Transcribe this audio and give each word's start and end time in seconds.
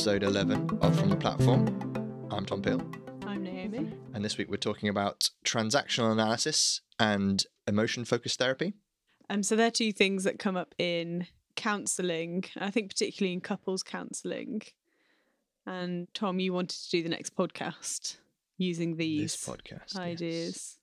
episode 0.00 0.22
11 0.22 0.78
of 0.80 0.98
From 0.98 1.10
the 1.10 1.16
Platform. 1.16 2.26
I'm 2.30 2.46
Tom 2.46 2.62
Peel, 2.62 2.80
I'm 3.26 3.42
Naomi. 3.42 3.92
and 4.14 4.24
this 4.24 4.38
week 4.38 4.50
we're 4.50 4.56
talking 4.56 4.88
about 4.88 5.28
transactional 5.44 6.10
analysis 6.10 6.80
and 6.98 7.44
emotion 7.66 8.06
focused 8.06 8.38
therapy. 8.38 8.72
Um, 9.28 9.42
so 9.42 9.56
they're 9.56 9.70
two 9.70 9.92
things 9.92 10.24
that 10.24 10.38
come 10.38 10.56
up 10.56 10.74
in 10.78 11.26
counselling. 11.54 12.44
I 12.56 12.70
think 12.70 12.88
particularly 12.88 13.34
in 13.34 13.42
couples 13.42 13.82
counselling. 13.82 14.62
And 15.66 16.08
Tom, 16.14 16.40
you 16.40 16.54
wanted 16.54 16.82
to 16.82 16.90
do 16.90 17.02
the 17.02 17.10
next 17.10 17.36
podcast 17.36 18.16
using 18.56 18.96
these 18.96 19.34
this 19.34 19.46
podcast. 19.46 19.92
yes. 19.92 19.96
ideas. 19.98 20.78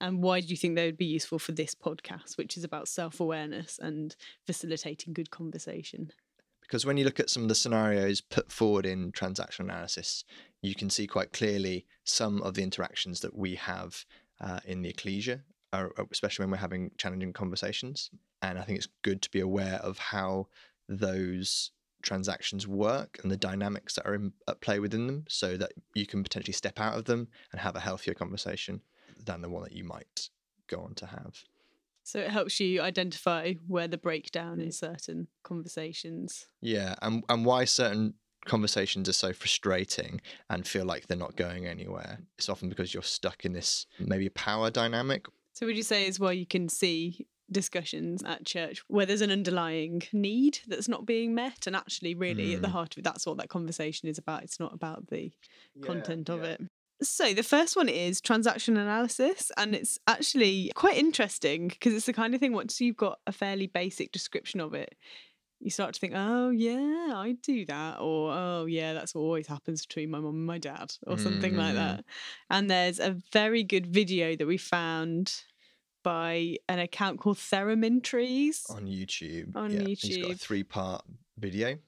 And 0.00 0.22
why 0.22 0.38
do 0.38 0.46
you 0.46 0.56
think 0.56 0.76
they 0.76 0.86
would 0.86 0.96
be 0.96 1.04
useful 1.04 1.40
for 1.40 1.50
this 1.50 1.74
podcast, 1.74 2.38
which 2.38 2.56
is 2.56 2.62
about 2.62 2.86
self 2.86 3.18
awareness 3.18 3.80
and 3.82 4.14
facilitating 4.46 5.14
good 5.14 5.32
conversation? 5.32 6.12
Because 6.70 6.86
when 6.86 6.96
you 6.96 7.04
look 7.04 7.18
at 7.18 7.28
some 7.28 7.42
of 7.42 7.48
the 7.48 7.56
scenarios 7.56 8.20
put 8.20 8.52
forward 8.52 8.86
in 8.86 9.10
transactional 9.10 9.64
analysis, 9.64 10.22
you 10.62 10.76
can 10.76 10.88
see 10.88 11.08
quite 11.08 11.32
clearly 11.32 11.84
some 12.04 12.40
of 12.42 12.54
the 12.54 12.62
interactions 12.62 13.18
that 13.20 13.36
we 13.36 13.56
have 13.56 14.04
uh, 14.40 14.60
in 14.64 14.82
the 14.82 14.88
ecclesia, 14.88 15.40
uh, 15.72 15.88
especially 16.12 16.44
when 16.44 16.52
we're 16.52 16.58
having 16.58 16.92
challenging 16.96 17.32
conversations. 17.32 18.10
And 18.40 18.56
I 18.56 18.62
think 18.62 18.78
it's 18.78 18.86
good 19.02 19.20
to 19.22 19.30
be 19.32 19.40
aware 19.40 19.80
of 19.82 19.98
how 19.98 20.46
those 20.88 21.72
transactions 22.02 22.68
work 22.68 23.18
and 23.24 23.32
the 23.32 23.36
dynamics 23.36 23.96
that 23.96 24.06
are 24.06 24.14
in, 24.14 24.32
at 24.46 24.60
play 24.60 24.78
within 24.78 25.08
them 25.08 25.24
so 25.28 25.56
that 25.56 25.72
you 25.96 26.06
can 26.06 26.22
potentially 26.22 26.52
step 26.52 26.78
out 26.78 26.96
of 26.96 27.04
them 27.04 27.26
and 27.50 27.60
have 27.60 27.74
a 27.74 27.80
healthier 27.80 28.14
conversation 28.14 28.80
than 29.18 29.42
the 29.42 29.48
one 29.48 29.64
that 29.64 29.72
you 29.72 29.82
might 29.82 30.30
go 30.68 30.82
on 30.82 30.94
to 30.94 31.06
have. 31.06 31.42
So 32.10 32.18
it 32.18 32.30
helps 32.30 32.58
you 32.58 32.80
identify 32.80 33.54
where 33.68 33.86
the 33.86 33.96
breakdown 33.96 34.60
in 34.60 34.72
certain 34.72 35.28
conversations. 35.44 36.46
Yeah, 36.60 36.96
and 37.02 37.22
and 37.28 37.44
why 37.44 37.66
certain 37.66 38.14
conversations 38.46 39.08
are 39.08 39.12
so 39.12 39.32
frustrating 39.32 40.20
and 40.48 40.66
feel 40.66 40.84
like 40.84 41.06
they're 41.06 41.16
not 41.16 41.36
going 41.36 41.66
anywhere. 41.66 42.18
It's 42.36 42.48
often 42.48 42.68
because 42.68 42.92
you're 42.92 43.04
stuck 43.04 43.44
in 43.44 43.52
this 43.52 43.86
maybe 44.00 44.28
power 44.30 44.70
dynamic. 44.70 45.26
So 45.52 45.66
would 45.66 45.76
you 45.76 45.84
say 45.84 46.08
as 46.08 46.18
well 46.18 46.32
you 46.32 46.46
can 46.46 46.68
see 46.68 47.26
discussions 47.52 48.24
at 48.24 48.44
church 48.44 48.82
where 48.88 49.06
there's 49.06 49.20
an 49.20 49.30
underlying 49.30 50.02
need 50.12 50.60
that's 50.66 50.88
not 50.88 51.06
being 51.06 51.34
met 51.34 51.66
and 51.66 51.76
actually 51.76 52.14
really 52.14 52.54
at 52.54 52.62
the 52.62 52.68
Mm. 52.68 52.72
heart 52.72 52.94
of 52.94 52.98
it 52.98 53.04
that's 53.04 53.26
what 53.26 53.36
that 53.36 53.48
conversation 53.48 54.08
is 54.08 54.18
about. 54.18 54.42
It's 54.42 54.58
not 54.58 54.72
about 54.72 55.08
the 55.08 55.32
content 55.82 56.28
of 56.28 56.42
yeah. 56.42 56.50
it. 56.50 56.60
So 57.02 57.32
the 57.32 57.42
first 57.42 57.76
one 57.76 57.88
is 57.88 58.20
transaction 58.20 58.76
analysis, 58.76 59.50
and 59.56 59.74
it's 59.74 59.98
actually 60.06 60.70
quite 60.74 60.98
interesting 60.98 61.68
because 61.68 61.94
it's 61.94 62.06
the 62.06 62.12
kind 62.12 62.34
of 62.34 62.40
thing 62.40 62.52
once 62.52 62.80
you've 62.80 62.96
got 62.96 63.20
a 63.26 63.32
fairly 63.32 63.66
basic 63.66 64.12
description 64.12 64.60
of 64.60 64.74
it, 64.74 64.94
you 65.60 65.70
start 65.70 65.94
to 65.94 66.00
think, 66.00 66.12
oh 66.16 66.50
yeah, 66.50 67.12
I 67.14 67.36
do 67.42 67.64
that, 67.66 68.00
or 68.00 68.32
oh 68.32 68.66
yeah, 68.66 68.92
that's 68.92 69.14
what 69.14 69.22
always 69.22 69.46
happens 69.46 69.86
between 69.86 70.10
my 70.10 70.18
mum 70.18 70.34
and 70.34 70.46
my 70.46 70.58
dad, 70.58 70.94
or 71.06 71.16
something 71.18 71.56
like 71.56 71.72
Mm. 71.72 71.76
that. 71.76 72.04
And 72.50 72.70
there's 72.70 72.98
a 72.98 73.16
very 73.32 73.62
good 73.62 73.86
video 73.86 74.36
that 74.36 74.46
we 74.46 74.56
found 74.58 75.42
by 76.02 76.56
an 76.68 76.78
account 76.78 77.20
called 77.20 77.36
Theramin 77.36 78.02
Trees. 78.02 78.64
on 78.70 78.86
YouTube. 78.86 79.54
On 79.54 79.70
yeah. 79.70 79.84
He's 79.86 80.18
got 80.18 80.30
a 80.32 80.34
three 80.36 80.62
part 80.64 81.04
video 81.38 81.78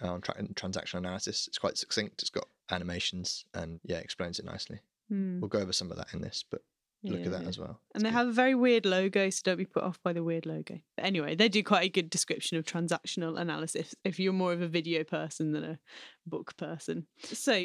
on 0.00 0.20
tra- 0.20 0.34
transactional 0.54 0.98
analysis. 0.98 1.46
It's 1.48 1.58
quite 1.58 1.76
succinct. 1.76 2.22
It's 2.22 2.30
got 2.30 2.48
animations 2.72 3.44
and 3.54 3.80
yeah, 3.84 3.98
explains 3.98 4.38
it 4.38 4.44
nicely. 4.44 4.80
Hmm, 5.08 5.40
We'll 5.40 5.48
go 5.48 5.58
over 5.58 5.72
some 5.72 5.90
of 5.90 5.96
that 5.96 6.12
in 6.14 6.20
this, 6.20 6.44
but 6.50 6.62
look 7.02 7.24
at 7.24 7.32
that 7.32 7.42
yeah. 7.42 7.48
as 7.48 7.58
well. 7.58 7.80
And 7.94 8.04
they 8.04 8.10
have 8.10 8.28
a 8.28 8.32
very 8.32 8.54
weird 8.54 8.86
logo, 8.86 9.30
so 9.30 9.40
don't 9.44 9.56
be 9.56 9.64
put 9.64 9.82
off 9.82 9.98
by 10.02 10.12
the 10.12 10.22
weird 10.22 10.46
logo. 10.46 10.78
But 10.96 11.06
anyway, 11.06 11.34
they 11.34 11.48
do 11.48 11.62
quite 11.62 11.84
a 11.84 11.88
good 11.88 12.10
description 12.10 12.56
of 12.58 12.64
transactional 12.64 13.40
analysis 13.40 13.94
if 14.04 14.20
you're 14.20 14.32
more 14.32 14.52
of 14.52 14.62
a 14.62 14.68
video 14.68 15.02
person 15.04 15.52
than 15.52 15.64
a 15.64 15.78
book 16.26 16.56
person. 16.56 17.06
So, 17.24 17.64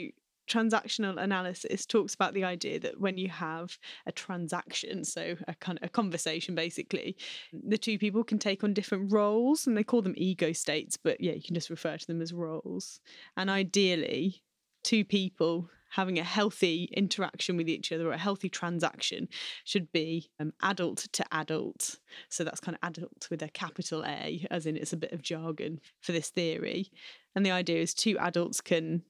transactional 0.50 1.22
analysis 1.22 1.86
talks 1.86 2.14
about 2.14 2.34
the 2.34 2.44
idea 2.44 2.80
that 2.80 3.00
when 3.00 3.18
you 3.18 3.30
have 3.30 3.78
a 4.06 4.12
transaction, 4.12 5.04
so 5.04 5.36
a 5.48 5.56
kind 5.56 5.80
of 5.80 5.88
a 5.88 5.90
conversation 5.90 6.56
basically, 6.56 7.18
the 7.52 7.78
two 7.78 7.98
people 7.98 8.24
can 8.24 8.38
take 8.40 8.64
on 8.64 8.74
different 8.74 9.12
roles 9.12 9.66
and 9.66 9.76
they 9.76 9.84
call 9.84 10.02
them 10.02 10.14
ego 10.18 10.54
states, 10.54 10.98
but 10.98 11.20
yeah, 11.20 11.34
you 11.34 11.42
can 11.42 11.56
just 11.56 11.70
refer 11.70 11.98
to 11.98 12.08
them 12.08 12.22
as 12.22 12.32
roles. 12.32 13.00
And 13.36 13.50
ideally, 13.50 14.44
two 14.86 15.04
people 15.04 15.68
having 15.90 16.20
a 16.20 16.24
healthy 16.24 16.90
interaction 16.94 17.58
with 17.58 17.68
each 17.68 17.92
other 17.92 18.08
or 18.08 18.12
a 18.12 18.18
healthy 18.18 18.50
transaction 18.50 19.28
should 19.64 19.92
be 19.92 20.30
um, 20.40 20.54
adult 20.62 21.08
to 21.12 21.26
adult. 21.32 21.98
So 22.30 22.44
that's 22.44 22.60
kind 22.60 22.78
of 22.82 22.88
adult 22.88 23.28
with 23.32 23.42
a 23.42 23.50
capital 23.50 24.06
A, 24.06 24.46
as 24.52 24.68
in 24.68 24.78
it's 24.78 24.94
a 24.94 24.98
bit 24.98 25.12
of 25.12 25.24
jargon 25.24 25.80
for 26.02 26.12
this 26.12 26.30
theory. 26.30 26.92
And 27.34 27.46
the 27.46 27.52
idea 27.52 27.82
is 27.82 27.94
two 27.94 28.18
adults 28.20 28.62
can 28.62 29.02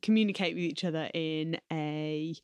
communicate 0.00 0.54
with 0.54 0.64
each 0.64 0.84
other 0.84 1.10
in 1.12 1.58
a 1.72 2.36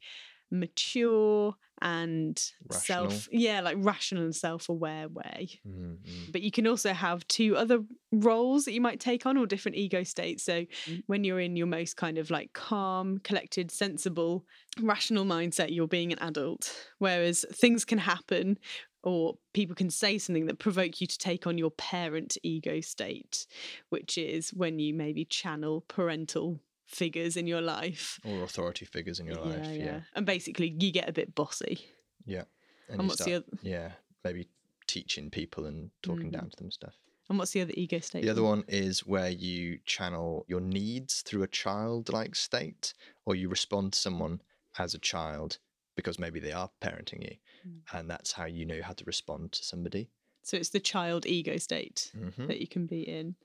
mature 0.50 1.55
and 1.83 2.38
Rational. 2.69 3.09
self 3.11 3.28
yeah 3.33 3.61
like 3.62 3.77
rational 3.81 4.25
and 4.25 4.37
self-aware 4.37 5.09
way 5.09 5.49
Mm, 5.66 5.97
mm. 5.97 6.33
but 6.33 6.43
you 6.43 6.50
can 6.50 6.66
also 6.66 6.93
have 6.93 7.27
two 7.28 7.56
other 7.56 7.81
roles 8.12 8.66
that 8.66 8.72
you 8.72 8.83
might 8.83 9.00
take 9.00 9.25
on 9.25 9.38
or 9.38 9.47
different 9.47 9.77
ego 9.78 10.03
states 10.03 10.43
so 10.44 10.66
Mm. 10.87 11.03
when 11.06 11.25
you're 11.25 11.41
in 11.41 11.56
your 11.56 11.66
most 11.66 11.97
kind 11.97 12.19
of 12.19 12.31
like 12.31 12.53
calm 12.53 13.19
collected 13.25 13.71
sensible 13.71 14.44
rational 14.83 15.25
mindset 15.25 15.75
you're 15.75 15.88
being 15.88 16.12
an 16.12 16.19
adult 16.19 16.75
whereas 16.99 17.47
things 17.53 17.84
can 17.87 17.99
happen 17.99 18.59
or 19.03 19.38
people 19.55 19.75
can 19.75 19.88
say 19.88 20.19
something 20.19 20.44
that 20.44 20.59
provoke 20.59 21.00
you 21.00 21.06
to 21.06 21.17
take 21.17 21.47
on 21.47 21.56
your 21.56 21.71
parent 21.71 22.37
ego 22.43 22.81
state 22.82 23.47
which 23.88 24.19
is 24.19 24.50
when 24.53 24.78
you 24.78 24.93
maybe 24.93 25.25
channel 25.25 25.82
parental 25.88 26.61
figures 26.91 27.37
in 27.37 27.47
your 27.47 27.61
life 27.61 28.19
Or 28.25 28.43
authority 28.43 28.84
figures 28.84 29.21
in 29.21 29.27
your 29.27 29.37
life. 29.37 29.67
Yeah. 29.78 30.01
and 30.15 30.27
basically 30.27 30.69
you 30.78 30.91
get 30.93 31.09
a 31.09 31.12
bit 31.12 31.34
bossy 31.34 31.87
Yeah. 32.27 32.45
and, 32.89 33.03
you 33.03 33.09
what's 33.09 33.25
the 33.25 33.34
other 33.34 33.47
yeah, 33.62 33.93
maybe 34.25 34.49
teaching 34.87 35.31
people 35.31 35.67
and 35.67 35.91
talking 36.03 36.31
Mm. 36.31 36.33
down 36.33 36.50
to 36.50 36.56
them 36.56 36.71
stuff. 36.71 36.95
and 37.29 37.39
what's 37.39 37.53
the 37.53 37.61
other 37.61 37.73
ego 37.77 38.00
state 38.00 38.23
The 38.23 38.29
other 38.31 38.43
one 38.43 38.65
is 38.67 39.06
where 39.06 39.31
you 39.31 39.79
channel 39.87 40.45
your 40.49 40.61
needs 40.61 41.23
through 41.23 41.45
a 41.45 41.47
childlike 41.49 42.34
state, 42.34 42.93
or 43.25 43.37
you 43.37 43.49
respond 43.49 43.93
to 43.93 43.99
someone 44.00 44.43
as 44.79 44.95
a 44.95 44.99
child 44.99 45.59
because 45.95 46.19
maybe 46.19 46.41
they 46.41 46.53
are 46.53 46.71
parenting 46.81 47.23
you, 47.23 47.37
Mm. 47.67 47.83
and 47.93 48.11
that's 48.11 48.33
how 48.33 48.47
you 48.47 48.65
know 48.67 48.83
how 48.83 48.95
to 48.95 49.05
respond 49.05 49.53
to 49.53 49.62
somebody. 49.65 50.11
so 50.43 50.56
it's 50.56 50.71
the 50.71 50.81
child 50.81 51.25
ego 51.27 51.56
state 51.59 52.11
hmm 52.15 52.47
that 52.47 52.61
you 52.61 52.67
can 52.67 52.87
be 52.87 53.03
in. 53.19 53.37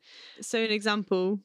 So 0.41 0.57
an 0.63 0.72
example 0.72 1.41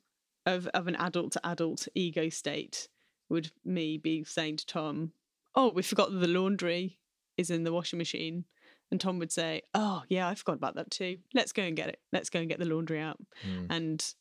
of 0.47 0.67
of 0.69 0.89
an 0.89 0.97
adult 0.97 1.33
to 1.33 1.47
adult 1.47 1.89
ego 1.95 2.28
state 2.28 2.89
would 3.28 3.53
me 3.65 3.99
be 3.99 4.25
saying 4.25 4.56
to 4.56 4.67
Tom, 4.67 5.12
"Oh, 5.55 5.71
we 5.71 5.83
forgot 5.83 6.11
that 6.11 6.19
the 6.19 6.28
laundry 6.28 6.99
is 7.37 7.51
in 7.51 7.65
the 7.65 7.73
washing 7.73 7.99
machine." 7.99 8.45
And 8.91 9.01
Tom 9.01 9.19
would 9.21 9.31
say, 9.31 9.62
"Oh, 9.73 10.03
yeah, 10.09 10.28
I 10.28 10.34
forgot 10.34 10.55
about 10.56 10.75
that 10.75 10.91
too. 10.91 11.19
Let's 11.33 11.53
go 11.53 11.62
and 11.62 11.77
get 11.77 11.89
it. 11.89 12.01
Let's 12.12 12.28
go 12.31 12.41
and 12.41 12.49
get 12.49 12.59
the 12.59 12.65
laundry 12.65 12.99
out." 13.01 13.19
And 13.71 14.15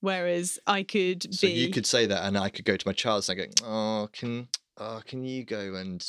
whereas 0.00 0.58
I 0.66 0.82
could 0.82 1.20
Mm. 1.20 1.34
So 1.34 1.46
be 1.46 1.52
you 1.52 1.70
could 1.70 1.86
say 1.86 2.06
that, 2.06 2.24
and 2.24 2.36
I 2.36 2.48
could 2.48 2.64
go 2.64 2.76
to 2.76 2.88
my 2.88 2.92
child 2.92 3.28
and 3.28 3.40
I 3.40 3.44
go, 3.46 3.52
"Oh, 3.64 4.08
can 4.12 4.48
oh, 4.78 5.00
can 5.06 5.24
you 5.24 5.44
go 5.44 5.74
and 5.76 6.00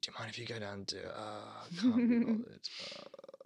do 0.00 0.10
you 0.10 0.14
mind 0.18 0.30
if 0.30 0.38
you 0.38 0.46
go 0.46 0.58
down 0.58 0.84
to? 0.86 1.18
Uh, 1.18 1.64
I 1.64 1.80
can't 1.80 1.96
be 1.96 2.18
bothered." 2.18 2.68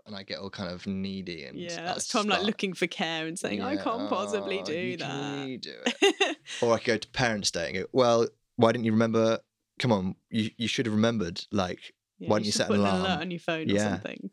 And 0.06 0.16
I 0.16 0.22
get 0.22 0.38
all 0.38 0.50
kind 0.50 0.71
of 0.72 0.87
needy 0.87 1.44
and 1.44 1.59
yeah, 1.59 1.84
that's 1.84 2.09
Tom 2.09 2.27
like 2.27 2.43
looking 2.43 2.72
for 2.75 2.87
care 2.87 3.27
and 3.27 3.38
saying, 3.38 3.62
"I 3.62 3.77
can't 3.77 4.09
possibly 4.09 4.61
"Oh, 4.61 4.65
do 4.65 4.72
you 4.72 4.97
can 4.97 5.09
that." 5.09 5.41
really 5.43 5.56
do 5.59 5.75
it. 5.84 6.37
or 6.62 6.75
I 6.75 6.78
could 6.78 6.87
go 6.87 6.97
to 6.97 7.09
Parents' 7.11 7.50
Day 7.50 7.67
and 7.69 7.75
go, 7.76 7.85
well, 7.93 8.26
why 8.56 8.73
didn't 8.73 8.85
you 8.85 8.93
remember? 8.93 9.38
Come 9.79 9.93
on, 9.93 10.14
you, 10.31 10.50
you 10.56 10.69
should 10.69 10.87
have 10.87 10.94
remembered. 10.94 11.43
Like, 11.52 11.94
Yeah, 12.19 12.29
Why 12.29 12.37
don't 12.38 12.44
you 12.47 12.52
should 12.52 12.58
set 12.58 12.69
put 12.69 12.81
an 12.81 12.87
an 12.87 12.91
alert 12.93 13.00
alarm? 13.06 13.20
on 13.20 13.31
your 13.31 13.41
phone 13.41 13.69
Yeah. 13.69 13.76
or 13.76 13.91
something? 13.91 14.31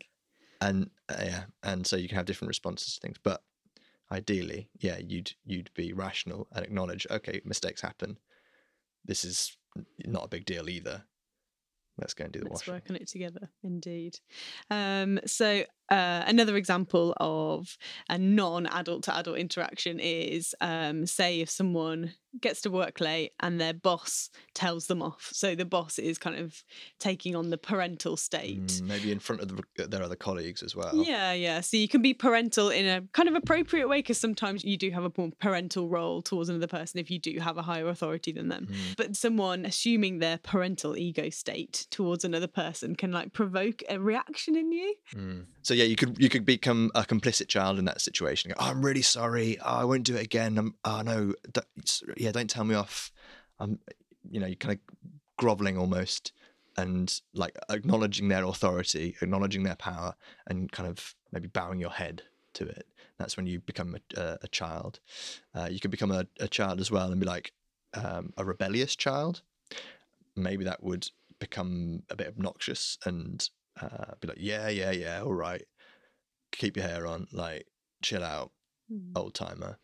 and 0.60 0.90
uh, 1.08 1.14
yeah, 1.24 1.44
and 1.62 1.86
so 1.86 1.96
you 1.96 2.08
can 2.08 2.16
have 2.16 2.26
different 2.26 2.48
responses 2.48 2.94
to 2.94 3.00
things. 3.00 3.16
But 3.22 3.42
ideally, 4.10 4.68
yeah, 4.78 4.98
you'd 4.98 5.32
you'd 5.44 5.70
be 5.74 5.92
rational 5.92 6.48
and 6.52 6.64
acknowledge, 6.64 7.06
okay, 7.10 7.40
mistakes 7.44 7.80
happen. 7.80 8.18
This 9.04 9.24
is 9.24 9.56
not 10.04 10.24
a 10.24 10.28
big 10.28 10.44
deal 10.44 10.68
either. 10.68 11.04
Let's 11.98 12.14
go 12.14 12.24
and 12.24 12.32
do 12.32 12.40
the 12.40 12.46
Let's 12.46 12.60
washing. 12.60 12.74
work 12.74 12.84
on 12.90 12.96
it 12.96 13.08
together, 13.08 13.48
indeed. 13.62 14.18
Um, 14.70 15.20
so 15.26 15.64
uh, 15.90 16.24
another 16.26 16.56
example 16.56 17.14
of 17.18 17.78
a 18.08 18.18
non-adult 18.18 19.04
to 19.04 19.16
adult 19.16 19.38
interaction 19.38 19.98
is, 20.00 20.54
um, 20.60 21.06
say, 21.06 21.40
if 21.40 21.50
someone 21.50 22.12
gets 22.40 22.60
to 22.60 22.70
work 22.70 23.00
late 23.00 23.32
and 23.40 23.60
their 23.60 23.72
boss 23.72 24.30
tells 24.54 24.86
them 24.86 25.02
off. 25.02 25.30
So 25.32 25.54
the 25.54 25.64
boss 25.64 25.98
is 25.98 26.18
kind 26.18 26.36
of 26.36 26.62
taking 26.98 27.34
on 27.34 27.50
the 27.50 27.58
parental 27.58 28.16
state. 28.16 28.66
Mm, 28.66 28.82
maybe 28.82 29.12
in 29.12 29.18
front 29.18 29.42
of 29.42 29.56
the, 29.56 29.86
their 29.86 30.02
other 30.02 30.16
colleagues 30.16 30.62
as 30.62 30.76
well. 30.76 30.94
Yeah, 30.94 31.32
yeah. 31.32 31.60
So 31.60 31.76
you 31.76 31.88
can 31.88 32.02
be 32.02 32.14
parental 32.14 32.68
in 32.68 32.86
a 32.86 33.02
kind 33.12 33.28
of 33.28 33.34
appropriate 33.34 33.88
way 33.88 33.98
because 33.98 34.18
sometimes 34.18 34.64
you 34.64 34.76
do 34.76 34.90
have 34.90 35.04
a 35.04 35.12
more 35.16 35.30
parental 35.40 35.88
role 35.88 36.22
towards 36.22 36.48
another 36.48 36.66
person 36.66 37.00
if 37.00 37.10
you 37.10 37.18
do 37.18 37.38
have 37.40 37.56
a 37.56 37.62
higher 37.62 37.88
authority 37.88 38.32
than 38.32 38.48
them. 38.48 38.68
Mm. 38.70 38.96
But 38.96 39.16
someone 39.16 39.64
assuming 39.64 40.18
their 40.18 40.38
parental 40.38 40.96
ego 40.96 41.30
state 41.30 41.86
towards 41.90 42.24
another 42.24 42.46
person 42.46 42.94
can 42.94 43.10
like 43.10 43.32
provoke 43.32 43.82
a 43.88 43.98
reaction 43.98 44.56
in 44.56 44.70
you. 44.70 44.94
Mm. 45.14 45.46
So 45.62 45.74
yeah, 45.78 45.84
you 45.84 45.94
could 45.94 46.18
you 46.18 46.28
could 46.28 46.44
become 46.44 46.90
a 46.96 47.02
complicit 47.02 47.46
child 47.46 47.78
in 47.78 47.84
that 47.84 48.00
situation. 48.00 48.50
Go, 48.50 48.56
oh, 48.58 48.70
I'm 48.70 48.84
really 48.84 49.02
sorry. 49.02 49.58
Oh, 49.60 49.76
I 49.76 49.84
won't 49.84 50.02
do 50.02 50.16
it 50.16 50.24
again. 50.24 50.58
I'm, 50.58 50.74
oh 50.84 51.02
no, 51.02 51.34
yeah, 52.16 52.32
don't 52.32 52.50
tell 52.50 52.64
me 52.64 52.74
off. 52.74 53.12
I'm, 53.60 53.78
you 54.28 54.40
know, 54.40 54.46
you're 54.46 54.56
kind 54.56 54.74
of 54.74 55.12
groveling 55.36 55.78
almost, 55.78 56.32
and 56.76 57.20
like 57.32 57.56
acknowledging 57.70 58.26
their 58.26 58.44
authority, 58.44 59.16
acknowledging 59.22 59.62
their 59.62 59.76
power, 59.76 60.16
and 60.48 60.70
kind 60.72 60.88
of 60.88 61.14
maybe 61.30 61.46
bowing 61.46 61.78
your 61.78 61.90
head 61.90 62.22
to 62.54 62.66
it. 62.66 62.88
That's 63.18 63.36
when 63.36 63.46
you 63.46 63.60
become 63.60 63.94
a, 63.94 64.20
a, 64.20 64.38
a 64.42 64.48
child. 64.48 64.98
Uh, 65.54 65.68
you 65.70 65.78
could 65.78 65.92
become 65.92 66.10
a, 66.10 66.26
a 66.40 66.48
child 66.48 66.80
as 66.80 66.90
well 66.90 67.10
and 67.12 67.20
be 67.20 67.26
like 67.26 67.52
um, 67.94 68.32
a 68.36 68.44
rebellious 68.44 68.96
child. 68.96 69.42
Maybe 70.34 70.64
that 70.64 70.82
would 70.82 71.08
become 71.38 72.02
a 72.10 72.16
bit 72.16 72.28
obnoxious 72.28 72.98
and 73.04 73.48
uh, 73.82 74.14
be 74.20 74.28
like, 74.28 74.38
yeah, 74.40 74.68
yeah, 74.68 74.90
yeah, 74.90 75.22
all 75.22 75.34
right, 75.34 75.62
keep 76.52 76.76
your 76.76 76.86
hair 76.86 77.06
on, 77.06 77.26
like 77.32 77.66
chill 78.02 78.24
out, 78.24 78.52
Mm. 78.92 79.12
old 79.16 79.34
timer, 79.34 79.78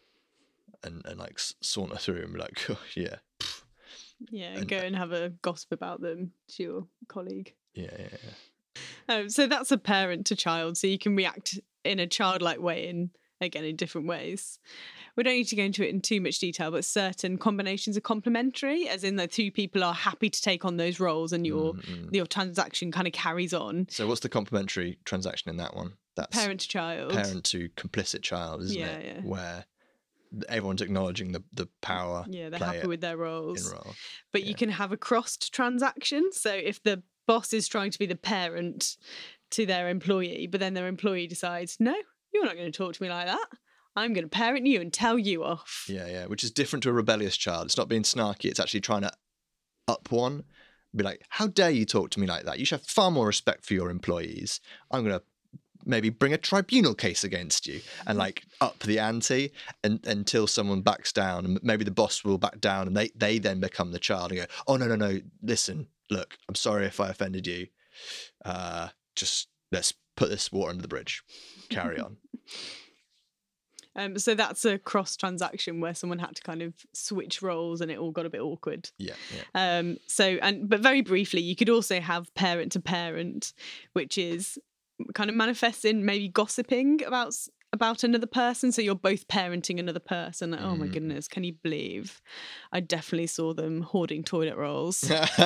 and 0.82 1.02
and 1.04 1.18
like 1.18 1.38
saunter 1.62 1.96
through 1.96 2.22
and 2.22 2.32
be 2.32 2.38
like, 2.38 2.58
oh, 2.70 2.78
yeah, 2.96 3.16
Yeah, 4.30 4.54
and- 4.56 4.68
go 4.68 4.76
and 4.78 4.96
have 4.96 5.12
a 5.12 5.30
gossip 5.42 5.72
about 5.72 6.00
them 6.00 6.32
to 6.52 6.62
your 6.62 6.86
colleague. 7.08 7.54
yeah, 7.74 7.90
yeah, 7.98 8.08
yeah. 8.24 9.14
Um, 9.16 9.28
so 9.28 9.46
that's 9.46 9.70
a 9.70 9.76
parent 9.78 10.24
to 10.26 10.36
child. 10.36 10.76
So 10.78 10.86
you 10.86 10.98
can 10.98 11.14
react 11.14 11.58
in 11.84 11.98
a 12.00 12.06
childlike 12.06 12.60
way 12.60 12.88
in 12.88 13.10
again 13.44 13.64
in 13.64 13.76
different 13.76 14.06
ways. 14.06 14.58
We 15.16 15.22
don't 15.22 15.34
need 15.34 15.48
to 15.48 15.56
go 15.56 15.62
into 15.62 15.86
it 15.86 15.90
in 15.90 16.00
too 16.00 16.20
much 16.20 16.38
detail, 16.40 16.72
but 16.72 16.84
certain 16.84 17.38
combinations 17.38 17.96
are 17.96 18.00
complementary, 18.00 18.88
as 18.88 19.04
in 19.04 19.14
the 19.16 19.28
two 19.28 19.52
people 19.52 19.84
are 19.84 19.94
happy 19.94 20.28
to 20.28 20.42
take 20.42 20.64
on 20.64 20.76
those 20.76 20.98
roles, 20.98 21.32
and 21.32 21.46
your 21.46 21.74
Mm, 21.74 21.84
mm. 22.06 22.14
your 22.14 22.26
transaction 22.26 22.90
kind 22.90 23.06
of 23.06 23.12
carries 23.12 23.54
on. 23.54 23.86
So 23.90 24.06
what's 24.08 24.20
the 24.20 24.28
complementary 24.28 24.98
transaction 25.04 25.50
in 25.50 25.56
that 25.58 25.76
one? 25.76 25.94
That's 26.16 26.36
Parent 26.36 26.60
to 26.60 26.68
child. 26.68 27.12
parent 27.12 27.44
to 27.46 27.68
complicit 27.70 28.22
child, 28.22 28.62
isn't 28.62 28.78
Yeah, 28.78 28.86
it? 28.98 29.04
yeah. 29.06 29.20
Where 29.22 29.66
everyone's 30.48 30.82
acknowledging 30.82 31.30
the 31.32 31.42
the 31.52 31.68
power 31.80 32.24
Yeah, 32.28 32.48
they're 32.50 32.58
happy 32.58 32.86
with 32.88 33.00
their 33.00 33.16
roles. 33.16 33.72
role. 33.72 33.94
but 34.32 34.42
Yeah. 34.42 34.48
you 34.48 34.54
can 34.56 34.70
have 34.70 34.90
a 34.90 34.96
crossed 34.96 35.52
transaction. 35.54 36.30
So 36.32 36.52
if 36.52 36.82
the 36.82 37.02
boss 37.26 37.52
is 37.52 37.68
trying 37.68 37.90
to 37.92 37.98
be 37.98 38.06
the 38.06 38.16
parent 38.16 38.96
to 39.50 39.64
their 39.64 39.88
employee, 39.88 40.46
but 40.48 40.58
then 40.60 40.74
their 40.74 40.88
employee 40.88 41.26
decides, 41.28 41.76
no, 41.78 41.94
you're 42.34 42.44
not 42.44 42.56
going 42.56 42.70
to 42.70 42.76
talk 42.76 42.92
to 42.94 43.02
me 43.02 43.08
like 43.08 43.26
that. 43.26 43.46
I'm 43.96 44.12
going 44.12 44.24
to 44.24 44.30
parent 44.30 44.66
you 44.66 44.80
and 44.80 44.92
tell 44.92 45.18
you 45.18 45.44
off. 45.44 45.86
Yeah, 45.88 46.08
yeah, 46.08 46.26
which 46.26 46.42
is 46.42 46.50
different 46.50 46.82
to 46.82 46.90
a 46.90 46.92
rebellious 46.92 47.36
child. 47.36 47.66
It's 47.66 47.76
not 47.76 47.88
being 47.88 48.02
snarky, 48.02 48.46
it's 48.46 48.60
actually 48.60 48.80
trying 48.80 49.02
to 49.02 49.12
up 49.86 50.10
one. 50.10 50.44
Be 50.96 51.02
like, 51.02 51.22
how 51.28 51.48
dare 51.48 51.70
you 51.70 51.84
talk 51.84 52.10
to 52.10 52.20
me 52.20 52.26
like 52.26 52.44
that? 52.44 52.58
You 52.58 52.64
should 52.64 52.80
have 52.80 52.86
far 52.86 53.10
more 53.10 53.26
respect 53.26 53.66
for 53.66 53.74
your 53.74 53.90
employees. 53.90 54.60
I'm 54.92 55.04
going 55.04 55.18
to 55.18 55.24
maybe 55.84 56.08
bring 56.08 56.32
a 56.32 56.38
tribunal 56.38 56.94
case 56.94 57.24
against 57.24 57.66
you 57.66 57.80
and 58.06 58.16
like 58.16 58.44
up 58.60 58.78
the 58.78 58.98
ante 58.98 59.52
and, 59.82 60.04
until 60.06 60.46
someone 60.46 60.82
backs 60.82 61.12
down. 61.12 61.44
And 61.44 61.58
maybe 61.62 61.84
the 61.84 61.90
boss 61.90 62.24
will 62.24 62.38
back 62.38 62.60
down 62.60 62.86
and 62.86 62.96
they, 62.96 63.10
they 63.16 63.38
then 63.38 63.60
become 63.60 63.90
the 63.90 63.98
child 63.98 64.30
and 64.30 64.40
go, 64.40 64.46
oh, 64.68 64.76
no, 64.76 64.86
no, 64.86 64.96
no, 64.96 65.20
listen, 65.42 65.88
look, 66.10 66.38
I'm 66.48 66.54
sorry 66.54 66.86
if 66.86 67.00
I 67.00 67.10
offended 67.10 67.46
you. 67.46 67.66
Uh, 68.44 68.88
just 69.16 69.48
let's 69.72 69.94
put 70.16 70.30
this 70.30 70.52
water 70.52 70.70
under 70.70 70.82
the 70.82 70.88
bridge. 70.88 71.22
Carry 71.70 71.98
on. 72.00 72.16
Um, 73.96 74.18
so 74.18 74.34
that's 74.34 74.64
a 74.64 74.78
cross 74.78 75.16
transaction 75.16 75.80
where 75.80 75.94
someone 75.94 76.18
had 76.18 76.34
to 76.36 76.42
kind 76.42 76.62
of 76.62 76.74
switch 76.92 77.42
roles 77.42 77.80
and 77.80 77.90
it 77.90 77.98
all 77.98 78.10
got 78.10 78.26
a 78.26 78.30
bit 78.30 78.40
awkward. 78.40 78.90
Yeah, 78.98 79.14
yeah. 79.54 79.78
Um, 79.78 79.98
so 80.06 80.24
and 80.42 80.68
but 80.68 80.80
very 80.80 81.00
briefly, 81.00 81.40
you 81.40 81.54
could 81.54 81.70
also 81.70 82.00
have 82.00 82.34
parent 82.34 82.72
to 82.72 82.80
parent, 82.80 83.52
which 83.92 84.18
is 84.18 84.58
kind 85.14 85.30
of 85.30 85.36
manifests 85.36 85.84
in 85.84 86.04
maybe 86.04 86.28
gossiping 86.28 87.04
about 87.04 87.34
about 87.74 88.02
another 88.04 88.26
person. 88.26 88.72
So 88.72 88.80
you're 88.80 88.94
both 88.94 89.28
parenting 89.28 89.78
another 89.78 90.00
person. 90.00 90.52
Like, 90.52 90.60
oh 90.62 90.76
my 90.76 90.86
Mm. 90.86 90.92
goodness, 90.92 91.28
can 91.28 91.44
you 91.44 91.52
believe? 91.62 92.22
I 92.72 92.80
definitely 92.80 93.26
saw 93.26 93.52
them 93.52 93.82
hoarding 93.82 94.24
toilet 94.24 94.56
rolls. 94.56 95.08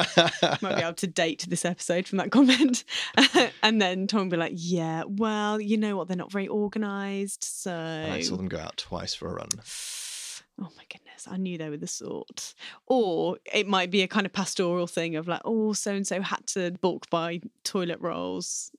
Might 0.63 0.77
be 0.77 0.83
able 0.83 0.95
to 0.95 1.07
date 1.07 1.47
this 1.49 1.65
episode 1.65 2.07
from 2.07 2.19
that 2.19 2.31
comment. 2.31 2.85
and 3.63 3.81
then 3.83 4.07
Tom 4.07 4.21
would 4.23 4.31
be 4.31 4.37
like, 4.37 4.53
Yeah, 4.55 5.03
well, 5.07 5.61
you 5.61 5.77
know 5.77 5.97
what? 5.97 6.07
They're 6.09 6.17
not 6.17 6.31
very 6.33 6.49
organised. 6.49 7.63
So 7.63 7.73
And 7.73 8.13
I 8.13 8.21
saw 8.21 8.37
them 8.37 8.49
go 8.49 8.59
out 8.59 8.77
twice 8.77 9.15
for 9.15 9.29
a 9.29 9.35
run. 9.35 9.49
Oh 10.61 10.71
my 10.77 10.83
goodness, 10.91 11.29
I 11.31 11.37
knew 11.37 11.57
they 11.57 11.71
were 11.71 11.77
the 11.77 11.87
sort. 11.87 12.53
Or 12.89 13.39
it 13.55 13.69
might 13.69 13.93
be 13.93 14.03
a 14.03 14.09
kind 14.09 14.27
of 14.27 14.33
pastoral 14.33 14.89
thing 14.89 15.15
of 15.15 15.29
like, 15.29 15.41
oh, 15.45 15.73
so 15.73 15.93
and 15.93 16.05
so 16.05 16.21
had 16.21 16.45
to 16.49 16.73
bulk 16.81 17.09
buy 17.11 17.41
toilet 17.63 17.99
rolls. 18.01 18.73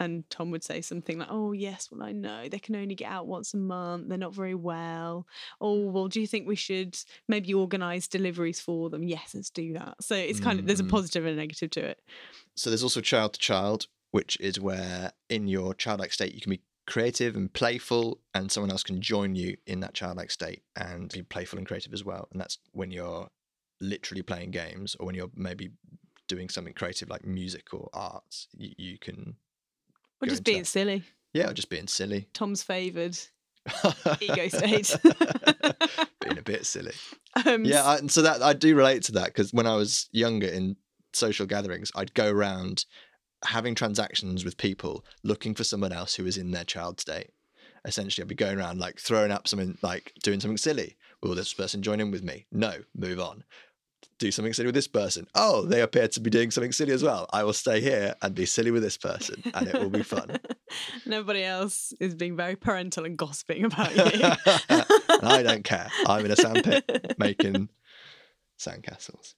And 0.00 0.28
Tom 0.30 0.50
would 0.50 0.64
say 0.64 0.80
something 0.80 1.18
like, 1.18 1.28
oh, 1.30 1.52
yes, 1.52 1.90
well, 1.92 2.02
I 2.02 2.12
know 2.12 2.48
they 2.48 2.58
can 2.58 2.74
only 2.74 2.94
get 2.94 3.10
out 3.10 3.26
once 3.26 3.52
a 3.52 3.58
month. 3.58 4.08
They're 4.08 4.16
not 4.16 4.34
very 4.34 4.54
well. 4.54 5.26
Oh, 5.60 5.88
well, 5.90 6.08
do 6.08 6.20
you 6.20 6.26
think 6.26 6.48
we 6.48 6.56
should 6.56 6.98
maybe 7.28 7.52
organise 7.52 8.08
deliveries 8.08 8.60
for 8.60 8.88
them? 8.88 9.02
Yes, 9.02 9.34
let's 9.34 9.50
do 9.50 9.74
that. 9.74 9.96
So 10.00 10.16
it's 10.16 10.40
kind 10.40 10.58
of, 10.58 10.66
there's 10.66 10.80
a 10.80 10.84
Mm. 10.84 10.88
positive 10.88 11.26
and 11.26 11.34
a 11.34 11.36
negative 11.36 11.70
to 11.72 11.84
it. 11.84 12.00
So 12.56 12.70
there's 12.70 12.82
also 12.82 13.02
child 13.02 13.34
to 13.34 13.38
child, 13.38 13.88
which 14.10 14.40
is 14.40 14.58
where 14.58 15.12
in 15.28 15.46
your 15.48 15.74
childlike 15.74 16.12
state 16.14 16.34
you 16.34 16.40
can 16.40 16.50
be 16.50 16.62
creative 16.86 17.36
and 17.36 17.52
playful, 17.52 18.20
and 18.34 18.50
someone 18.50 18.70
else 18.70 18.82
can 18.82 19.00
join 19.02 19.34
you 19.34 19.56
in 19.66 19.80
that 19.80 19.94
childlike 19.94 20.30
state 20.30 20.62
and 20.74 21.12
be 21.12 21.22
playful 21.22 21.58
and 21.58 21.68
creative 21.68 21.92
as 21.92 22.04
well. 22.04 22.26
And 22.32 22.40
that's 22.40 22.58
when 22.72 22.90
you're 22.90 23.28
literally 23.80 24.22
playing 24.22 24.50
games, 24.50 24.96
or 24.98 25.06
when 25.06 25.14
you're 25.14 25.30
maybe 25.36 25.70
doing 26.26 26.48
something 26.48 26.72
creative 26.72 27.10
like 27.10 27.24
music 27.26 27.74
or 27.74 27.90
arts. 27.92 28.48
You, 28.56 28.70
you 28.78 28.98
can, 28.98 29.36
Or 30.22 30.26
just 30.28 30.44
being 30.44 30.58
that. 30.60 30.66
silly. 30.66 31.04
yeah, 31.32 31.50
or 31.50 31.52
just 31.52 31.70
being 31.70 31.86
silly, 31.86 32.28
Tom's 32.32 32.62
favoured 32.62 33.16
ego 34.20 34.48
state. 34.48 34.96
being 36.20 36.38
a 36.38 36.42
bit 36.42 36.66
silly. 36.66 36.92
um, 37.46 37.64
Yeah, 37.64 37.84
I, 37.84 37.96
and 37.98 38.10
so 38.10 38.22
that 38.22 38.42
I 38.42 38.52
do 38.52 38.74
relate 38.74 39.02
to 39.04 39.12
that 39.12 39.26
because 39.26 39.52
when 39.52 39.66
I 39.66 39.76
was 39.76 40.08
younger 40.12 40.46
in 40.46 40.76
social 41.12 41.46
gatherings, 41.46 41.90
I'd 41.94 42.14
go 42.14 42.30
around 42.30 42.84
having 43.44 43.74
transactions 43.74 44.44
with 44.44 44.56
people 44.58 45.04
looking 45.22 45.54
for 45.54 45.64
someone 45.64 45.92
else 45.92 46.14
who 46.14 46.24
was 46.24 46.36
in 46.36 46.50
their 46.50 46.64
child 46.64 47.00
state. 47.00 47.30
Essentially, 47.86 48.22
I'd 48.22 48.28
be 48.28 48.34
going 48.34 48.58
around 48.58 48.78
like 48.78 48.98
throwing 49.00 49.30
up 49.30 49.48
something, 49.48 49.78
like 49.82 50.12
doing 50.22 50.40
something 50.40 50.58
silly. 50.58 50.96
Will 51.22 51.34
this 51.34 51.54
person 51.54 51.82
join 51.82 52.00
in 52.00 52.10
with 52.10 52.22
me? 52.22 52.46
No, 52.52 52.74
move 52.94 53.18
on. 53.20 53.44
Do 54.20 54.30
something 54.30 54.52
silly 54.52 54.66
with 54.66 54.74
this 54.74 54.86
person. 54.86 55.26
Oh, 55.34 55.64
they 55.64 55.80
appear 55.80 56.06
to 56.06 56.20
be 56.20 56.28
doing 56.28 56.50
something 56.50 56.72
silly 56.72 56.92
as 56.92 57.02
well. 57.02 57.26
I 57.32 57.42
will 57.42 57.54
stay 57.54 57.80
here 57.80 58.14
and 58.20 58.34
be 58.34 58.44
silly 58.44 58.70
with 58.70 58.82
this 58.82 58.98
person, 58.98 59.42
and 59.54 59.66
it 59.66 59.74
will 59.80 59.88
be 59.88 60.02
fun. 60.02 60.36
Nobody 61.06 61.42
else 61.42 61.94
is 62.00 62.14
being 62.14 62.36
very 62.36 62.54
parental 62.54 63.06
and 63.06 63.16
gossiping 63.16 63.64
about 63.64 63.96
you. 63.96 64.02
and 64.02 64.36
I 65.22 65.42
don't 65.42 65.64
care. 65.64 65.88
I'm 66.06 66.26
in 66.26 66.30
a 66.30 66.36
sandpit 66.36 67.14
making 67.18 67.70
sandcastles. 68.58 69.36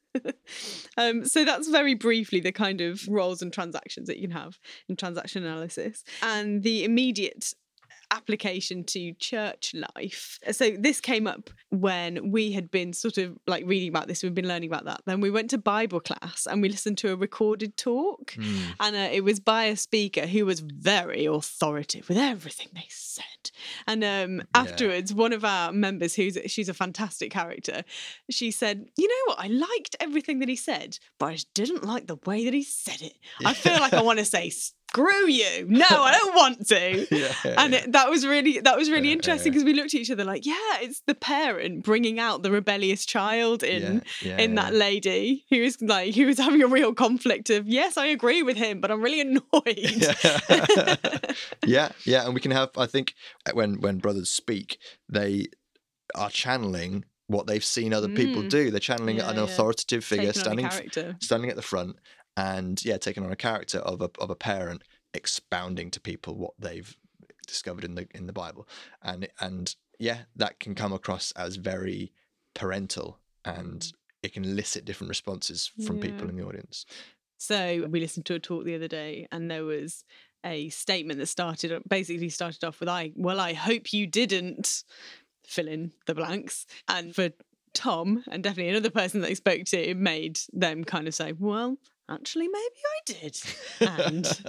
um, 0.96 1.24
so 1.26 1.44
that's 1.44 1.68
very 1.68 1.94
briefly 1.94 2.40
the 2.40 2.50
kind 2.50 2.80
of 2.80 3.06
roles 3.08 3.40
and 3.40 3.52
transactions 3.52 4.08
that 4.08 4.16
you 4.16 4.26
can 4.26 4.36
have 4.36 4.58
in 4.88 4.96
transaction 4.96 5.44
analysis 5.44 6.02
and 6.22 6.64
the 6.64 6.82
immediate 6.82 7.54
application 8.12 8.84
to 8.84 9.12
church 9.14 9.74
life. 9.96 10.38
So 10.52 10.76
this 10.78 11.00
came 11.00 11.26
up 11.26 11.50
when 11.70 12.30
we 12.30 12.52
had 12.52 12.70
been 12.70 12.92
sort 12.92 13.18
of 13.18 13.38
like 13.46 13.64
reading 13.66 13.88
about 13.88 14.06
this, 14.06 14.22
we've 14.22 14.34
been 14.34 14.48
learning 14.48 14.68
about 14.68 14.84
that. 14.84 15.00
Then 15.06 15.20
we 15.20 15.30
went 15.30 15.50
to 15.50 15.58
Bible 15.58 16.00
class 16.00 16.46
and 16.46 16.60
we 16.60 16.68
listened 16.68 16.98
to 16.98 17.12
a 17.12 17.16
recorded 17.16 17.76
talk. 17.76 18.34
Hmm. 18.34 18.56
And 18.78 18.96
uh, 18.96 19.08
it 19.10 19.24
was 19.24 19.40
by 19.40 19.64
a 19.64 19.76
speaker 19.76 20.26
who 20.26 20.46
was 20.46 20.60
very 20.60 21.24
authoritative 21.24 22.08
with 22.08 22.18
everything 22.18 22.68
they 22.74 22.86
said. 22.88 23.24
And 23.86 24.04
um, 24.04 24.46
afterwards, 24.54 25.14
one 25.14 25.32
of 25.32 25.44
our 25.44 25.72
members, 25.72 26.14
who's 26.14 26.38
she's 26.46 26.68
a 26.68 26.74
fantastic 26.74 27.30
character, 27.30 27.84
she 28.30 28.50
said, 28.50 28.86
"You 28.96 29.08
know 29.08 29.32
what? 29.32 29.40
I 29.40 29.48
liked 29.48 29.96
everything 30.00 30.38
that 30.40 30.48
he 30.48 30.56
said, 30.56 30.98
but 31.18 31.26
I 31.26 31.32
just 31.32 31.52
didn't 31.54 31.84
like 31.84 32.06
the 32.06 32.18
way 32.26 32.44
that 32.44 32.54
he 32.54 32.62
said 32.62 33.02
it. 33.02 33.16
I 33.44 33.54
feel 33.54 33.74
like 33.74 33.92
I 33.92 34.02
want 34.08 34.18
to 34.18 34.24
say." 34.24 34.50
Screw 34.94 35.26
you! 35.26 35.66
No, 35.68 35.86
I 35.88 36.12
don't 36.12 36.34
want 36.34 36.66
to. 36.68 37.06
yeah, 37.16 37.32
And 37.56 37.72
it, 37.74 37.92
that 37.92 38.10
was 38.10 38.26
really 38.26 38.60
that 38.60 38.76
was 38.76 38.90
really 38.90 39.08
Yeah, 39.08 39.14
interesting 39.14 39.52
yeah. 39.52 39.58
because 39.58 39.64
we 39.64 39.72
looked 39.72 39.94
at 39.94 40.00
each 40.00 40.10
other 40.10 40.24
like, 40.24 40.44
yeah, 40.44 40.54
it's 40.80 41.00
the 41.06 41.14
parent 41.14 41.82
bringing 41.84 42.18
out 42.20 42.42
the 42.42 42.50
rebellious 42.50 43.06
child 43.06 43.62
in 43.62 44.02
yeah, 44.20 44.36
in 44.38 44.54
yeah. 44.54 44.62
that 44.62 44.74
lady 44.74 45.46
who 45.48 45.62
was 45.62 45.80
like 45.80 46.14
who 46.14 46.26
was 46.26 46.38
having 46.38 46.62
a 46.62 46.66
real 46.66 46.92
conflict 46.94 47.48
of 47.50 47.66
yes 47.66 47.96
i 47.96 48.06
agree 48.06 48.42
with 48.42 48.56
him 48.56 48.80
but 48.80 48.90
i'm 48.90 49.00
really 49.00 49.20
annoyed 49.20 49.42
yeah. 49.76 50.96
yeah, 51.66 51.88
yeah, 52.04 52.24
and 52.24 52.34
we 52.34 52.40
can 52.40 52.50
have. 52.50 52.70
I 52.76 52.86
think 52.86 53.14
uh, 53.46 53.52
when 53.54 53.80
when 53.80 53.98
brothers 53.98 54.28
speak, 54.30 54.78
they 55.08 55.46
are 56.14 56.30
channeling 56.30 57.04
what 57.28 57.46
they've 57.46 57.64
seen 57.64 57.94
other 57.94 58.08
people 58.08 58.42
Mm. 58.42 58.50
do. 58.50 58.70
They're 58.70 58.80
channeling 58.80 59.16
Yeah, 59.16 59.30
an 59.30 59.36
yeah. 59.36 59.44
authoritative 59.44 60.04
figure 60.04 60.32
Taking 60.32 60.68
standing 60.68 61.16
standing 61.20 61.50
at 61.50 61.56
the 61.56 61.62
front, 61.62 61.96
and 62.36 62.84
yeah, 62.84 62.96
taking 62.96 63.24
on 63.24 63.32
a 63.32 63.36
character 63.36 63.78
of 63.78 64.00
a 64.00 64.10
of 64.18 64.30
a 64.30 64.34
parent, 64.34 64.82
expounding 65.14 65.90
to 65.90 66.00
people 66.00 66.36
what 66.36 66.54
they've 66.58 66.96
discovered 67.46 67.84
in 67.84 67.94
the 67.94 68.06
in 68.14 68.26
the 68.26 68.32
Bible, 68.32 68.66
and 69.02 69.28
and 69.40 69.74
yeah, 69.98 70.22
that 70.36 70.60
can 70.60 70.74
come 70.74 70.92
across 70.92 71.32
as 71.32 71.56
very 71.56 72.12
parental, 72.54 73.18
and 73.44 73.80
mm. 73.80 73.92
it 74.22 74.32
can 74.32 74.44
elicit 74.44 74.84
different 74.84 75.08
responses 75.08 75.70
from 75.86 75.98
people 76.00 76.28
in 76.28 76.36
the 76.36 76.44
audience. 76.44 76.86
so 77.38 77.86
we 77.90 78.00
listened 78.00 78.26
to 78.26 78.34
a 78.34 78.38
talk 78.38 78.64
the 78.64 78.74
other 78.74 78.88
day 78.88 79.26
and 79.32 79.50
there 79.50 79.64
was 79.64 80.04
a 80.44 80.68
statement 80.68 81.18
that 81.18 81.26
started 81.26 81.82
basically 81.88 82.28
started 82.28 82.62
off 82.64 82.80
with 82.80 82.88
I 82.88 83.12
well 83.16 83.40
I 83.40 83.52
hope 83.52 83.92
you 83.92 84.06
didn't 84.06 84.84
fill 85.44 85.68
in 85.68 85.92
the 86.06 86.14
blanks. 86.14 86.66
And 86.88 87.14
for 87.14 87.30
Tom 87.74 88.22
and 88.30 88.42
definitely 88.42 88.70
another 88.70 88.90
person 88.90 89.20
that 89.22 89.28
he 89.28 89.34
spoke 89.34 89.64
to 89.64 89.90
it 89.90 89.96
made 89.96 90.38
them 90.52 90.84
kind 90.84 91.08
of 91.08 91.14
say 91.14 91.32
well 91.32 91.76
actually 92.12 92.48
maybe 92.48 92.80
I 92.86 93.00
did 93.12 93.40
and 93.80 94.42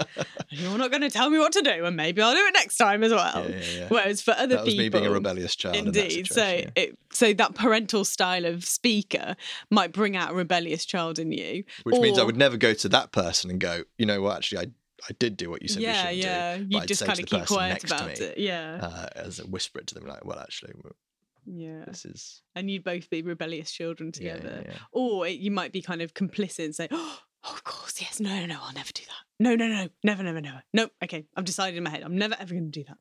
you're 0.50 0.77
not 0.77 0.91
going 0.91 1.01
to 1.01 1.10
tell 1.10 1.29
me 1.29 1.39
what 1.39 1.51
to 1.53 1.62
do 1.62 1.86
and 1.86 1.96
maybe 1.96 2.22
I'll 2.22 2.34
do 2.34 2.46
it 2.46 2.53
next 2.53 2.77
time 2.77 3.03
as 3.03 3.12
well 3.12 3.46
Yeah, 3.50 3.55
yeah, 3.58 3.79
yeah. 3.79 3.88
whereas 3.89 4.22
for 4.22 4.32
other 4.32 4.55
That 4.58 4.65
was 4.65 4.74
people 4.74 4.84
me 4.84 4.89
being 4.89 5.05
a 5.05 5.12
rebellious 5.12 5.55
child. 5.55 5.75
in 5.75 5.88
Indeed. 5.88 6.27
So 6.27 6.46
yeah. 6.46 6.70
it 6.75 6.98
so 7.12 7.34
that 7.34 7.55
parental 7.55 8.05
style 8.05 8.46
of 8.46 8.65
speaker 8.65 9.36
might 9.70 9.91
bring 9.91 10.15
out 10.15 10.32
a 10.32 10.34
rebellious 10.34 10.86
child 10.86 11.20
in 11.20 11.32
you. 11.32 11.63
which 11.84 12.00
means 12.00 12.20
I 12.20 12.24
would 12.24 12.38
never 12.38 12.58
go 12.58 12.74
to 12.74 12.89
that 12.89 13.12
person 13.12 13.50
and 13.50 13.60
go, 13.60 13.84
you 13.98 14.05
know 14.05 14.22
what, 14.22 14.38
actually, 14.38 14.60
I 14.60 14.72
I 15.10 15.13
did 15.20 15.36
do 15.36 15.50
what 15.50 15.62
you 15.62 15.67
said 15.67 15.79
we 15.79 15.86
yeah, 15.86 16.01
shouldn't 16.03 16.17
yeah. 16.24 16.58
do. 16.58 16.65
You 16.70 16.79
I'd 16.79 16.88
just 16.88 17.05
kind 17.05 17.20
of 17.20 17.25
keep 17.25 17.46
quiet 17.46 17.84
about 17.84 18.08
me, 18.08 18.13
it. 18.13 18.38
Yeah. 18.38 18.79
Uh, 18.82 19.08
as 19.17 19.39
a 19.39 19.43
whisper 19.48 19.79
it 19.79 19.88
to 19.88 19.96
them, 19.96 20.05
like, 20.05 20.24
well, 20.24 20.39
actually, 20.39 20.74
yeah. 21.46 21.84
this 21.86 22.05
is 22.05 22.41
And 22.55 22.72
you'd 22.72 22.84
both 22.86 23.10
be 23.10 23.22
rebellious 23.22 23.72
children 23.72 24.12
yeah, 24.20 24.34
together. 24.36 24.62
yeah, 24.65 24.72
yeah. 24.72 24.77
Or 24.93 25.27
it, 25.27 25.39
you 25.39 25.51
might 25.51 25.72
be 25.74 25.82
kind 25.82 26.01
of 26.01 26.13
complicit 26.13 26.65
and 26.65 26.75
say, 26.75 26.88
Oh, 26.91 27.20
of 27.44 27.64
course, 27.64 28.02
yes, 28.02 28.20
no, 28.20 28.30
no, 28.40 28.46
no, 28.46 28.60
I'll 28.62 28.74
never 28.74 28.92
do 28.94 29.04
that. 29.04 29.24
No, 29.40 29.56
no, 29.56 29.68
no, 29.68 29.90
never, 30.04 30.24
never, 30.24 30.40
never. 30.40 30.64
No, 30.74 30.90
okay, 31.04 31.26
I've 31.36 31.46
decided 31.46 31.78
in 31.78 31.84
my 31.84 31.90
head, 31.90 32.04
I'm 32.04 32.18
never 32.18 32.36
ever 32.40 32.54
going 32.54 32.72
to 32.72 32.80
do 32.80 32.86
that 32.88 32.98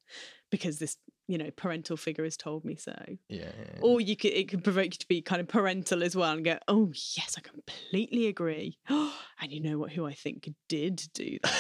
because 0.50 0.78
this, 0.78 0.96
you 1.28 1.38
know, 1.38 1.50
parental 1.54 1.96
figure 1.96 2.24
has 2.24 2.36
told 2.36 2.64
me 2.64 2.74
so. 2.74 2.94
yeah. 3.28 3.52
Or 3.80 4.00
you 4.00 4.16
could 4.16 4.32
it 4.32 4.48
could 4.48 4.64
provoke 4.64 4.86
you 4.86 4.90
to 4.90 5.08
be 5.08 5.22
kind 5.22 5.40
of 5.40 5.48
parental 5.48 6.02
as 6.02 6.16
well 6.16 6.32
and 6.32 6.44
go, 6.44 6.58
oh 6.68 6.92
yes, 7.16 7.36
I 7.38 7.40
completely 7.40 8.26
agree. 8.26 8.78
and 8.88 9.12
you 9.50 9.60
know 9.60 9.78
what? 9.78 9.92
Who 9.92 10.06
I 10.06 10.14
think 10.14 10.50
did 10.68 11.02
do 11.14 11.38
that 11.42 11.52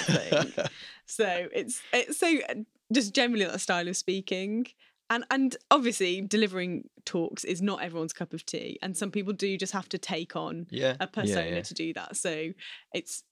thing. 0.54 0.64
so 1.06 1.48
it's 1.52 1.80
it's 1.92 2.18
so 2.18 2.38
uh, 2.48 2.54
just 2.92 3.14
generally 3.14 3.44
that 3.44 3.60
style 3.60 3.88
of 3.88 3.96
speaking. 3.96 4.66
And 5.12 5.24
and 5.30 5.56
obviously 5.70 6.22
delivering 6.22 6.88
talks 7.04 7.44
is 7.44 7.60
not 7.60 7.82
everyone's 7.82 8.14
cup 8.14 8.32
of 8.32 8.46
tea. 8.46 8.78
And 8.80 8.96
some 8.96 9.10
people 9.10 9.34
do 9.34 9.58
just 9.58 9.74
have 9.74 9.88
to 9.90 9.98
take 9.98 10.36
on 10.36 10.66
yeah, 10.70 10.96
a 11.00 11.06
persona 11.06 11.50
yeah, 11.50 11.56
yeah. 11.56 11.62
to 11.62 11.74
do 11.74 11.92
that. 11.92 12.16
So 12.16 12.52
it's 12.94 13.22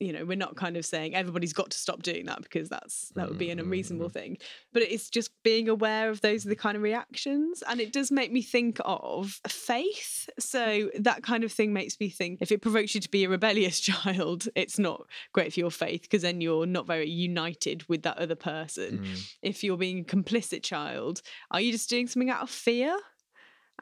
you 0.00 0.12
know 0.12 0.24
we're 0.24 0.36
not 0.36 0.56
kind 0.56 0.76
of 0.76 0.84
saying 0.84 1.14
everybody's 1.14 1.52
got 1.52 1.70
to 1.70 1.78
stop 1.78 2.02
doing 2.02 2.26
that 2.26 2.42
because 2.42 2.68
that's 2.68 3.10
that 3.14 3.28
would 3.28 3.38
be 3.38 3.50
an 3.50 3.56
Mm, 3.56 3.60
mm, 3.60 3.64
unreasonable 3.64 4.08
thing 4.08 4.36
but 4.72 4.82
it's 4.82 5.08
just 5.08 5.30
being 5.42 5.68
aware 5.68 6.10
of 6.10 6.20
those 6.20 6.44
are 6.44 6.50
the 6.50 6.56
kind 6.56 6.76
of 6.76 6.82
reactions 6.82 7.62
and 7.68 7.80
it 7.80 7.92
does 7.92 8.10
make 8.10 8.30
me 8.30 8.42
think 8.42 8.78
of 8.84 9.40
faith 9.48 10.28
so 10.38 10.90
that 10.98 11.22
kind 11.22 11.44
of 11.44 11.52
thing 11.52 11.72
makes 11.72 11.98
me 11.98 12.10
think 12.10 12.38
if 12.42 12.52
it 12.52 12.60
provokes 12.60 12.94
you 12.94 13.00
to 13.00 13.10
be 13.10 13.24
a 13.24 13.28
rebellious 13.28 13.80
child 13.90 14.48
it's 14.54 14.78
not 14.78 15.06
great 15.32 15.52
for 15.52 15.60
your 15.60 15.70
faith 15.70 16.02
because 16.02 16.22
then 16.22 16.40
you're 16.40 16.66
not 16.66 16.86
very 16.86 17.08
united 17.08 17.88
with 17.88 18.02
that 18.02 18.18
other 18.18 18.36
person 18.36 18.76
Mm, 18.96 19.32
if 19.42 19.64
you're 19.64 19.76
being 19.76 20.00
a 20.00 20.04
complicit 20.04 20.62
child 20.62 21.22
are 21.50 21.60
you 21.60 21.72
just 21.72 21.88
doing 21.90 22.06
something 22.06 22.30
out 22.30 22.42
of 22.42 22.50
fear 22.50 22.96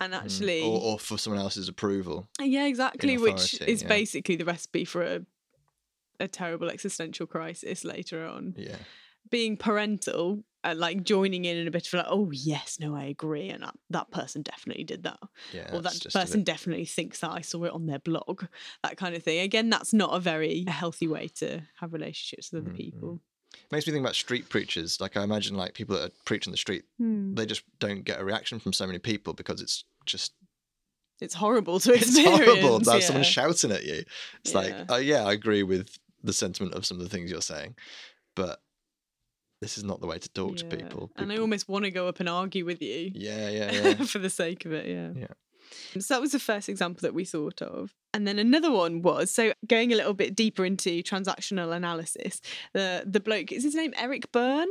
and 0.00 0.12
mm. 0.12 0.16
actually 0.16 0.62
or, 0.62 0.80
or 0.80 0.98
for 0.98 1.18
someone 1.18 1.40
else's 1.40 1.68
approval. 1.68 2.28
yeah, 2.40 2.66
exactly. 2.66 3.18
Which 3.18 3.60
is 3.62 3.82
yeah. 3.82 3.88
basically 3.88 4.36
the 4.36 4.44
recipe 4.44 4.84
for 4.84 5.02
a 5.02 5.20
a 6.20 6.28
terrible 6.28 6.68
existential 6.68 7.26
crisis 7.26 7.84
later 7.84 8.26
on. 8.26 8.54
Yeah, 8.56 8.76
Being 9.30 9.56
parental, 9.56 10.44
uh, 10.62 10.74
like 10.76 11.02
joining 11.04 11.44
in 11.44 11.56
and 11.56 11.68
a 11.68 11.70
bit 11.70 11.86
of 11.86 11.92
like, 11.94 12.06
oh 12.08 12.30
yes, 12.32 12.78
no, 12.80 12.94
I 12.96 13.04
agree, 13.04 13.48
and 13.50 13.62
that, 13.62 13.74
that 13.90 14.10
person 14.10 14.42
definitely 14.42 14.84
did 14.84 15.02
that, 15.04 15.18
yeah. 15.52 15.70
or 15.74 15.80
that 15.82 16.06
person 16.12 16.40
bit- 16.40 16.46
definitely 16.46 16.84
thinks 16.86 17.20
that 17.20 17.30
I 17.30 17.40
saw 17.40 17.64
it 17.64 17.72
on 17.72 17.86
their 17.86 17.98
blog, 17.98 18.44
that 18.82 18.96
kind 18.96 19.14
of 19.14 19.22
thing. 19.22 19.40
Again, 19.40 19.70
that's 19.70 19.92
not 19.92 20.14
a 20.14 20.20
very 20.20 20.64
healthy 20.68 21.06
way 21.08 21.28
to 21.36 21.62
have 21.80 21.92
relationships 21.92 22.52
with 22.52 22.62
other 22.62 22.70
Mm, 22.70 22.74
mm. 22.74 22.76
people. 22.76 23.20
makes 23.70 23.86
me 23.86 23.92
think 23.92 24.04
about 24.04 24.14
street 24.16 24.48
preachers. 24.48 25.00
Like 25.00 25.16
I 25.16 25.22
imagine, 25.22 25.56
like 25.56 25.74
people 25.74 25.96
that 25.96 26.04
are 26.10 26.12
preaching 26.24 26.50
the 26.50 26.56
street, 26.56 26.84
Hmm. 26.98 27.34
they 27.34 27.46
just 27.46 27.62
don't 27.78 28.04
get 28.04 28.20
a 28.20 28.24
reaction 28.24 28.58
from 28.60 28.72
so 28.72 28.86
many 28.86 28.98
people 28.98 29.32
because 29.34 29.60
it's 29.60 29.84
just 30.06 30.32
It's 31.20 31.34
horrible 31.34 31.78
to 31.80 31.92
it's 31.94 32.08
experience. 32.08 32.44
horrible 32.44 32.80
to 32.80 32.90
have 32.90 33.00
yeah. 33.00 33.06
someone 33.06 33.24
shouting 33.24 33.70
at 33.72 33.84
you. 33.84 34.02
It's 34.40 34.52
Yeah. 34.52 34.58
like, 34.60 34.74
oh 34.88 34.96
yeah, 34.96 35.24
I 35.24 35.32
agree 35.32 35.62
with 35.62 35.96
the 36.24 36.32
sentiment 36.32 36.74
of 36.74 36.84
some 36.84 36.98
of 36.98 37.04
the 37.04 37.08
things 37.10 37.30
you're 37.30 37.40
saying, 37.42 37.76
but 38.34 38.60
this 39.60 39.78
is 39.78 39.84
not 39.84 40.00
the 40.00 40.06
way 40.06 40.18
to 40.18 40.28
talk 40.30 40.56
to 40.56 40.64
Yeah. 40.66 40.76
people. 40.76 41.10
And 41.16 41.32
I 41.32 41.36
almost 41.36 41.68
want 41.68 41.84
to 41.84 41.90
go 41.90 42.08
up 42.08 42.18
and 42.20 42.28
argue 42.28 42.64
with 42.64 42.82
you. 42.82 43.12
yeah, 43.14 43.48
yeah, 43.48 43.72
yeah. 43.72 43.94
for 44.04 44.18
the 44.18 44.28
sake 44.30 44.64
of 44.64 44.72
it, 44.72 44.86
yeah. 44.86 45.10
Yeah. 45.14 46.00
So 46.00 46.14
that 46.14 46.20
was 46.20 46.32
the 46.32 46.38
first 46.40 46.68
example 46.68 47.00
that 47.02 47.14
we 47.14 47.24
thought 47.24 47.62
of. 47.62 47.94
And 48.12 48.26
then 48.28 48.38
another 48.38 48.70
one 48.70 49.00
was 49.02 49.30
so 49.30 49.52
going 49.66 49.92
a 49.92 49.96
little 49.96 50.12
bit 50.14 50.34
deeper 50.36 50.64
into 50.64 51.02
transactional 51.02 51.74
analysis. 51.74 52.40
The 52.74 53.02
the 53.06 53.20
bloke 53.20 53.50
is 53.50 53.64
his 53.64 53.74
name 53.74 53.94
Eric 53.96 54.30
Berne. 54.30 54.68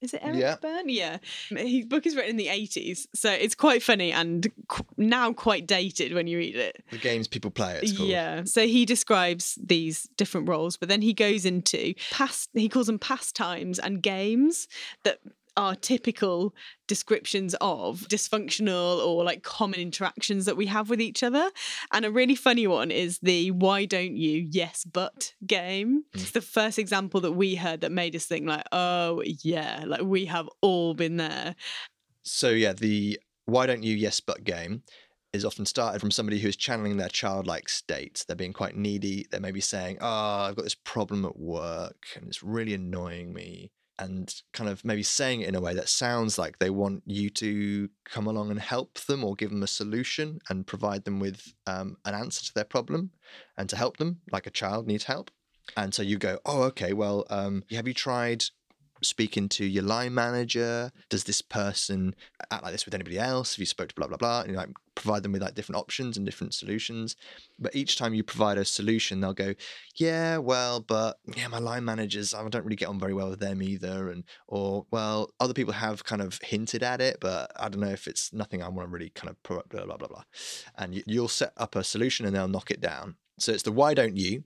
Is 0.00 0.14
it 0.14 0.20
Eric 0.22 0.38
Yeah. 0.40 0.56
Berne? 0.60 0.88
Yeah. 0.88 1.18
His 1.50 1.84
book 1.86 2.06
is 2.06 2.16
written 2.16 2.30
in 2.30 2.36
the 2.36 2.46
80s. 2.46 3.06
So 3.14 3.30
it's 3.30 3.54
quite 3.54 3.82
funny 3.82 4.12
and 4.12 4.50
qu- 4.68 4.84
now 4.96 5.32
quite 5.32 5.66
dated 5.66 6.14
when 6.14 6.26
you 6.26 6.38
read 6.38 6.56
it. 6.56 6.82
the 6.90 6.98
games 6.98 7.28
people 7.28 7.50
play. 7.50 7.78
It's 7.82 7.96
called. 7.96 8.08
Yeah. 8.08 8.44
So 8.44 8.66
he 8.66 8.84
describes 8.86 9.58
these 9.62 10.08
different 10.16 10.48
roles, 10.48 10.76
but 10.76 10.88
then 10.88 11.02
he 11.02 11.12
goes 11.12 11.44
into 11.44 11.94
past, 12.10 12.48
he 12.54 12.68
calls 12.68 12.86
them 12.86 12.98
pastimes 12.98 13.78
and 13.78 14.02
games 14.02 14.68
that 15.04 15.18
are 15.60 15.74
typical 15.74 16.54
descriptions 16.88 17.54
of 17.60 18.00
dysfunctional 18.08 19.06
or 19.06 19.22
like 19.22 19.42
common 19.42 19.78
interactions 19.78 20.46
that 20.46 20.56
we 20.56 20.64
have 20.64 20.88
with 20.88 21.02
each 21.02 21.22
other. 21.22 21.50
And 21.92 22.06
a 22.06 22.10
really 22.10 22.34
funny 22.34 22.66
one 22.66 22.90
is 22.90 23.18
the 23.18 23.50
why 23.50 23.84
don't 23.84 24.16
you 24.16 24.48
yes 24.50 24.86
but 24.90 25.34
game. 25.46 26.04
Mm. 26.14 26.22
It's 26.22 26.30
the 26.30 26.40
first 26.40 26.78
example 26.78 27.20
that 27.20 27.32
we 27.32 27.56
heard 27.56 27.82
that 27.82 27.92
made 27.92 28.16
us 28.16 28.24
think 28.24 28.46
like, 28.46 28.64
oh 28.72 29.22
yeah, 29.42 29.84
like 29.86 30.00
we 30.00 30.24
have 30.24 30.48
all 30.62 30.94
been 30.94 31.18
there. 31.18 31.54
So 32.22 32.48
yeah, 32.48 32.72
the 32.72 33.20
why 33.44 33.66
don't 33.66 33.82
you 33.82 33.94
yes 33.94 34.18
but 34.20 34.44
game 34.44 34.82
is 35.34 35.44
often 35.44 35.66
started 35.66 36.00
from 36.00 36.10
somebody 36.10 36.38
who 36.38 36.48
is 36.48 36.56
channeling 36.56 36.96
their 36.96 37.10
childlike 37.10 37.68
state. 37.68 38.24
They're 38.26 38.34
being 38.34 38.54
quite 38.54 38.78
needy. 38.78 39.26
They 39.30 39.38
may 39.38 39.52
be 39.52 39.60
saying, 39.60 39.98
"Oh, 40.00 40.06
I've 40.06 40.56
got 40.56 40.64
this 40.64 40.74
problem 40.74 41.26
at 41.26 41.38
work 41.38 42.06
and 42.16 42.28
it's 42.28 42.42
really 42.42 42.72
annoying 42.72 43.34
me." 43.34 43.72
And 44.00 44.34
kind 44.52 44.70
of 44.70 44.84
maybe 44.84 45.02
saying 45.02 45.42
it 45.42 45.48
in 45.48 45.54
a 45.54 45.60
way 45.60 45.74
that 45.74 45.88
sounds 45.88 46.38
like 46.38 46.58
they 46.58 46.70
want 46.70 47.02
you 47.06 47.28
to 47.30 47.88
come 48.04 48.26
along 48.26 48.50
and 48.50 48.58
help 48.58 48.98
them 49.00 49.22
or 49.22 49.34
give 49.34 49.50
them 49.50 49.62
a 49.62 49.66
solution 49.66 50.40
and 50.48 50.66
provide 50.66 51.04
them 51.04 51.20
with 51.20 51.52
um, 51.66 51.96
an 52.06 52.14
answer 52.14 52.44
to 52.46 52.54
their 52.54 52.64
problem 52.64 53.10
and 53.58 53.68
to 53.68 53.76
help 53.76 53.98
them, 53.98 54.20
like 54.32 54.46
a 54.46 54.50
child 54.50 54.86
needs 54.86 55.04
help. 55.04 55.30
And 55.76 55.94
so 55.94 56.02
you 56.02 56.18
go, 56.18 56.38
oh, 56.46 56.62
okay, 56.62 56.92
well, 56.92 57.26
um, 57.30 57.62
have 57.70 57.86
you 57.86 57.94
tried 57.94 58.44
speaking 59.02 59.48
to 59.50 59.64
your 59.64 59.82
line 59.82 60.14
manager? 60.14 60.92
Does 61.08 61.24
this 61.24 61.42
person 61.42 62.14
act 62.50 62.62
like 62.62 62.72
this 62.72 62.84
with 62.84 62.94
anybody 62.94 63.18
else? 63.18 63.54
Have 63.54 63.60
you 63.60 63.66
spoke 63.66 63.88
to 63.88 63.94
blah 63.94 64.06
blah 64.06 64.16
blah? 64.16 64.40
And 64.42 64.50
you 64.50 64.56
like 64.56 64.70
provide 64.94 65.22
them 65.22 65.32
with 65.32 65.42
like 65.42 65.54
different 65.54 65.78
options 65.78 66.16
and 66.16 66.26
different 66.26 66.54
solutions. 66.54 67.16
But 67.58 67.74
each 67.74 67.96
time 67.96 68.14
you 68.14 68.22
provide 68.22 68.58
a 68.58 68.64
solution, 68.64 69.20
they'll 69.20 69.32
go, 69.32 69.54
yeah, 69.96 70.36
well, 70.36 70.80
but 70.80 71.18
yeah, 71.36 71.48
my 71.48 71.58
line 71.58 71.84
managers, 71.84 72.34
I 72.34 72.46
don't 72.48 72.64
really 72.64 72.76
get 72.76 72.88
on 72.88 72.98
very 72.98 73.14
well 73.14 73.30
with 73.30 73.40
them 73.40 73.62
either. 73.62 74.10
And 74.10 74.24
or 74.46 74.86
well, 74.90 75.30
other 75.40 75.54
people 75.54 75.72
have 75.74 76.04
kind 76.04 76.22
of 76.22 76.38
hinted 76.42 76.82
at 76.82 77.00
it, 77.00 77.18
but 77.20 77.50
I 77.56 77.68
don't 77.68 77.80
know 77.80 77.88
if 77.88 78.06
it's 78.06 78.32
nothing 78.32 78.62
I 78.62 78.68
want 78.68 78.88
to 78.88 78.92
really 78.92 79.10
kind 79.10 79.30
of 79.30 79.42
blah 79.42 79.62
blah 79.68 79.96
blah 79.96 80.08
blah. 80.08 80.24
And 80.76 80.94
you, 80.94 81.02
you'll 81.06 81.28
set 81.28 81.52
up 81.56 81.76
a 81.76 81.84
solution 81.84 82.26
and 82.26 82.34
they'll 82.34 82.48
knock 82.48 82.70
it 82.70 82.80
down. 82.80 83.16
So 83.38 83.52
it's 83.52 83.62
the 83.62 83.72
why 83.72 83.94
don't 83.94 84.16
you 84.16 84.44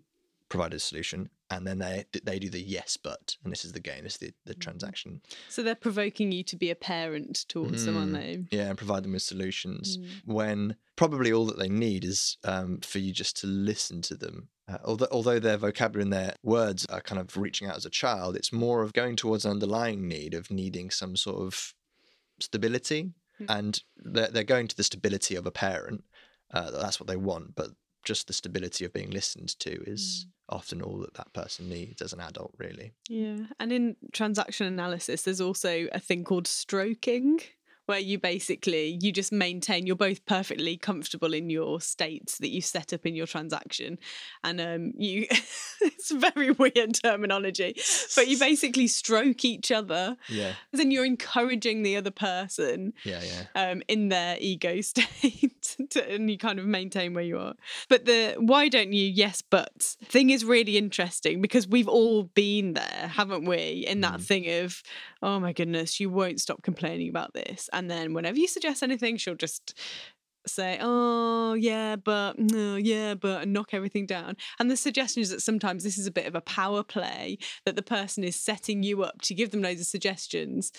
provide 0.49 0.73
a 0.73 0.79
solution, 0.79 1.31
and 1.57 1.67
then 1.67 1.79
they 1.79 2.05
they 2.25 2.39
do 2.39 2.49
the 2.51 2.61
yes 2.61 2.97
but, 2.97 3.37
and 3.43 3.53
this 3.53 3.65
is 3.65 3.73
the 3.73 3.81
game, 3.81 4.05
this 4.05 4.15
is 4.15 4.19
the, 4.19 4.33
the 4.47 4.55
transaction. 4.55 5.21
So 5.49 5.63
they're 5.63 5.75
provoking 5.75 6.33
you 6.33 6.43
to 6.45 6.57
be 6.57 6.71
a 6.71 6.75
parent 6.75 7.45
towards 7.49 7.85
them, 7.85 7.97
aren't 7.97 8.13
Mm. 8.13 8.49
they? 8.51 8.57
Yeah, 8.57 8.69
and 8.69 8.79
provide 8.79 9.05
them 9.05 9.13
with 9.13 9.23
solutions 9.23 9.99
Mm. 9.99 10.09
when 10.25 10.77
probably 10.97 11.33
all 11.33 11.47
that 11.47 11.59
they 11.59 11.69
need 11.69 12.05
is 12.05 12.37
um, 12.45 12.81
for 12.81 12.99
you 12.99 13.13
just 13.13 13.37
to 13.41 13.47
listen 13.47 14.03
to 14.03 14.17
them. 14.17 14.49
Uh, 14.67 14.79
although, 14.85 15.09
although 15.13 15.39
their 15.39 15.59
vocabulary 15.59 16.05
and 16.05 16.13
their 16.13 16.35
words 16.43 16.87
are 16.87 17.01
kind 17.03 17.21
of 17.21 17.37
reaching 17.37 17.69
out 17.69 17.77
as 17.77 17.85
a 17.85 17.91
child, 17.91 18.35
it's 18.37 18.53
more 18.53 18.83
of 18.83 18.93
going 18.93 19.15
towards 19.17 19.45
an 19.45 19.51
underlying 19.51 20.09
need 20.09 20.33
of 20.35 20.51
needing 20.51 20.91
some 20.91 21.17
sort 21.17 21.39
of 21.43 21.75
stability. 22.41 23.13
Mm. 23.41 23.47
And 23.59 23.81
they're, 23.97 24.29
they're 24.29 24.45
going 24.45 24.69
to 24.69 24.77
the 24.77 24.85
stability 24.85 25.35
of 25.35 25.45
a 25.47 25.51
parent. 25.51 26.05
Uh, 26.53 26.71
that's 26.71 27.01
what 27.01 27.09
they 27.09 27.17
want. 27.17 27.55
But 27.57 27.71
just 28.05 28.27
the 28.27 28.33
stability 28.33 28.85
of 28.85 28.93
being 28.93 29.11
listened 29.11 29.59
to 29.61 29.83
is 29.91 30.27
mm. 30.27 30.57
often 30.57 30.83
all 30.83 30.99
that 30.99 31.15
that 31.15 31.33
person 31.33 31.69
needs 31.69 32.03
as 32.03 32.13
an 32.13 32.21
adult, 32.21 32.55
really. 32.59 32.93
Yeah. 33.09 33.39
And 33.59 33.73
in 33.73 33.97
transaction 34.13 34.67
analysis, 34.67 35.23
there's 35.23 35.41
also 35.41 35.87
a 35.93 36.01
thing 36.01 36.25
called 36.25 36.47
stroking, 36.47 37.41
where 37.87 37.99
you 37.99 38.19
basically 38.19 38.99
you 39.01 39.13
just 39.13 39.33
maintain 39.33 39.87
you're 39.87 39.97
both 39.97 40.25
perfectly 40.27 40.77
comfortable 40.77 41.35
in 41.35 41.51
your 41.51 41.81
states 41.81 42.39
that 42.39 42.49
you 42.51 42.61
set 42.61 42.93
up 42.93 43.05
in 43.07 43.15
your 43.15 43.27
transaction 43.27 43.99
and 44.43 44.61
um 44.61 44.93
you 44.97 45.27
it's 45.81 46.11
very 46.11 46.51
weird 46.51 46.95
terminology 47.03 47.75
but 48.17 48.29
you 48.29 48.39
basically 48.39 48.87
stroke 48.87 49.45
each 49.45 49.71
other 49.71 50.17
Yeah. 50.29 50.53
then 50.73 50.91
you're 50.91 51.05
encouraging 51.05 51.83
the 51.83 51.97
other 51.97 52.11
person 52.11 52.93
Yeah. 53.05 53.21
Yeah. 53.23 53.71
um, 53.71 53.83
in 53.89 54.09
their 54.09 54.37
ego 54.41 54.81
state 54.81 55.77
to, 55.91 56.11
and 56.13 56.31
you 56.31 56.39
kind 56.39 56.59
of 56.59 56.67
maintain 56.67 57.15
where 57.15 57.25
you 57.25 57.39
are. 57.39 57.55
But 57.89 58.05
the 58.05 58.35
why 58.39 58.69
don't 58.69 58.93
you 58.93 59.07
yes 59.07 59.43
but 59.43 59.83
thing 60.05 60.31
is 60.31 60.45
really 60.45 60.77
interesting 60.77 61.41
because 61.41 61.67
we've 61.69 61.89
all 61.89 62.25
been 62.25 62.75
there, 62.75 63.09
haven't 63.13 63.45
we? 63.45 63.85
In 63.87 64.01
that 64.03 64.15
Mm. 64.21 64.25
thing 64.25 64.63
of, 64.65 64.83
oh 65.23 65.41
my 65.41 65.53
goodness, 65.53 65.99
you 66.01 66.09
won't 66.11 66.41
stop 66.41 66.63
complaining 66.63 67.09
about 67.09 67.35
this. 67.35 67.69
And 67.75 67.91
then 67.91 68.15
whenever 68.15 68.39
you 68.39 68.49
suggest 68.49 68.83
anything, 68.83 69.17
she'll 69.17 69.35
just 69.35 69.79
say, 70.47 70.79
oh, 70.81 71.55
yeah, 71.55 71.97
but, 71.97 72.39
no, 72.39 72.77
yeah, 72.77 73.15
but, 73.15 73.43
and 73.43 73.53
knock 73.53 73.71
everything 73.73 74.07
down. 74.07 74.37
And 74.59 74.71
the 74.71 74.77
suggestion 74.77 75.23
is 75.23 75.31
that 75.31 75.41
sometimes 75.41 75.85
this 75.85 75.97
is 75.97 76.07
a 76.07 76.13
bit 76.13 76.27
of 76.27 76.35
a 76.35 76.41
power 76.43 76.83
play, 76.83 77.39
that 77.65 77.77
the 77.77 77.83
person 77.83 78.25
is 78.25 78.37
setting 78.37 78.83
you 78.83 79.03
up 79.03 79.23
to 79.23 79.35
give 79.35 79.51
them 79.51 79.63
loads 79.63 79.81
of 79.81 79.87
suggestions 79.87 80.71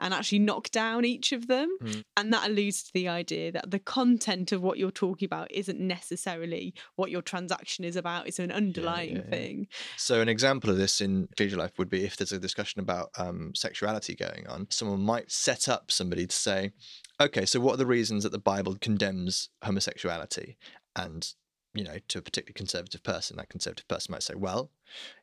and 0.00 0.12
actually 0.12 0.38
knock 0.38 0.70
down 0.70 1.04
each 1.04 1.32
of 1.32 1.46
them. 1.46 1.76
Mm. 1.82 2.02
And 2.16 2.32
that 2.32 2.48
alludes 2.48 2.82
to 2.84 2.92
the 2.92 3.08
idea 3.08 3.52
that 3.52 3.70
the 3.70 3.78
content 3.78 4.52
of 4.52 4.62
what 4.62 4.78
you're 4.78 4.90
talking 4.90 5.26
about 5.26 5.50
isn't 5.50 5.80
necessarily 5.80 6.74
what 6.96 7.10
your 7.10 7.22
transaction 7.22 7.84
is 7.84 7.96
about, 7.96 8.26
it's 8.26 8.38
an 8.38 8.52
underlying 8.52 9.16
yeah, 9.16 9.22
yeah. 9.24 9.30
thing. 9.30 9.66
So 9.96 10.20
an 10.20 10.28
example 10.28 10.70
of 10.70 10.76
this 10.76 11.00
in 11.00 11.28
ecclesial 11.28 11.58
life 11.58 11.78
would 11.78 11.90
be 11.90 12.04
if 12.04 12.16
there's 12.16 12.32
a 12.32 12.38
discussion 12.38 12.80
about 12.80 13.10
um, 13.18 13.52
sexuality 13.54 14.14
going 14.14 14.46
on, 14.48 14.66
someone 14.70 15.00
might 15.00 15.30
set 15.30 15.68
up 15.68 15.90
somebody 15.90 16.26
to 16.26 16.36
say, 16.36 16.72
okay, 17.20 17.46
so 17.46 17.60
what 17.60 17.74
are 17.74 17.78
the 17.78 17.86
reasons 17.86 18.24
that 18.24 18.32
the 18.32 18.38
Bible 18.38 18.76
condemns 18.80 19.50
homosexuality? 19.62 20.56
And 20.96 21.32
you 21.74 21.84
know, 21.84 21.96
to 22.08 22.18
a 22.18 22.22
particularly 22.22 22.54
conservative 22.54 23.02
person, 23.02 23.36
that 23.36 23.48
conservative 23.48 23.88
person 23.88 24.12
might 24.12 24.22
say, 24.22 24.34
well, 24.34 24.70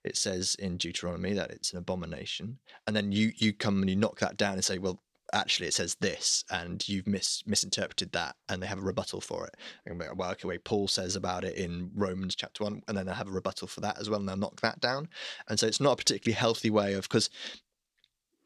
it 0.03 0.17
says 0.17 0.55
in 0.55 0.77
Deuteronomy 0.77 1.34
that 1.34 1.51
it's 1.51 1.72
an 1.72 1.79
abomination. 1.79 2.60
And 2.86 2.96
then 2.96 3.12
you 3.12 3.31
you 3.36 3.53
come 3.53 3.79
and 3.81 3.89
you 3.89 3.96
knock 3.96 4.20
that 4.20 4.38
down 4.38 4.53
and 4.53 4.65
say, 4.65 4.77
well, 4.77 5.01
actually 5.34 5.67
it 5.67 5.74
says 5.74 5.96
this 6.01 6.43
and 6.51 6.88
you've 6.88 7.08
mis- 7.08 7.43
misinterpreted 7.46 8.12
that 8.12 8.36
and 8.50 8.62
they 8.62 8.67
have 8.67 8.79
a 8.79 8.84
rebuttal 8.84 9.22
for 9.22 9.48
it. 9.48 9.55
And 9.86 9.98
like, 10.00 10.15
well, 10.15 10.31
okay, 10.31 10.48
wait, 10.48 10.63
Paul 10.63 10.88
says 10.88 11.15
about 11.15 11.43
it 11.43 11.55
in 11.55 11.91
Romans 11.96 12.36
chapter 12.36 12.63
one, 12.63 12.81
and 12.88 12.98
then 12.98 13.05
they 13.05 13.13
have 13.13 13.27
a 13.27 13.31
rebuttal 13.31 13.67
for 13.67 13.81
that 13.81 14.00
as 14.00 14.10
well, 14.10 14.20
and 14.20 14.27
they'll 14.27 14.36
knock 14.38 14.62
that 14.62 14.79
down. 14.79 15.08
And 15.48 15.60
so 15.60 15.67
it's 15.67 15.79
not 15.79 15.93
a 15.93 15.98
particularly 15.98 16.38
healthy 16.38 16.70
way 16.70 16.93
of 16.93 17.03
because 17.03 17.29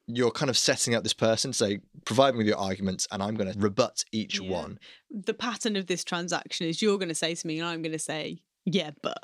you're 0.07 0.31
kind 0.31 0.49
of 0.49 0.57
setting 0.57 0.93
up 0.93 1.03
this 1.03 1.13
person, 1.13 1.51
say, 1.51 1.79
provide 2.05 2.33
me 2.35 2.39
with 2.39 2.47
your 2.47 2.57
arguments, 2.57 3.07
and 3.11 3.23
I'm 3.23 3.35
going 3.35 3.51
to 3.51 3.57
rebut 3.59 4.03
each 4.11 4.39
Yeah. 4.39 4.51
one. 4.51 4.79
The 5.09 5.33
pattern 5.33 5.75
of 5.75 5.87
this 5.87 6.03
transaction 6.03 6.67
is 6.67 6.81
you're 6.81 6.97
going 6.97 7.09
to 7.09 7.15
say 7.15 7.33
to 7.35 7.47
me 7.47 7.59
and 7.59 7.67
I'm 7.67 7.81
going 7.81 7.91
to 7.91 7.99
say, 7.99 8.41
yeah, 8.65 8.91
but 9.01 9.17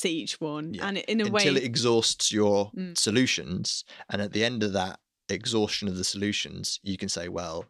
to 0.00 0.08
each 0.08 0.40
one. 0.40 0.74
Yeah. 0.74 0.88
And 0.88 0.98
in 0.98 1.20
a 1.20 1.30
way 1.30 1.42
until 1.42 1.56
it 1.56 1.64
exhausts 1.64 2.32
your 2.32 2.70
Mm. 2.72 2.98
solutions. 2.98 3.84
And 4.10 4.20
at 4.20 4.32
the 4.32 4.44
end 4.44 4.62
of 4.62 4.72
that 4.74 5.00
exhaustion 5.28 5.88
of 5.88 5.96
the 5.96 6.04
solutions, 6.04 6.80
you 6.82 6.96
can 6.98 7.08
say, 7.08 7.28
well, 7.28 7.64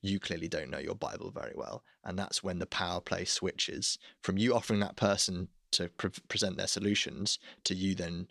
you 0.00 0.20
clearly 0.20 0.48
don't 0.48 0.70
know 0.70 0.78
your 0.78 0.94
Bible 0.94 1.30
very 1.30 1.52
well. 1.54 1.82
And 2.04 2.18
that's 2.18 2.42
when 2.42 2.58
the 2.60 2.66
power 2.66 3.00
play 3.00 3.24
switches 3.24 3.98
from 4.22 4.38
you 4.38 4.54
offering 4.54 4.80
that 4.80 4.96
person 4.96 5.48
to 5.72 5.88
pre- 5.88 6.10
present 6.28 6.56
their 6.56 6.66
solutions 6.66 7.38
to 7.64 7.74
you 7.74 7.94
then 7.94 8.28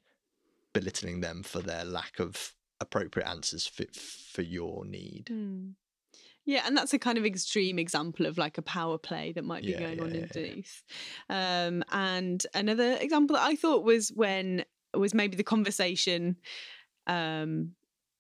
belittling 0.72 1.22
them 1.22 1.43
for 1.43 1.60
their 1.62 1.83
lack 1.83 2.19
of 2.19 2.55
appropriate 2.83 3.27
answers 3.27 3.65
fit 3.65 3.95
for 3.95 4.43
your 4.43 4.85
need. 4.85 5.29
Hmm. 5.29 5.69
Yeah, 6.45 6.63
and 6.65 6.75
that's 6.75 6.93
a 6.93 6.99
kind 6.99 7.17
of 7.17 7.25
extreme 7.25 7.79
example 7.79 8.25
of 8.25 8.37
like 8.37 8.57
a 8.57 8.61
power 8.61 8.97
play 8.97 9.31
that 9.31 9.45
might 9.45 9.63
be 9.63 9.71
Yeah, 9.71 9.79
going 9.79 9.97
yeah, 9.97 10.03
on 10.03 10.09
yeah, 10.09 10.15
yeah. 10.17 10.23
underneath. 10.23 10.83
Um, 11.29 11.83
and 11.91 12.45
another 12.53 12.97
example 12.99 13.37
that 13.37 13.43
I 13.43 13.55
thought 13.55 13.83
was 13.83 14.09
when 14.09 14.65
was 14.93 15.13
maybe 15.13 15.37
the 15.37 15.43
conversation 15.43 16.35
um, 17.07 17.71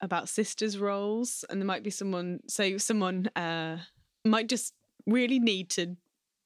about 0.01 0.29
sisters' 0.29 0.77
roles, 0.77 1.43
and 1.49 1.61
there 1.61 1.67
might 1.67 1.83
be 1.83 1.89
someone, 1.89 2.39
so 2.47 2.77
someone 2.77 3.27
uh, 3.35 3.77
might 4.25 4.47
just 4.47 4.73
really 5.05 5.39
need 5.39 5.69
to 5.71 5.97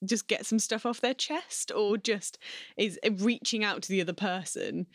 just 0.04 0.28
get 0.28 0.46
some 0.46 0.60
stuff 0.60 0.86
off 0.86 1.02
their 1.02 1.14
chest, 1.14 1.72
or 1.76 1.98
just 1.98 2.40
is 2.76 3.00
reaching 3.20 3.64
out 3.64 3.84
to 3.84 3.90
the 3.90 4.02
other 4.02 4.14
person 4.14 4.88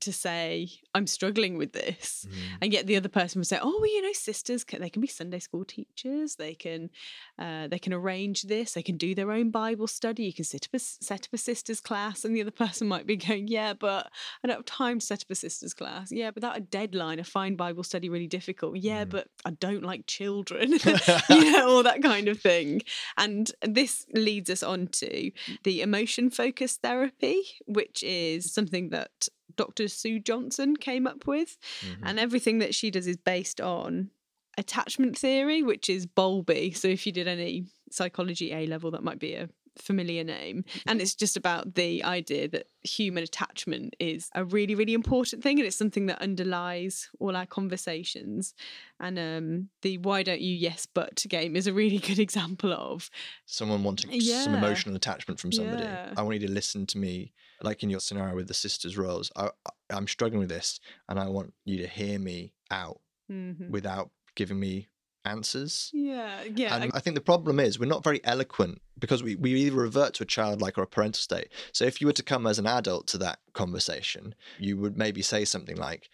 to 0.00 0.12
say, 0.12 0.68
"I'm 0.94 1.06
struggling 1.06 1.56
with 1.58 1.72
this." 1.72 2.26
Mm. 2.28 2.32
and 2.62 2.72
yet 2.72 2.86
the 2.86 2.96
other 2.96 3.08
person 3.08 3.40
would 3.40 3.46
say 3.46 3.58
oh 3.62 3.78
well 3.80 3.86
you 3.90 4.02
know 4.02 4.12
sisters 4.12 4.64
can, 4.64 4.80
they 4.80 4.90
can 4.90 5.00
be 5.02 5.08
sunday 5.08 5.38
school 5.38 5.64
teachers 5.64 6.36
they 6.36 6.54
can 6.54 6.90
uh, 7.38 7.66
they 7.68 7.78
can 7.78 7.92
arrange 7.92 8.42
this 8.42 8.72
they 8.74 8.82
can 8.82 8.96
do 8.96 9.14
their 9.14 9.30
own 9.32 9.50
bible 9.50 9.86
study 9.86 10.24
you 10.24 10.32
can 10.32 10.44
set 10.44 10.66
up 10.66 10.74
a, 10.74 10.78
set 10.78 11.26
up 11.26 11.32
a 11.32 11.38
sisters 11.38 11.80
class 11.80 12.24
and 12.24 12.34
the 12.36 12.40
other 12.42 12.50
person 12.64 12.86
might 12.88 13.06
be 13.06 13.16
going 13.16 13.48
yeah 13.48 13.72
but 13.72 14.10
i 14.42 14.46
don't 14.48 14.56
have 14.56 14.64
time 14.64 14.98
to 14.98 15.06
set 15.06 15.22
up 15.22 15.30
a 15.30 15.34
sisters 15.34 15.72
class 15.74 16.10
yeah 16.12 16.30
but 16.30 16.42
that 16.42 16.56
a 16.56 16.60
deadline 16.60 17.18
i 17.18 17.22
find 17.22 17.56
bible 17.56 17.82
study 17.82 18.08
really 18.08 18.26
difficult 18.26 18.76
yeah 18.76 19.04
Mm. 19.04 19.10
but 19.10 19.28
i 19.44 19.50
don't 19.50 19.82
like 19.82 20.06
children 20.06 20.72
you 21.30 21.52
know 21.52 21.68
all 21.68 21.82
that 21.82 22.02
kind 22.02 22.28
of 22.28 22.40
thing 22.40 22.82
and 23.16 23.50
this 23.62 24.04
leads 24.14 24.50
us 24.50 24.62
on 24.62 24.86
to 24.88 25.30
the 25.64 25.80
emotion 25.80 26.28
focused 26.30 26.82
therapy 26.82 27.42
which 27.66 28.02
is 28.02 28.52
something 28.52 28.90
that 28.90 29.28
dr 29.62 29.86
sue 29.88 30.18
johnson 30.28 30.70
came 30.88 31.06
up 31.12 31.26
with 31.32 31.50
Mhm. 31.82 31.98
and 32.06 32.14
everything 32.26 32.56
that 32.62 32.74
she 32.78 32.88
does 32.90 33.06
is 33.06 33.16
based 33.34 33.60
on 33.60 34.10
attachment 34.58 35.16
theory, 35.16 35.62
which 35.62 35.88
is 35.88 36.06
Bowlby. 36.06 36.72
So 36.72 36.88
if 36.88 37.06
you 37.06 37.12
did 37.12 37.28
any 37.28 37.54
psychology 37.90 38.48
A 38.52 38.66
level, 38.66 38.90
that 38.90 39.02
might 39.08 39.18
be 39.18 39.34
a 39.34 39.48
familiar 39.78 40.24
name. 40.24 40.64
And 40.88 41.00
it's 41.00 41.14
just 41.14 41.36
about 41.36 41.74
the 41.76 42.02
idea 42.04 42.48
that 42.48 42.66
human 42.82 43.22
attachment 43.22 43.94
is 43.98 44.28
a 44.34 44.44
really, 44.44 44.74
really 44.74 44.92
important 44.92 45.42
thing, 45.42 45.58
and 45.58 45.66
it's 45.66 45.76
something 45.76 46.06
that 46.06 46.20
underlies 46.20 47.08
all 47.20 47.34
our 47.36 47.46
conversations. 47.46 48.52
And 48.98 49.18
um, 49.18 49.68
the 49.82 49.96
"Why 49.98 50.22
don't 50.22 50.40
you 50.48 50.54
yes 50.54 50.86
but" 50.92 51.24
game 51.28 51.54
is 51.56 51.66
a 51.66 51.72
really 51.72 51.98
good 52.10 52.18
example 52.18 52.72
of 52.72 53.08
someone 53.46 53.82
wanting 53.84 54.20
some 54.20 54.54
emotional 54.54 54.96
attachment 54.96 55.40
from 55.40 55.52
somebody. 55.52 55.84
Yeah. 55.84 56.12
I 56.16 56.22
want 56.22 56.40
you 56.40 56.46
to 56.48 56.52
listen 56.52 56.86
to 56.86 56.98
me, 56.98 57.32
like 57.62 57.82
in 57.82 57.90
your 57.90 58.00
scenario 58.00 58.34
with 58.34 58.48
the 58.48 58.54
sisters' 58.54 58.96
roles. 58.96 59.30
I, 59.36 59.46
I- 59.66 59.70
I'm 59.96 60.06
struggling 60.08 60.40
with 60.40 60.48
this, 60.48 60.78
and 61.08 61.18
I 61.18 61.28
want 61.28 61.52
you 61.64 61.78
to 61.78 61.86
hear 61.88 62.18
me 62.18 62.54
out 62.70 63.00
Mhm. 63.30 63.70
without 63.70 64.10
giving 64.36 64.58
me 64.60 64.88
answers. 65.24 65.90
yeah, 65.92 66.42
yeah, 66.44 66.74
And 66.74 66.90
I 66.94 67.00
think 67.00 67.14
the 67.14 67.20
problem 67.20 67.60
is 67.60 67.78
we're 67.78 67.86
not 67.86 68.02
very 68.04 68.24
eloquent 68.24 68.80
because 68.98 69.22
we, 69.22 69.34
we 69.36 69.52
either 69.54 69.76
revert 69.76 70.14
to 70.14 70.22
a 70.22 70.26
childlike 70.26 70.78
or 70.78 70.82
a 70.82 70.86
parental 70.86 71.20
state. 71.20 71.48
So 71.72 71.84
if 71.84 72.00
you 72.00 72.06
were 72.06 72.12
to 72.14 72.22
come 72.22 72.46
as 72.46 72.58
an 72.58 72.66
adult 72.66 73.06
to 73.08 73.18
that 73.18 73.40
conversation, 73.52 74.34
you 74.58 74.78
would 74.78 74.96
maybe 74.96 75.20
say 75.22 75.44
something 75.44 75.76
like, 75.76 76.08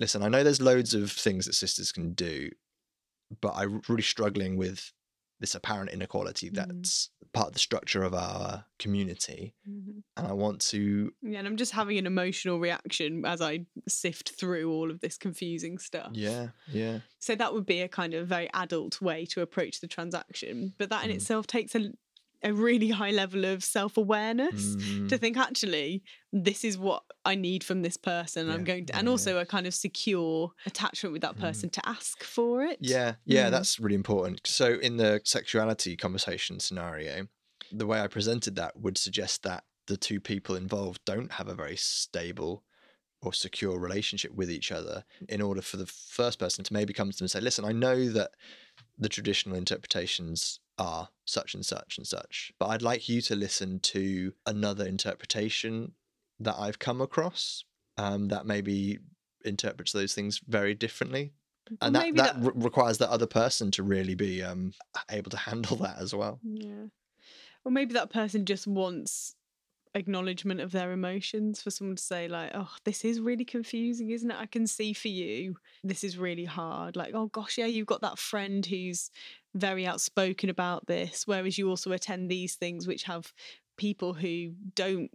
Listen, 0.00 0.22
I 0.22 0.28
know 0.28 0.42
there's 0.42 0.60
loads 0.62 0.94
of 0.94 1.12
things 1.12 1.44
that 1.46 1.54
sisters 1.54 1.92
can 1.92 2.12
do, 2.14 2.50
but 3.40 3.52
I'm 3.54 3.82
really 3.88 4.02
struggling 4.02 4.56
with 4.56 4.92
this 5.40 5.54
apparent 5.54 5.90
inequality 5.90 6.50
Mm. 6.50 6.54
that's 6.54 7.10
part 7.32 7.48
of 7.48 7.52
the 7.54 7.58
structure 7.58 8.02
of 8.02 8.12
our 8.12 8.64
community. 8.78 9.54
Mhm. 9.68 10.02
And 10.16 10.26
I 10.26 10.32
want 10.32 10.60
to, 10.72 11.12
Yeah, 11.22 11.38
and 11.38 11.46
I'm 11.48 11.56
just 11.56 11.72
having 11.72 11.96
an 11.96 12.06
emotional 12.06 12.58
reaction 12.60 13.24
as 13.24 13.40
I 13.40 13.66
sift 13.88 14.30
through 14.32 14.70
all 14.72 14.90
of 14.90 15.00
this 15.00 15.16
confusing 15.16 15.78
stuff. 15.78 16.10
yeah, 16.14 16.48
yeah. 16.70 17.00
So 17.20 17.34
that 17.36 17.54
would 17.54 17.66
be 17.66 17.80
a 17.80 17.88
kind 17.88 18.14
of 18.14 18.26
very 18.28 18.50
adult 18.52 19.00
way 19.00 19.24
to 19.26 19.42
approach 19.42 19.80
the 19.80 19.86
transaction. 19.86 20.74
But 20.76 20.90
that 20.90 21.04
in 21.04 21.10
Mm. 21.10 21.14
itself 21.14 21.46
takes 21.46 21.74
a, 21.74 21.92
a 22.42 22.52
really 22.52 22.88
high 22.90 23.10
level 23.10 23.44
of 23.44 23.62
self 23.62 23.96
awareness 23.96 24.76
Mhm. 24.76 25.08
to 25.08 25.18
think, 25.18 25.36
actually, 25.36 26.02
this 26.32 26.64
is 26.64 26.78
what 26.78 27.02
I 27.24 27.34
need 27.34 27.62
from 27.64 27.82
this 27.82 27.96
person. 27.96 28.50
I'm 28.50 28.64
going 28.64 28.86
to, 28.86 28.96
and 28.96 29.06
yeah. 29.06 29.10
also 29.10 29.38
a 29.38 29.46
kind 29.46 29.66
of 29.66 29.74
secure 29.74 30.52
attachment 30.66 31.12
with 31.12 31.22
that 31.22 31.36
Mhm. 31.36 31.40
person 31.40 31.70
to 31.70 31.88
ask 31.88 32.22
for 32.22 32.64
it. 32.64 32.78
Yeah, 32.80 33.16
yeah, 33.24 33.48
Mm. 33.48 33.50
that's 33.50 33.78
really 33.78 33.94
important. 33.96 34.46
So, 34.46 34.78
in 34.78 34.96
the 34.96 35.20
sexuality 35.24 35.96
conversation 35.96 36.60
scenario, 36.60 37.28
the 37.70 37.86
way 37.86 38.00
I 38.00 38.06
presented 38.08 38.56
that 38.56 38.76
would 38.78 38.96
suggest 38.98 39.42
that 39.42 39.64
the 39.86 39.96
two 39.96 40.20
people 40.20 40.54
involved 40.56 41.04
don't 41.04 41.32
have 41.32 41.48
a 41.48 41.54
very 41.54 41.76
stable 41.76 42.64
or 43.22 43.34
secure 43.34 43.78
relationship 43.78 44.32
with 44.32 44.50
each 44.50 44.72
other 44.72 45.04
in 45.28 45.42
order 45.42 45.60
for 45.60 45.76
the 45.76 45.86
first 45.86 46.38
person 46.38 46.64
to 46.64 46.72
maybe 46.72 46.94
come 46.94 47.10
to 47.10 47.18
them 47.18 47.24
and 47.24 47.30
say, 47.30 47.40
Listen, 47.40 47.64
I 47.66 47.72
know 47.72 48.08
that 48.08 48.30
the 48.98 49.08
traditional 49.10 49.56
interpretations 49.56 50.60
are 50.80 51.10
such 51.26 51.54
and 51.54 51.64
such 51.64 51.98
and 51.98 52.06
such, 52.06 52.52
but 52.58 52.66
I'd 52.66 52.82
like 52.82 53.08
you 53.08 53.20
to 53.22 53.36
listen 53.36 53.78
to 53.80 54.32
another 54.46 54.86
interpretation 54.86 55.92
that 56.40 56.56
I've 56.58 56.78
come 56.78 57.00
across 57.00 57.64
um, 57.98 58.28
that 58.28 58.46
maybe 58.46 58.98
interprets 59.44 59.92
those 59.92 60.14
things 60.14 60.40
very 60.48 60.74
differently. 60.74 61.34
And 61.68 61.78
Well, 61.80 61.90
that, 61.92 62.02
maybe 62.02 62.16
that, 62.16 62.36
re- 62.38 62.52
requires 62.54 62.98
that 62.98 63.10
other 63.10 63.26
person 63.26 63.70
to 63.72 63.82
really 63.82 64.14
be 64.14 64.42
um, 64.42 64.72
able 65.10 65.30
to 65.30 65.36
handle 65.36 65.76
that 65.76 65.98
as 65.98 66.14
well. 66.14 66.40
Yeah. 66.42 66.86
Or 67.64 67.70
maybe 67.70 67.94
that 67.94 68.10
person 68.10 68.46
just 68.46 68.66
wants 68.66 69.36
acknowledgement 69.94 70.60
of 70.60 70.70
their 70.70 70.92
emotions 70.92 71.60
for 71.60 71.68
someone 71.68 71.96
to 71.96 72.02
say 72.02 72.28
like 72.28 72.52
oh 72.54 72.70
this 72.84 73.04
is 73.04 73.18
really 73.18 73.44
confusing 73.44 74.10
isn't 74.10 74.30
it? 74.30 74.36
I 74.38 74.46
can 74.46 74.68
see 74.68 74.92
for 74.92 75.08
you 75.08 75.56
this 75.82 76.04
is 76.04 76.16
really 76.16 76.44
hard. 76.44 76.96
Like 76.96 77.12
oh 77.12 77.26
gosh 77.26 77.58
yeah 77.58 77.66
you've 77.66 77.86
got 77.86 78.00
that 78.02 78.18
friend 78.18 78.64
who's 78.64 79.10
very 79.54 79.86
outspoken 79.86 80.48
about 80.48 80.86
this 80.86 81.26
whereas 81.26 81.58
you 81.58 81.68
also 81.68 81.92
attend 81.92 82.30
these 82.30 82.54
things 82.54 82.86
which 82.86 83.04
have 83.04 83.32
people 83.76 84.14
who 84.14 84.52
don't 84.74 85.10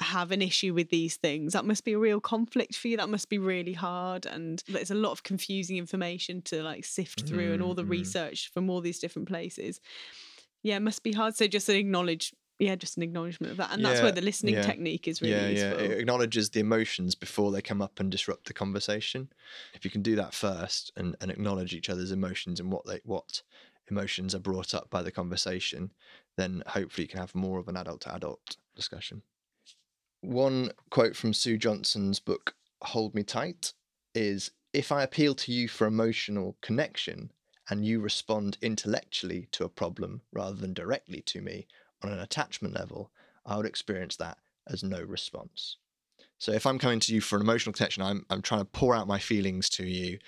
have 0.00 0.30
an 0.32 0.40
issue 0.40 0.72
with 0.72 0.88
these 0.88 1.16
things. 1.18 1.52
That 1.52 1.66
must 1.66 1.84
be 1.84 1.92
a 1.92 1.98
real 1.98 2.20
conflict 2.20 2.74
for 2.74 2.88
you 2.88 2.96
that 2.96 3.10
must 3.10 3.28
be 3.28 3.38
really 3.38 3.74
hard 3.74 4.24
and 4.24 4.62
there's 4.66 4.90
a 4.90 4.94
lot 4.94 5.12
of 5.12 5.22
confusing 5.22 5.76
information 5.76 6.40
to 6.42 6.62
like 6.62 6.84
sift 6.86 7.28
through 7.28 7.52
and 7.52 7.62
all 7.62 7.74
the 7.74 7.82
Mm, 7.82 7.88
mm. 7.88 7.90
research 7.90 8.50
from 8.52 8.70
all 8.70 8.80
these 8.80 8.98
different 8.98 9.28
places. 9.28 9.78
Yeah 10.62 10.76
it 10.76 10.80
must 10.82 11.02
be 11.02 11.12
hard. 11.12 11.36
So 11.36 11.46
just 11.46 11.68
acknowledge 11.68 12.32
yeah 12.60 12.76
just 12.76 12.96
an 12.96 13.02
acknowledgement 13.02 13.50
of 13.50 13.56
that 13.56 13.72
and 13.72 13.84
that's 13.84 14.02
where 14.02 14.12
the 14.12 14.20
listening 14.20 14.54
yeah, 14.54 14.62
technique 14.62 15.08
is 15.08 15.20
really 15.20 15.32
yeah, 15.34 15.48
useful 15.48 15.80
yeah. 15.80 15.90
It 15.90 15.98
acknowledges 16.00 16.50
the 16.50 16.60
emotions 16.60 17.14
before 17.14 17.50
they 17.50 17.62
come 17.62 17.82
up 17.82 17.98
and 17.98 18.10
disrupt 18.10 18.46
the 18.46 18.52
conversation. 18.52 19.28
If 19.74 19.84
you 19.84 19.90
can 19.90 20.02
do 20.02 20.14
that 20.16 20.34
first 20.34 20.92
and, 20.96 21.16
and 21.20 21.30
acknowledge 21.30 21.74
each 21.74 21.88
other's 21.88 22.12
emotions 22.12 22.60
and 22.60 22.70
what 22.70 22.86
they 22.86 23.00
what 23.04 23.42
emotions 23.90 24.34
are 24.34 24.40
brought 24.40 24.74
up 24.74 24.90
by 24.90 25.02
the 25.02 25.10
conversation, 25.10 25.90
then 26.36 26.62
hopefully 26.66 27.04
you 27.04 27.08
can 27.08 27.20
have 27.20 27.34
more 27.34 27.58
of 27.58 27.68
an 27.68 27.76
adult 27.76 28.02
to 28.02 28.14
adult 28.14 28.56
discussion. 28.76 29.22
One 30.20 30.70
quote 30.90 31.16
from 31.16 31.32
Sue 31.32 31.56
Johnson's 31.56 32.20
book 32.20 32.54
Hold 32.82 33.14
Me 33.14 33.22
Tight 33.22 33.72
is 34.14 34.50
if 34.72 34.92
I 34.92 35.02
appeal 35.02 35.34
to 35.36 35.52
you 35.52 35.66
for 35.66 35.86
emotional 35.86 36.56
connection 36.60 37.32
and 37.70 37.84
you 37.84 38.00
respond 38.00 38.58
intellectually 38.60 39.48
to 39.52 39.64
a 39.64 39.68
problem 39.68 40.22
rather 40.32 40.56
than 40.56 40.74
directly 40.74 41.22
to 41.22 41.40
me 41.40 41.66
on 42.02 42.12
an 42.12 42.18
attachment 42.20 42.74
level, 42.74 43.12
I 43.46 43.56
would 43.56 43.66
experience 43.66 44.16
that 44.16 44.38
as 44.66 44.82
no 44.82 45.02
response. 45.02 45.78
So 46.38 46.52
if 46.52 46.66
I'm 46.66 46.78
coming 46.78 47.00
to 47.00 47.14
you 47.14 47.20
for 47.20 47.36
an 47.36 47.42
emotional 47.42 47.72
connection, 47.72 48.02
I'm 48.02 48.24
I'm 48.30 48.42
trying 48.42 48.62
to 48.62 48.64
pour 48.64 48.94
out 48.94 49.06
my 49.06 49.18
feelings 49.18 49.68
to 49.70 49.86
you 49.86 50.18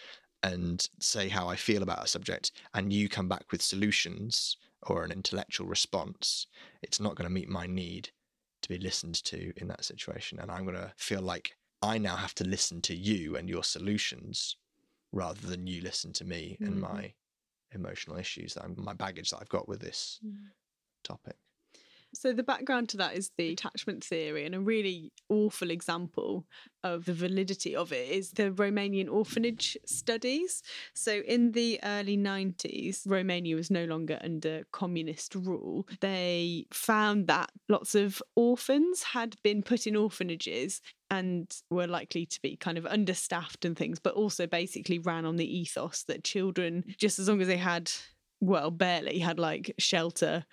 and 0.43 0.89
say 1.01 1.29
how 1.29 1.49
I 1.49 1.57
feel 1.57 1.83
about 1.83 2.05
a 2.05 2.09
subject, 2.09 2.53
and 2.75 2.93
you 2.93 3.09
come 3.09 3.29
back 3.29 3.51
with 3.53 3.63
solutions 3.63 4.57
or 4.83 5.05
an 5.05 5.13
intellectual 5.13 5.67
response, 5.69 6.47
it's 6.83 7.01
not 7.01 7.15
going 7.17 7.29
to 7.29 7.35
meet 7.35 7.49
my 7.49 7.67
need 7.67 8.11
to 8.63 8.69
be 8.69 8.79
listened 8.79 9.23
to 9.25 9.53
in 9.57 9.69
that 9.69 9.85
situation. 9.85 10.39
And 10.41 10.51
I'm 10.51 10.65
going 10.65 10.77
to 10.77 10.93
feel 10.97 11.23
like 11.23 11.57
I 11.83 11.99
now 11.99 12.17
have 12.17 12.35
to 12.37 12.45
listen 12.45 12.81
to 12.83 12.97
you 12.97 13.37
and 13.37 13.49
your 13.49 13.63
solutions 13.65 14.57
rather 15.13 15.47
than 15.47 15.67
you 15.69 15.83
listen 15.83 16.13
to 16.15 16.25
me 16.25 16.59
and 16.65 16.81
Mhm. 16.81 16.81
my 16.81 17.15
emotional 17.73 18.19
issues 18.19 18.55
that 18.55 18.65
I'm, 18.65 18.75
my 18.79 18.95
baggage 18.95 19.31
that 19.31 19.41
I've 19.41 19.49
got 19.51 19.69
with 19.69 19.81
this 19.81 20.21
Mm. 20.23 20.53
topic. 21.05 21.37
So 22.15 22.33
the 22.33 22.43
background 22.43 22.91
to 22.91 22.99
that 22.99 23.17
is 23.17 23.31
the 23.39 23.53
attachment 23.53 24.05
theory, 24.05 24.45
and 24.45 24.55
a 24.55 24.61
really 24.61 25.13
awful 25.29 25.71
example 25.71 26.47
of 26.85 27.07
the 27.07 27.15
validity 27.15 27.75
of 27.75 27.93
it 27.93 28.11
is 28.11 28.33
the 28.33 28.51
Romanian 28.51 29.11
orphanage 29.11 29.79
studies. 29.87 30.63
So 30.95 31.23
in 31.27 31.53
the 31.53 31.81
early 31.83 32.19
90s, 32.19 33.03
Romania 33.07 33.57
was 33.57 33.71
no 33.71 33.85
longer 33.85 34.19
under 34.23 34.65
communist 34.73 35.35
rule. 35.35 35.89
They 36.01 36.67
found 36.71 37.29
that 37.29 37.51
lots 37.69 37.95
of 37.95 38.23
orphans 38.37 39.03
had 39.03 39.37
been 39.43 39.63
put 39.63 39.87
in 39.87 39.97
orphanages 39.97 40.83
and 41.11 41.51
were 41.71 41.87
likely 41.87 42.27
to 42.27 42.41
be 42.43 42.57
kind 42.57 42.77
of 42.77 42.87
understaffed 42.87 43.65
and 43.65 43.77
things, 43.77 43.99
but 43.99 44.15
also 44.15 44.47
basically 44.47 44.99
ran 44.99 45.25
on 45.25 45.37
the 45.37 45.59
ethos 45.59 46.05
that 46.05 46.25
children, 46.25 46.85
just 46.99 47.19
as 47.19 47.29
long 47.29 47.41
as 47.41 47.49
they 47.49 47.57
had, 47.57 47.91
well, 48.41 48.71
barely 48.71 49.19
had 49.19 49.39
like 49.39 49.75
shelter 49.79 50.45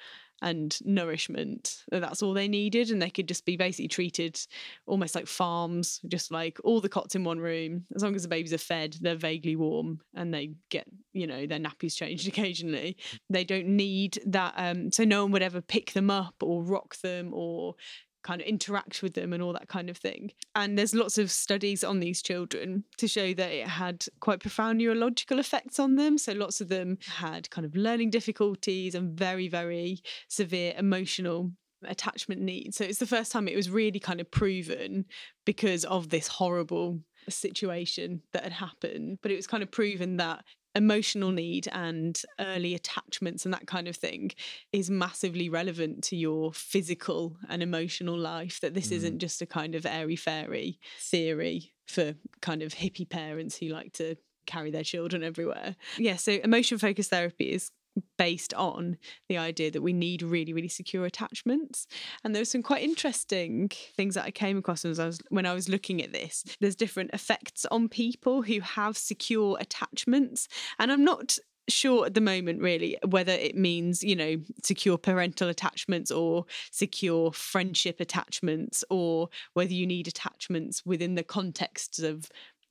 and 0.41 0.77
nourishment. 0.85 1.83
That's 1.91 2.21
all 2.21 2.33
they 2.33 2.47
needed, 2.47 2.91
and 2.91 3.01
they 3.01 3.09
could 3.09 3.27
just 3.27 3.45
be 3.45 3.57
basically 3.57 3.87
treated 3.87 4.39
almost 4.85 5.15
like 5.15 5.27
farms, 5.27 6.01
just 6.07 6.31
like 6.31 6.57
all 6.63 6.81
the 6.81 6.89
cots 6.89 7.15
in 7.15 7.23
one 7.23 7.39
room. 7.39 7.85
As 7.95 8.03
long 8.03 8.15
as 8.15 8.23
the 8.23 8.29
babies 8.29 8.53
are 8.53 8.57
fed, 8.57 8.97
they're 9.01 9.15
vaguely 9.15 9.55
warm, 9.55 10.01
and 10.15 10.33
they 10.33 10.51
get 10.69 10.87
you 11.13 11.27
know 11.27 11.45
their 11.45 11.59
nappies 11.59 11.95
changed 11.95 12.27
occasionally. 12.29 12.97
They 13.29 13.43
don't 13.43 13.67
need 13.67 14.19
that, 14.25 14.53
um, 14.57 14.91
so 14.91 15.03
no 15.03 15.23
one 15.23 15.31
would 15.31 15.43
ever 15.43 15.61
pick 15.61 15.93
them 15.93 16.09
up 16.09 16.35
or 16.41 16.63
rock 16.63 16.97
them 16.97 17.31
or 17.33 17.75
kind 18.23 18.41
of 18.41 18.47
interact 18.47 19.01
with 19.01 19.13
them 19.13 19.33
and 19.33 19.41
all 19.41 19.53
that 19.53 19.67
kind 19.67 19.89
of 19.89 19.97
thing. 19.97 20.31
And 20.55 20.77
there's 20.77 20.93
lots 20.93 21.17
of 21.17 21.31
studies 21.31 21.83
on 21.83 21.99
these 21.99 22.21
children 22.21 22.83
to 22.97 23.07
show 23.07 23.33
that 23.33 23.51
it 23.51 23.67
had 23.67 24.05
quite 24.19 24.39
profound 24.39 24.77
neurological 24.77 25.39
effects 25.39 25.79
on 25.79 25.95
them. 25.95 26.17
So 26.17 26.33
lots 26.33 26.61
of 26.61 26.69
them 26.69 26.97
had 27.07 27.49
kind 27.49 27.65
of 27.65 27.75
learning 27.75 28.09
difficulties 28.09 28.95
and 28.95 29.17
very, 29.17 29.47
very 29.47 30.01
severe 30.27 30.73
emotional 30.77 31.51
attachment 31.85 32.41
needs. 32.41 32.77
So 32.77 32.83
it's 32.83 32.99
the 32.99 33.05
first 33.05 33.31
time 33.31 33.47
it 33.47 33.55
was 33.55 33.69
really 33.69 33.99
kind 33.99 34.19
of 34.19 34.29
proven 34.29 35.05
because 35.45 35.85
of 35.85 36.09
this 36.09 36.27
horrible 36.27 36.99
situation 37.29 38.21
that 38.33 38.43
had 38.43 38.53
happened. 38.53 39.19
But 39.21 39.31
it 39.31 39.35
was 39.35 39.47
kind 39.47 39.63
of 39.63 39.71
proven 39.71 40.17
that 40.17 40.43
emotional 40.83 41.31
need 41.31 41.67
and 41.71 42.21
early 42.39 42.73
attachments 42.73 43.45
and 43.45 43.53
that 43.53 43.67
kind 43.67 43.87
of 43.87 43.95
thing 43.95 44.31
is 44.71 44.89
massively 44.89 45.47
relevant 45.49 46.03
to 46.09 46.15
your 46.15 46.51
physical 46.53 47.35
and 47.49 47.61
emotional 47.61 48.17
life 48.17 48.59
that 48.61 48.73
this 48.73 48.89
Mm. 48.89 48.97
isn't 48.97 49.19
just 49.19 49.41
a 49.41 49.45
kind 49.45 49.75
of 49.75 49.85
airy 49.85 50.15
fairy 50.15 50.79
theory 51.11 51.73
for 51.85 52.15
kind 52.41 52.61
of 52.63 52.73
hippie 52.73 53.09
parents 53.09 53.57
who 53.57 53.67
like 53.67 53.91
to 53.93 54.15
carry 54.45 54.71
their 54.71 54.83
children 54.93 55.23
everywhere 55.23 55.75
yeah 55.97 56.15
so 56.15 56.31
emotion 56.43 56.77
focused 56.79 57.09
therapy 57.11 57.51
is 57.57 57.71
based 58.17 58.53
on 58.53 58.97
the 59.27 59.37
idea 59.37 59.71
that 59.71 59.81
we 59.81 59.93
need 59.93 60.21
really 60.21 60.53
really 60.53 60.67
secure 60.67 61.05
attachments. 61.05 61.87
And 62.23 62.33
there 62.33 62.41
were 62.41 62.45
some 62.45 62.63
quite 62.63 62.83
interesting 62.83 63.69
things 63.95 64.15
that 64.15 64.25
I 64.25 64.31
came 64.31 64.57
across 64.57 64.85
as 64.85 64.99
I 64.99 65.05
was 65.05 65.19
when 65.29 65.45
I 65.45 65.53
was 65.53 65.69
looking 65.69 66.01
at 66.01 66.11
this. 66.11 66.43
There's 66.59 66.75
different 66.75 67.11
effects 67.13 67.65
on 67.71 67.89
people 67.89 68.41
who 68.41 68.59
have 68.59 68.97
secure 68.97 69.57
attachments. 69.59 70.47
And 70.77 70.91
I'm 70.91 71.03
not 71.03 71.37
sure 71.69 72.05
at 72.05 72.13
the 72.13 72.21
moment 72.21 72.61
really 72.61 72.97
whether 73.07 73.31
it 73.31 73.55
means 73.55 74.03
you 74.03 74.15
know 74.15 74.37
secure 74.63 74.97
parental 74.97 75.49
attachments 75.49 76.11
or 76.11 76.45
secure 76.71 77.31
friendship 77.31 77.99
attachments 77.99 78.83
or 78.89 79.29
whether 79.53 79.73
you 79.73 79.85
need 79.85 80.07
attachments 80.07 80.85
within 80.85 81.15
the 81.15 81.23
context 81.23 81.99
of 81.99 82.29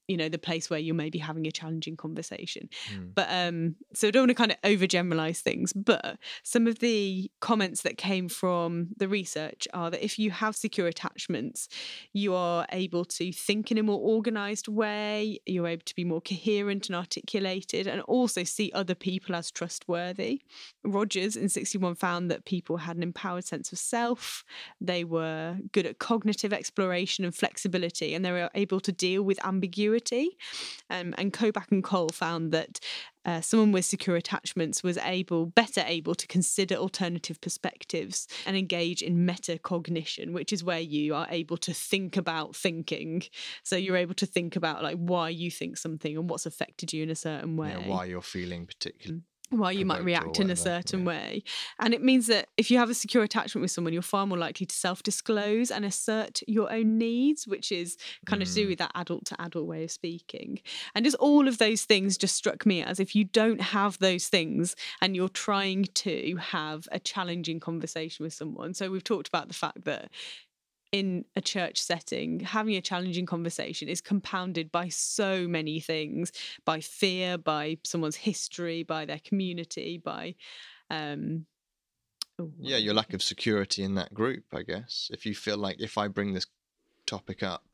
you 0.09 0.17
know 0.17 0.29
the 0.29 0.39
place 0.39 0.69
where 0.71 0.79
you're 0.81 0.95
maybe 0.95 1.19
having 1.19 1.47
a 1.47 1.53
challenging 1.53 1.97
conversation 1.97 2.69
Mm. 2.93 3.15
but 3.15 3.27
um 3.31 3.77
so 3.95 4.09
I 4.09 4.11
don't 4.11 4.23
want 4.23 4.31
to 4.31 4.35
kind 4.35 4.53
of 4.53 4.61
overgeneralize 4.63 5.41
things 5.41 5.73
but 5.73 6.19
some 6.43 6.67
of 6.67 6.79
the 6.81 7.31
comments 7.41 7.83
that 7.83 7.97
came 7.99 8.29
from 8.29 8.89
the 8.97 9.09
research 9.09 9.69
are 9.75 9.91
that 9.91 10.03
if 10.05 10.19
you 10.19 10.31
have 10.31 10.57
secure 10.57 10.87
attachments 10.87 11.69
you 12.13 12.35
are 12.35 12.67
able 12.73 13.05
to 13.05 13.33
think 13.33 13.71
in 13.71 13.79
a 13.79 13.83
more 13.83 14.01
organized 14.01 14.69
way 14.69 15.39
you're 15.47 15.67
able 15.67 15.85
to 15.85 15.95
be 15.95 16.05
more 16.05 16.21
coherent 16.21 16.89
and 16.89 16.97
articulated 16.97 17.87
and 17.87 18.01
also 18.03 18.45
see 18.45 18.71
other 18.75 18.95
people 18.95 19.35
as 19.35 19.51
trustworthy 19.51 20.41
rogers 20.85 21.37
in 21.37 21.49
61 21.49 21.95
found 21.97 22.31
that 22.31 22.45
people 22.45 22.79
had 22.79 22.97
an 22.97 23.03
empowered 23.03 23.45
sense 23.45 23.73
of 23.73 23.79
self 23.79 24.45
they 24.81 25.05
were 25.05 25.57
good 25.73 25.87
at 25.87 25.99
cognitive 25.99 26.53
exploration 26.53 27.25
and 27.25 27.35
flexibility 27.35 28.15
and 28.15 28.25
they 28.25 28.33
were 28.33 28.51
able 28.55 28.81
to 28.81 28.93
deal 28.93 29.23
with 29.23 29.39
ambiguity 29.45 29.98
um, 30.91 31.15
and 31.19 31.33
Kobak 31.33 31.71
and 31.71 31.83
Cole 31.83 32.11
found 32.11 32.53
that 32.53 32.81
uh, 33.25 33.41
someone 33.41 33.73
with 33.73 33.85
secure 33.85 34.17
attachments 34.17 34.83
was 34.83 34.97
able, 34.99 35.47
better 35.47 35.83
able 35.87 36.15
to 36.15 36.27
consider 36.27 36.77
alternative 36.77 37.41
perspectives 37.41 38.27
and 38.47 38.57
engage 38.57 39.03
in 39.03 39.27
metacognition, 39.27 40.33
which 40.33 40.53
is 40.53 40.65
where 40.65 40.81
you 40.81 41.15
are 41.15 41.27
able 41.31 41.59
to 41.59 41.75
think 41.75 42.17
about 42.17 42.57
thinking. 42.57 43.23
So 43.63 43.77
you're 43.77 43.97
able 43.97 44.15
to 44.15 44.27
think 44.27 44.57
about 44.57 44.83
like 44.83 44.97
why 44.97 45.29
you 45.29 45.51
think 45.51 45.77
something 45.77 46.17
and 46.17 46.31
what's 46.31 46.47
affected 46.47 46.93
you 46.93 47.03
in 47.03 47.11
a 47.11 47.15
certain 47.15 47.57
way 47.57 47.69
Yeah, 47.71 47.89
why 47.89 48.07
you're 48.07 48.23
feeling 48.23 48.67
particularly. 48.67 49.23
Why 49.51 49.71
you 49.71 49.87
might 49.87 50.05
react 50.05 50.41
in 50.41 50.51
a 50.51 50.57
certain 50.57 51.01
yeah. 51.01 51.07
way. 51.07 51.43
And 51.79 51.95
it 51.95 52.03
means 52.03 52.27
that 52.27 52.49
if 52.57 52.71
you 52.71 52.79
have 52.79 52.91
a 52.91 52.95
secure 52.95 53.25
attachment 53.25 53.63
with 53.63 53.71
someone, 53.71 53.93
you're 53.93 54.03
far 54.03 54.27
more 54.27 54.39
likely 54.39 54.67
to 54.67 54.75
self 54.75 55.03
disclose 55.03 55.71
and 55.71 55.85
assert 55.85 56.41
your 56.47 56.71
own 56.73 56.99
needs, 56.99 57.47
which 57.47 57.73
is 57.73 57.97
kind 58.27 58.43
of 58.43 58.49
to 58.49 58.55
do 58.55 58.67
Mm. 58.67 58.69
with 58.71 58.79
that 58.79 58.93
adult 58.95 59.25
to 59.27 59.41
adult 59.41 59.67
way 59.67 59.85
of 59.85 59.91
speaking. 59.91 60.61
And 60.95 61.05
just 61.05 61.17
all 61.17 61.49
of 61.49 61.59
those 61.59 61.85
things 61.85 62.19
just 62.19 62.37
struck 62.37 62.67
me 62.67 62.83
as 62.83 63.01
if 63.01 63.15
you 63.15 63.25
don't 63.25 63.61
have 63.61 63.99
those 63.99 64.29
things 64.29 64.75
and 65.01 65.15
you're 65.17 65.29
trying 65.29 65.85
to 65.95 66.37
have 66.37 66.89
a 66.93 66.99
challenging 66.99 67.61
conversation 67.61 68.25
with 68.25 68.35
someone. 68.35 68.75
So 68.75 68.91
we've 68.91 69.05
talked 69.05 69.29
about 69.29 69.49
the 69.49 69.55
fact 69.55 69.85
that 69.85 70.11
in 70.93 71.25
a 71.37 71.41
church 71.41 71.81
setting, 71.81 72.41
having 72.41 72.77
a 72.77 72.81
challenging 72.81 73.27
conversation 73.27 73.89
is 73.89 74.01
compounded 74.01 74.73
by 74.73 74.89
so 74.89 75.47
many 75.47 75.81
things 75.81 76.33
by 76.65 76.81
fear, 76.81 77.37
by 77.37 77.77
someone's 77.85 78.17
history, 78.17 78.83
by 78.83 79.05
their 79.05 79.21
community, 79.21 79.99
by. 79.99 80.35
Um, 80.91 81.47
oh, 82.41 82.51
Yeah, 82.59 82.79
your 82.79 82.95
lack 82.95 83.13
of 83.13 83.23
security 83.23 83.83
in 83.83 83.95
that 83.97 84.15
group, 84.15 84.45
I 84.55 84.63
guess. 84.63 85.11
If 85.13 85.27
you 85.27 85.35
feel 85.35 85.59
like 85.59 85.81
if 85.81 85.99
I 85.99 86.09
bring 86.09 86.33
this 86.33 86.47
topic 87.07 87.43
up, 87.43 87.67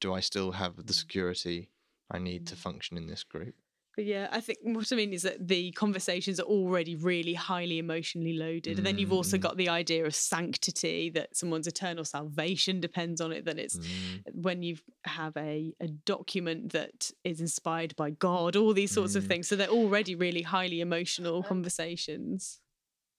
do 0.00 0.14
I 0.14 0.20
still 0.20 0.52
have 0.52 0.86
the 0.86 0.94
security 0.94 1.70
I 2.10 2.18
need 2.18 2.46
to 2.46 2.54
Mm. 2.54 2.58
function 2.58 2.96
in 2.96 3.06
this 3.06 3.24
group? 3.24 3.54
But 3.98 4.06
yeah, 4.06 4.28
I 4.30 4.40
think 4.40 4.60
what 4.62 4.92
I 4.92 4.94
mean 4.94 5.12
is 5.12 5.22
that 5.22 5.48
the 5.48 5.72
conversations 5.72 6.38
are 6.38 6.44
already 6.44 6.94
really 6.94 7.34
highly 7.34 7.78
emotionally 7.80 8.32
loaded. 8.32 8.76
And 8.78 8.86
then 8.86 8.96
you've 8.96 9.12
also 9.12 9.36
Mm. 9.36 9.40
got 9.40 9.56
the 9.56 9.68
idea 9.68 10.06
of 10.06 10.14
sanctity, 10.14 11.10
that 11.10 11.36
someone's 11.36 11.66
eternal 11.66 12.04
salvation 12.04 12.78
depends 12.78 13.20
on 13.20 13.32
it. 13.32 13.44
That 13.44 13.58
it's 13.58 13.76
Mm. 13.76 14.22
when 14.46 14.62
you 14.62 14.76
have 15.04 15.36
a, 15.36 15.74
a 15.80 15.88
document 15.88 16.70
that 16.74 17.10
is 17.24 17.40
inspired 17.40 17.96
by 17.96 18.10
God, 18.10 18.54
all 18.54 18.72
these 18.72 18.92
sorts 18.92 19.16
of 19.16 19.24
Mm. 19.24 19.28
things. 19.30 19.48
So 19.48 19.56
they're 19.56 19.66
already 19.82 20.14
really 20.14 20.42
highly 20.42 20.80
emotional 20.80 21.42
conversations. 21.42 22.60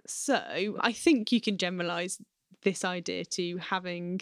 So 0.07 0.77
I 0.79 0.93
think 0.93 1.33
you 1.33 1.41
can 1.41 1.57
generalize 1.57 2.21
this 2.61 2.85
idea 2.85 3.25
to 3.25 3.57
having 3.57 4.21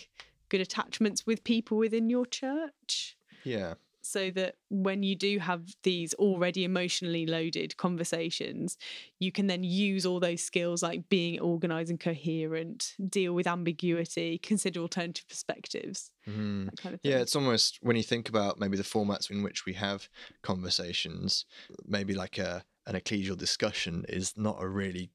good 0.49 0.61
attachments 0.61 1.23
with 1.23 1.43
people 1.43 1.77
within 1.77 2.09
your 2.09 2.25
church 2.25 3.15
Yeah. 3.43 3.75
So 4.07 4.31
that 4.31 4.55
when 4.69 5.03
you 5.03 5.15
do 5.15 5.39
have 5.39 5.75
these 5.83 6.13
already 6.15 6.63
emotionally 6.63 7.25
loaded 7.25 7.77
conversations, 7.77 8.77
you 9.19 9.31
can 9.31 9.47
then 9.47 9.63
use 9.63 10.05
all 10.05 10.19
those 10.19 10.43
skills 10.43 10.81
like 10.81 11.09
being 11.09 11.39
organized 11.39 11.89
and 11.89 11.99
coherent, 11.99 12.93
deal 13.09 13.33
with 13.33 13.47
ambiguity, 13.47 14.37
consider 14.37 14.79
alternative 14.79 15.27
perspectives, 15.27 16.11
mm-hmm. 16.27 16.65
that 16.65 16.77
kind 16.77 16.95
of 16.95 17.01
thing. 17.01 17.11
Yeah, 17.11 17.19
it's 17.19 17.35
almost 17.35 17.79
when 17.81 17.95
you 17.95 18.03
think 18.03 18.29
about 18.29 18.59
maybe 18.59 18.77
the 18.77 18.83
formats 18.83 19.29
in 19.29 19.43
which 19.43 19.65
we 19.65 19.73
have 19.73 20.09
conversations, 20.41 21.45
maybe 21.85 22.13
like 22.13 22.37
a 22.37 22.63
an 22.85 22.95
ecclesial 22.95 23.37
discussion 23.37 24.05
is 24.07 24.37
not 24.37 24.57
a 24.61 24.67
really 24.67 25.11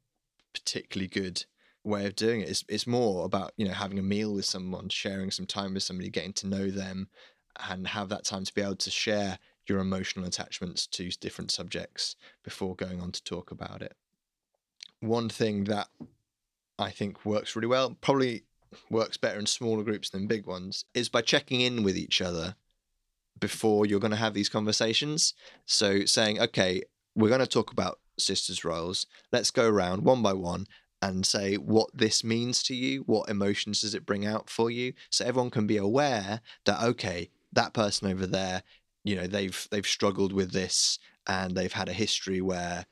particularly 0.52 1.08
good 1.08 1.44
way 1.84 2.06
of 2.06 2.14
doing 2.14 2.42
it. 2.42 2.48
It's 2.48 2.64
it's 2.68 2.86
more 2.86 3.24
about, 3.24 3.52
you 3.56 3.66
know, 3.66 3.74
having 3.74 3.98
a 3.98 4.02
meal 4.02 4.34
with 4.34 4.44
someone, 4.44 4.88
sharing 4.88 5.30
some 5.30 5.46
time 5.46 5.74
with 5.74 5.82
somebody, 5.82 6.10
getting 6.10 6.34
to 6.34 6.46
know 6.46 6.70
them 6.70 7.08
and 7.68 7.88
have 7.88 8.08
that 8.08 8.24
time 8.24 8.44
to 8.44 8.54
be 8.54 8.62
able 8.62 8.76
to 8.76 8.90
share 8.90 9.38
your 9.66 9.78
emotional 9.78 10.26
attachments 10.26 10.86
to 10.88 11.10
different 11.20 11.50
subjects 11.50 12.16
before 12.42 12.74
going 12.74 13.00
on 13.00 13.12
to 13.12 13.22
talk 13.22 13.50
about 13.50 13.82
it. 13.82 13.94
One 15.00 15.28
thing 15.28 15.64
that 15.64 15.88
I 16.78 16.90
think 16.90 17.24
works 17.24 17.54
really 17.54 17.68
well, 17.68 17.96
probably 18.00 18.44
works 18.90 19.16
better 19.16 19.38
in 19.38 19.46
smaller 19.46 19.84
groups 19.84 20.10
than 20.10 20.26
big 20.26 20.46
ones, 20.46 20.84
is 20.94 21.08
by 21.08 21.22
checking 21.22 21.60
in 21.60 21.82
with 21.82 21.96
each 21.96 22.20
other 22.20 22.56
before 23.38 23.86
you're 23.86 24.00
going 24.00 24.12
to 24.12 24.16
have 24.16 24.34
these 24.34 24.48
conversations. 24.48 25.34
So 25.66 26.04
saying, 26.04 26.40
okay, 26.40 26.82
we're 27.14 27.28
going 27.28 27.40
to 27.40 27.46
talk 27.46 27.72
about 27.72 27.98
sisters' 28.18 28.64
roles. 28.64 29.06
Let's 29.32 29.50
go 29.50 29.68
around 29.68 30.04
one 30.04 30.22
by 30.22 30.32
one 30.32 30.66
and 31.00 31.26
say 31.26 31.56
what 31.56 31.90
this 31.92 32.22
means 32.22 32.62
to 32.64 32.74
you. 32.74 33.02
What 33.02 33.28
emotions 33.28 33.80
does 33.80 33.94
it 33.94 34.06
bring 34.06 34.24
out 34.24 34.48
for 34.48 34.70
you? 34.70 34.92
So 35.10 35.24
everyone 35.24 35.50
can 35.50 35.66
be 35.66 35.76
aware 35.76 36.40
that 36.64 36.82
okay, 36.82 37.30
that 37.52 37.74
person 37.74 38.10
over 38.10 38.26
there, 38.26 38.62
you 39.04 39.16
know, 39.16 39.26
they've 39.26 39.68
they've 39.70 39.86
struggled 39.86 40.32
with 40.32 40.52
this 40.52 40.98
and 41.26 41.54
they've 41.56 41.72
had 41.72 41.88
a 41.88 41.92
history 41.92 42.40
where 42.40 42.86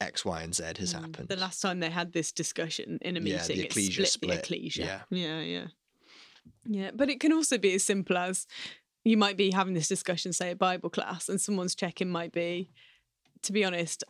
X, 0.00 0.24
Y, 0.24 0.42
and 0.42 0.54
Z 0.54 0.64
has 0.78 0.92
Mm. 0.92 1.00
happened. 1.00 1.28
The 1.28 1.36
last 1.36 1.60
time 1.60 1.80
they 1.80 1.90
had 1.90 2.12
this 2.12 2.32
discussion 2.32 2.98
in 3.02 3.16
a 3.16 3.20
Yeah, 3.20 3.38
meeting, 3.38 3.56
the 3.56 3.62
it 3.62 3.66
ecclesia 3.66 4.06
split, 4.06 4.30
the 4.44 4.54
ecclesia. 4.56 4.84
Yeah. 4.84 5.00
yeah, 5.10 5.40
yeah, 5.40 5.66
yeah. 6.66 6.90
But 6.94 7.10
it 7.10 7.20
can 7.20 7.32
also 7.32 7.58
be 7.58 7.74
as 7.74 7.84
simple 7.84 8.16
as 8.16 8.46
you 9.04 9.16
might 9.16 9.36
be 9.36 9.50
having 9.50 9.74
this 9.74 9.88
discussion, 9.88 10.32
say 10.32 10.50
at 10.50 10.58
Bible 10.58 10.90
class, 10.90 11.28
and 11.28 11.40
someone's 11.40 11.74
check-in 11.74 12.08
might 12.08 12.32
be, 12.32 12.70
to 13.42 13.52
be 13.52 13.64
honest, 13.64 14.04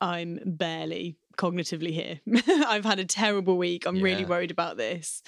I'm 0.00 0.38
barely 0.44 1.16
cognitively 1.36 1.90
here. 1.92 2.20
I've 2.66 2.84
had 2.84 2.98
a 2.98 3.04
terrible 3.04 3.56
week. 3.58 3.86
I'm 3.86 4.00
really 4.00 4.24
worried 4.24 4.50
about 4.50 4.76
this. 4.76 5.22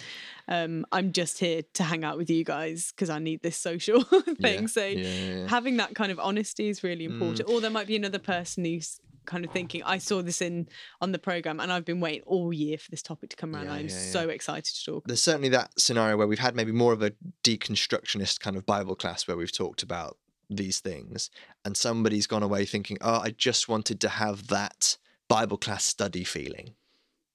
Um, 0.49 0.87
I'm 0.93 1.13
just 1.13 1.39
here 1.39 1.63
to 1.75 1.83
hang 1.85 2.05
out 2.05 2.17
with 2.17 2.31
you 2.31 2.45
guys 2.45 2.91
because 2.93 3.11
I 3.11 3.19
need 3.19 3.43
this 3.43 3.57
social 3.57 4.03
thing. 4.41 4.63
Yeah, 4.63 4.67
So 4.67 4.85
yeah, 4.87 4.99
yeah, 5.09 5.35
yeah. 5.37 5.49
having 5.49 5.77
that 5.79 5.95
kind 5.95 6.11
of 6.11 6.19
honesty 6.19 6.69
is 6.69 6.83
really 6.83 7.07
Mm. 7.07 7.13
important. 7.13 7.49
Or 7.51 7.61
there 7.61 7.71
might 7.71 7.87
be 7.87 7.97
another 7.97 8.19
person 8.19 8.65
who's 8.65 9.01
kind 9.27 9.45
of 9.45 9.51
thinking, 9.51 9.83
I 9.83 9.99
saw 9.99 10.23
this 10.23 10.41
in 10.41 10.69
on 11.03 11.13
the 11.13 11.19
program 11.19 11.61
and 11.61 11.71
I've 11.71 11.85
been 11.85 12.01
waiting 12.01 12.23
all 12.27 12.51
year 12.51 12.79
for 12.79 12.91
this 12.91 13.03
topic 13.03 13.29
to 13.31 13.37
come 13.37 13.55
around. 13.55 13.67
Yeah, 13.67 13.73
I'm 13.75 13.89
yeah, 13.89 13.93
yeah. 13.95 14.11
so 14.13 14.29
excited 14.31 14.75
to 14.75 14.85
talk. 14.85 15.05
there's 15.07 15.23
certainly 15.23 15.51
that 15.51 15.79
scenario 15.79 16.17
where 16.17 16.27
we've 16.27 16.39
had 16.39 16.57
maybe 16.57 16.73
more 16.73 16.95
of 16.95 17.03
a 17.03 17.13
deconstructionist 17.45 18.41
kind 18.41 18.57
of 18.57 18.65
Bible 18.65 18.95
class 18.95 19.27
where 19.29 19.37
we've 19.37 19.53
talked 19.55 19.83
about 19.83 20.17
these 20.51 20.81
things, 20.81 21.29
and 21.65 21.77
somebody's 21.77 22.27
gone 22.27 22.43
away 22.43 22.65
thinking, 22.65 22.97
"Oh, 23.03 23.21
I 23.21 23.31
just 23.37 23.69
wanted 23.69 24.01
to 24.01 24.09
have 24.09 24.47
that 24.49 24.97
Bible 25.29 25.59
class 25.59 25.85
study 25.85 26.25
feeling, 26.25 26.75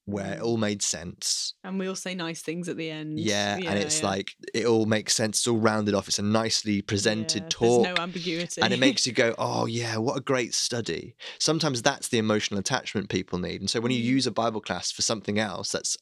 where 0.04 0.34
it 0.34 0.38
Mm. 0.40 0.44
all 0.44 0.56
made 0.56 0.82
sense." 0.82 1.54
And 1.62 1.78
we 1.78 1.86
all 1.86 1.94
say 1.96 2.14
nice 2.14 2.42
things 2.42 2.68
at 2.68 2.76
the 2.76 2.90
end. 2.90 3.18
Yeah, 3.18 3.56
and 3.56 3.78
it's 3.78 4.00
yeah. 4.02 4.08
like 4.08 4.34
it 4.52 4.66
all 4.66 4.86
makes 4.86 5.14
sense. 5.14 5.38
It's 5.38 5.46
all 5.46 5.58
rounded 5.58 5.94
off. 5.94 6.08
It's 6.08 6.18
a 6.18 6.22
nicely 6.22 6.82
presented 6.82 7.42
Yeah, 7.44 7.48
talk. 7.48 7.84
There's 7.84 7.96
no 7.96 8.02
ambiguity. 8.02 8.60
and 8.62 8.72
it 8.74 8.78
makes 8.80 9.06
you 9.06 9.12
go, 9.12 9.34
oh 9.38 9.66
yeah, 9.66 9.96
what 9.98 10.16
a 10.16 10.20
great 10.20 10.54
study. 10.54 11.14
Sometimes 11.38 11.80
that's 11.82 12.08
the 12.08 12.18
emotional 12.18 12.58
attachment 12.60 13.08
people 13.08 13.38
need. 13.38 13.60
And 13.60 13.70
so 13.70 13.80
when 13.80 13.92
you 13.92 14.00
Mm. 14.00 14.14
use 14.16 14.26
a 14.26 14.32
Bible 14.32 14.60
class 14.60 14.90
for 14.90 15.02
something 15.02 15.38
else 15.38 15.70
that's 15.72 15.96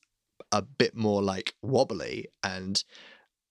a 0.50 0.62
bit 0.62 0.96
more 0.96 1.22
like 1.22 1.54
wobbly 1.62 2.26
and 2.42 2.82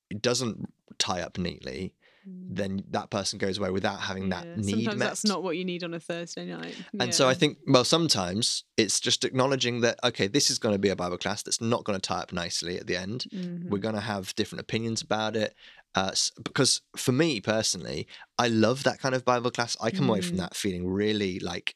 it 0.09 0.21
doesn't 0.21 0.73
tie 0.97 1.21
up 1.21 1.37
neatly. 1.37 1.93
Then 2.25 2.83
that 2.89 3.09
person 3.09 3.39
goes 3.39 3.57
away 3.57 3.69
without 3.69 3.99
having 4.01 4.29
that 4.29 4.45
Yeah, 4.45 4.55
need 4.57 4.69
Sometimes 4.71 4.99
met. 4.99 5.05
that's 5.05 5.23
not 5.23 5.41
what 5.41 5.55
you 5.57 5.63
need 5.65 5.83
on 5.83 5.93
a 5.93 5.99
Thursday 5.99 6.45
night. 6.45 6.75
And 6.99 7.13
so 7.13 7.27
I 7.29 7.33
think, 7.33 7.57
well, 7.65 7.83
sometimes 7.83 8.63
it's 8.77 8.99
just 8.99 9.23
acknowledging 9.23 9.81
that, 9.81 9.97
okay, 10.03 10.27
this 10.27 10.49
is 10.49 10.59
going 10.59 10.75
to 10.75 10.79
be 10.79 10.89
a 10.89 10.95
Bible 10.95 11.17
class 11.17 11.41
that's 11.43 11.61
not 11.61 11.83
going 11.85 11.97
to 11.99 12.01
tie 12.05 12.19
up 12.19 12.33
nicely 12.33 12.77
at 12.77 12.87
the 12.87 12.97
end. 12.97 13.25
Mhm. 13.33 13.69
We're 13.69 13.77
going 13.77 13.95
to 13.95 14.01
have 14.01 14.35
different 14.35 14.61
opinions 14.61 15.01
about 15.01 15.35
it. 15.35 15.55
Uh, 15.95 16.11
because 16.43 16.81
for 16.95 17.11
me 17.11 17.41
personally, 17.41 18.07
I 18.37 18.47
love 18.49 18.83
that 18.83 18.99
kind 18.99 19.15
of 19.15 19.25
Bible 19.25 19.51
class. 19.51 19.75
I 19.81 19.91
come 19.91 20.09
away 20.09 20.21
from 20.21 20.37
Mm. 20.37 20.41
that 20.41 20.55
feeling 20.55 20.87
really 20.87 21.39
like 21.39 21.75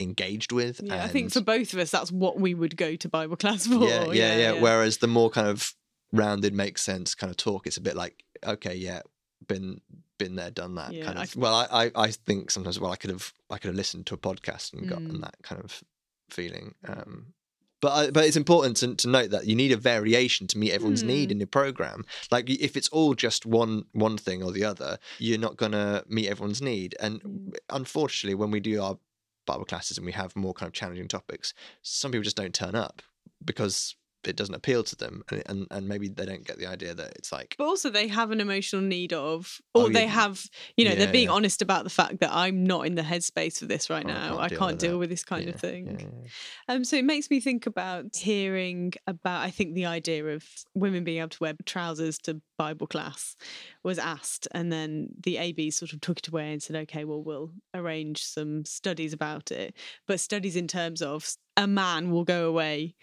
engaged 0.00 0.52
with. 0.52 0.80
Yeah, 0.82 1.02
I 1.04 1.08
think 1.08 1.32
for 1.32 1.40
both 1.40 1.72
of 1.72 1.78
us, 1.78 1.90
that's 1.90 2.12
what 2.12 2.38
we 2.40 2.54
would 2.54 2.76
go 2.76 2.96
to 2.96 3.08
Bible 3.08 3.36
class 3.42 3.66
for. 3.66 3.84
yeah, 3.84 4.04
yeah, 4.12 4.36
yeah, 4.36 4.52
Whereas 4.60 4.98
the 4.98 5.06
more 5.06 5.30
kind 5.30 5.48
of 5.48 5.74
rounded, 6.12 6.54
makes 6.54 6.82
sense 6.82 7.14
kind 7.14 7.30
of 7.30 7.36
talk, 7.36 7.66
it's 7.66 7.76
a 7.76 7.80
bit 7.80 7.96
like, 7.96 8.24
okay, 8.44 8.74
yeah, 8.74 9.00
been 9.46 9.80
been 10.18 10.36
there, 10.36 10.50
done 10.50 10.74
that 10.76 10.92
Yeah, 10.92 11.04
kind 11.04 11.18
of. 11.18 11.24
f- 11.24 11.36
well, 11.36 11.54
I, 11.54 11.86
I 11.86 11.90
I 11.94 12.10
think 12.10 12.50
sometimes 12.50 12.78
well, 12.80 12.92
I 12.92 12.96
could 12.96 13.10
have 13.10 13.32
I 13.50 13.58
could 13.58 13.68
have 13.68 13.76
listened 13.76 14.06
to 14.06 14.14
a 14.14 14.18
podcast 14.18 14.72
and 14.72 14.88
gotten 14.88 15.18
Mm. 15.18 15.20
that 15.22 15.36
kind 15.42 15.62
of 15.62 15.82
feeling. 16.30 16.74
Um, 16.88 17.34
but 17.82 17.92
I, 17.92 18.10
but 18.10 18.24
it's 18.24 18.36
important 18.36 18.78
to, 18.78 18.94
to 18.94 19.08
note 19.08 19.30
that 19.30 19.46
you 19.46 19.54
need 19.54 19.70
a 19.72 19.76
variation 19.76 20.46
to 20.48 20.58
meet 20.58 20.72
everyone's 20.72 21.02
need 21.02 21.28
Mm. 21.28 21.32
in 21.32 21.38
your 21.40 21.46
program. 21.46 22.04
Like 22.30 22.48
if 22.48 22.76
it's 22.76 22.88
all 22.88 23.14
just 23.14 23.44
one 23.44 23.84
one 23.92 24.16
thing 24.16 24.42
or 24.42 24.50
the 24.52 24.64
other, 24.64 24.98
you're 25.18 25.38
not 25.38 25.56
gonna 25.58 26.02
meet 26.08 26.28
everyone's 26.28 26.62
need. 26.62 26.96
And 26.98 27.22
Mm. 27.22 27.54
unfortunately, 27.70 28.34
when 28.34 28.50
we 28.50 28.60
do 28.60 28.82
our 28.82 28.98
Bible 29.46 29.66
classes 29.66 29.96
and 29.98 30.06
we 30.06 30.12
have 30.12 30.34
more 30.34 30.54
kind 30.54 30.66
of 30.68 30.72
challenging 30.72 31.06
topics, 31.08 31.52
some 31.82 32.10
people 32.10 32.24
just 32.24 32.36
don't 32.36 32.54
turn 32.54 32.74
up 32.74 33.02
because 33.44 33.94
it 34.28 34.36
doesn't 34.36 34.54
appeal 34.54 34.82
to 34.84 34.96
them, 34.96 35.22
and 35.30 35.42
and, 35.46 35.66
and 35.70 35.88
maybe 35.88 36.08
they 36.08 36.26
don't 36.26 36.46
get 36.46 36.58
the 36.58 36.66
idea 36.66 36.94
that 36.94 37.12
it's 37.16 37.32
like 37.32 37.54
But 37.58 37.64
also, 37.66 37.90
they 37.90 38.08
have 38.08 38.30
an 38.30 38.40
emotional 38.40 38.82
need 38.82 39.12
of, 39.12 39.60
or 39.74 39.84
Oh, 39.84 39.88
they 39.88 40.06
have, 40.06 40.44
you 40.76 40.84
know, 40.84 40.90
Yeah, 40.92 40.96
they're 40.96 41.12
being 41.12 41.28
yeah. 41.28 41.34
honest 41.34 41.62
about 41.62 41.84
the 41.84 41.90
fact 41.90 42.20
that 42.20 42.30
I'm 42.32 42.64
not 42.64 42.86
in 42.86 42.94
the 42.94 43.02
headspace 43.02 43.58
for 43.58 43.66
this 43.66 43.88
right 43.90 44.04
Oh, 44.04 44.08
I 44.08 44.12
now. 44.12 44.28
can't 44.28 44.40
I 44.40 44.48
deal 44.48 44.58
can't 44.58 44.72
with 44.72 44.80
deal 44.80 44.98
with 44.98 45.10
this 45.10 45.24
kind 45.24 45.44
yeah, 45.44 45.54
of 45.54 45.60
thing. 45.60 45.86
yeah, 45.86 45.92
yeah, 46.00 46.28
Um, 46.68 46.84
so 46.84 46.96
it 46.96 47.04
makes 47.04 47.30
me 47.30 47.40
think 47.40 47.66
about 47.66 48.16
hearing 48.16 48.92
about. 49.06 49.42
I 49.42 49.50
think 49.50 49.74
the 49.74 49.86
idea 49.86 50.24
of 50.26 50.44
women 50.74 51.04
being 51.04 51.18
able 51.18 51.28
to 51.30 51.38
wear 51.40 51.54
trousers 51.64 52.18
to 52.20 52.40
Bible 52.58 52.86
class 52.86 53.36
was 53.82 53.98
asked, 53.98 54.48
and 54.52 54.72
then 54.72 55.08
the 55.22 55.36
AB 55.38 55.70
sort 55.70 55.92
of 55.92 56.00
took 56.00 56.18
it 56.18 56.28
away 56.28 56.52
and 56.52 56.62
said, 56.62 56.76
"Okay, 56.76 57.04
well, 57.04 57.22
we'll 57.22 57.52
arrange 57.74 58.22
some 58.24 58.64
studies 58.64 59.12
about 59.12 59.50
it." 59.52 59.74
But 60.06 60.20
studies 60.20 60.56
in 60.56 60.68
terms 60.68 61.02
of 61.02 61.36
a 61.56 61.66
man 61.66 62.10
will 62.10 62.24
go 62.24 62.48
away, 62.48 62.96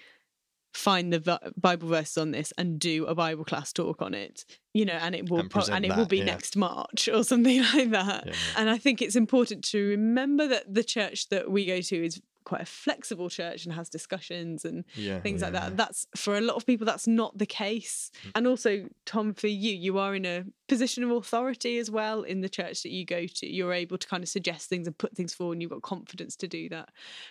find 0.74 1.14
the 1.14 1.20
v- 1.20 1.52
Bible 1.56 1.88
verses 1.88 2.18
on 2.18 2.32
this, 2.32 2.52
and 2.58 2.80
do 2.80 3.06
a 3.06 3.16
Bible 3.16 3.46
class 3.46 3.72
talk 3.72 4.02
on 4.02 4.14
it. 4.14 4.46
You 4.74 4.86
know, 4.86 4.94
and 4.94 5.14
it 5.14 5.30
will 5.30 5.40
And 5.40 5.54
and 5.70 5.86
it 5.86 5.96
will 5.96 6.08
be 6.08 6.18
yeah. 6.18 6.26
next 6.26 6.58
March 6.58 7.08
or 7.08 7.24
something 7.32 7.62
like 7.74 7.92
that. 7.92 8.28
yeah. 8.28 8.34
And 8.58 8.70
I 8.70 8.78
think 8.78 9.02
it's 9.02 9.16
important 9.16 9.64
to 9.66 9.88
remember 9.90 10.48
that 10.48 10.74
the 10.74 10.84
church 10.84 11.30
that 11.30 11.52
we 11.52 11.66
go 11.66 11.80
to 11.80 12.06
is 12.06 12.20
quite 12.44 12.62
a 12.62 12.66
flexible 12.66 13.30
church 13.30 13.66
and 13.66 13.74
has 13.74 13.90
discussions 13.90 14.66
and 14.66 14.84
yeah, 14.96 15.20
things 15.20 15.42
like 15.42 15.54
that. 15.54 15.78
That's 15.78 16.06
for 16.16 16.38
a 16.38 16.42
lot 16.42 16.56
of 16.56 16.66
people, 16.66 16.86
that's 16.86 17.08
not 17.08 17.38
the 17.38 17.46
case. 17.46 18.12
Mm. 18.28 18.32
And 18.36 18.48
also, 18.48 18.86
Tom, 19.06 19.34
for 19.34 19.48
you, 19.48 19.74
you 19.74 19.98
are 19.98 20.16
in 20.16 20.26
a 20.26 20.44
position 20.68 21.04
of 21.04 21.12
authority 21.12 21.78
as 21.78 21.90
well 21.90 22.24
in 22.24 22.42
the 22.42 22.50
church 22.50 22.84
that 22.84 22.92
you 22.92 23.06
go 23.06 23.26
to. 23.28 23.48
You're 23.48 23.74
able 23.74 23.98
to 23.98 24.08
kind 24.08 24.24
of 24.24 24.30
suggest 24.30 24.70
things 24.70 24.88
and 24.88 24.98
put 24.98 25.16
things 25.16 25.34
forward, 25.34 25.54
and 25.54 25.62
you've 25.62 25.72
got 25.72 25.82
confidence 25.82 26.36
to 26.38 26.48
do 26.48 26.70
that. 26.70 26.90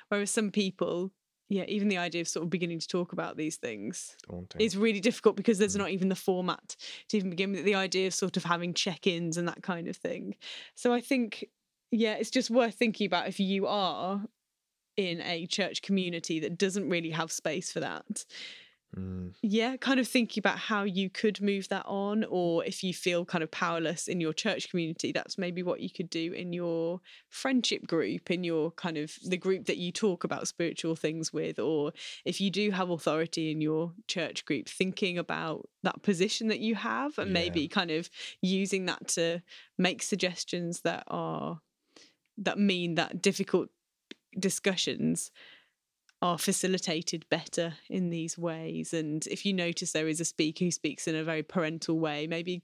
Whereas 0.08 0.30
some 0.30 0.50
people, 0.50 1.10
yeah, 1.52 1.64
even 1.68 1.88
the 1.88 1.98
idea 1.98 2.20
of 2.22 2.28
sort 2.28 2.44
of 2.44 2.50
beginning 2.50 2.78
to 2.78 2.88
talk 2.88 3.12
about 3.12 3.36
these 3.36 3.56
things 3.56 4.16
Daunting. 4.28 4.60
is 4.60 4.76
really 4.76 5.00
difficult 5.00 5.36
because 5.36 5.58
there's 5.58 5.74
Mm. 5.74 5.80
not 5.80 5.90
even 5.90 6.08
the 6.08 6.16
format 6.16 6.76
to 7.08 7.16
even 7.16 7.30
begin 7.30 7.52
with. 7.52 7.64
The 7.64 7.74
idea 7.74 8.06
of 8.06 8.14
sort 8.14 8.36
of 8.36 8.44
having 8.44 8.74
check 8.74 9.06
ins 9.06 9.36
and 9.36 9.46
that 9.48 9.62
kind 9.62 9.86
of 9.88 9.96
thing. 9.96 10.36
So 10.74 10.92
I 10.92 11.00
think, 11.00 11.44
yeah, 11.90 12.14
it's 12.14 12.30
just 12.30 12.50
worth 12.50 12.74
thinking 12.74 13.06
about 13.06 13.28
if 13.28 13.38
you 13.38 13.66
are 13.66 14.24
in 14.96 15.20
a 15.22 15.46
church 15.46 15.82
community 15.82 16.40
that 16.40 16.58
doesn't 16.58 16.88
really 16.88 17.10
have 17.10 17.32
space 17.32 17.72
for 17.72 17.80
that. 17.80 18.24
Mm. 18.96 19.32
yeah, 19.40 19.76
kind 19.76 19.98
of 19.98 20.06
thinking 20.06 20.40
about 20.40 20.58
how 20.58 20.84
you 20.84 21.08
could 21.10 21.40
move 21.40 21.68
that 21.68 21.84
on, 21.86 22.24
or 22.24 22.64
if 22.64 22.84
you 22.84 22.92
feel 22.92 23.24
kind 23.24 23.42
of 23.42 23.50
powerless 23.50 24.06
in 24.06 24.20
your 24.20 24.32
church 24.32 24.68
community, 24.70 25.12
that's 25.12 25.38
maybe 25.38 25.62
what 25.62 25.80
you 25.80 25.90
could 25.90 26.10
do 26.10 26.32
in 26.32 26.52
your 26.52 27.00
friendship 27.30 27.86
group, 27.86 28.30
in 28.30 28.44
your 28.44 28.70
kind 28.72 28.98
of 28.98 29.16
the 29.26 29.36
group 29.38 29.64
that 29.64 29.78
you 29.78 29.90
talk 29.90 30.24
about 30.24 30.46
spiritual 30.46 30.94
things 30.94 31.32
with, 31.32 31.58
or 31.58 31.92
if 32.24 32.40
you 32.40 32.50
do 32.50 32.70
have 32.70 32.90
authority 32.90 33.50
in 33.50 33.60
your 33.60 33.92
church 34.06 34.44
group, 34.44 34.68
thinking 34.68 35.16
about 35.18 35.68
that 35.82 36.02
position 36.02 36.48
that 36.48 36.60
you 36.60 36.74
have 36.74 37.18
and 37.18 37.30
Yeah. 37.30 37.32
maybe 37.32 37.66
kind 37.68 37.90
of 37.90 38.10
using 38.42 38.84
that 38.86 39.08
to 39.08 39.42
make 39.78 40.02
suggestions 40.02 40.82
that 40.82 41.04
are 41.08 41.60
that 42.38 42.58
mean 42.58 42.94
that 42.94 43.20
difficult 43.22 43.70
discussions 44.38 45.30
are 46.22 46.38
facilitated 46.38 47.28
better 47.28 47.74
in 47.90 48.08
these 48.10 48.38
ways. 48.38 48.94
And 48.94 49.26
if 49.26 49.44
you 49.44 49.52
notice 49.52 49.92
there 49.92 50.08
is 50.08 50.20
a 50.20 50.24
speaker 50.24 50.64
who 50.64 50.70
speaks 50.70 51.06
in 51.08 51.16
a 51.16 51.24
very 51.24 51.42
parental 51.42 51.98
way, 51.98 52.26
maybe 52.26 52.62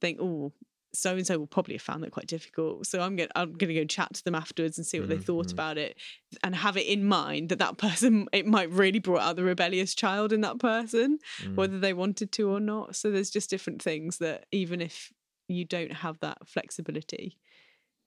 think, 0.00 0.18
oh, 0.20 0.52
so 0.94 1.16
and 1.16 1.26
so 1.26 1.38
will 1.38 1.46
probably 1.46 1.74
have 1.74 1.82
found 1.82 2.02
that 2.02 2.12
quite 2.12 2.26
difficult. 2.26 2.86
So 2.86 3.00
I'm 3.00 3.16
going 3.16 3.28
I'm 3.34 3.52
going 3.52 3.68
to 3.68 3.74
go 3.80 3.84
chat 3.84 4.14
to 4.14 4.24
them 4.24 4.34
afterwards 4.34 4.78
and 4.78 4.86
see 4.86 5.00
what 5.00 5.08
they 5.08 5.18
thought 5.18 5.48
Mhm. 5.48 5.52
about 5.52 5.78
it, 5.78 5.96
and 6.42 6.54
have 6.54 6.76
it 6.76 6.86
in 6.86 7.04
mind 7.04 7.48
that 7.50 7.58
that 7.58 7.76
person 7.86 8.26
it 8.32 8.46
might 8.46 8.70
really 8.70 8.98
brought 8.98 9.22
out 9.22 9.36
the 9.36 9.44
rebellious 9.44 9.94
child 9.94 10.32
in 10.32 10.40
that 10.42 10.58
person, 10.58 11.18
Mm. 11.42 11.56
whether 11.56 11.78
they 11.80 11.92
wanted 11.94 12.30
to 12.32 12.50
or 12.50 12.60
not. 12.60 12.94
So 12.96 13.10
there's 13.10 13.30
just 13.30 13.50
different 13.50 13.82
things 13.82 14.18
that 14.18 14.46
even 14.52 14.80
if 14.80 15.12
you 15.48 15.64
don't 15.64 15.92
have 15.92 16.20
that 16.20 16.46
flexibility 16.48 17.38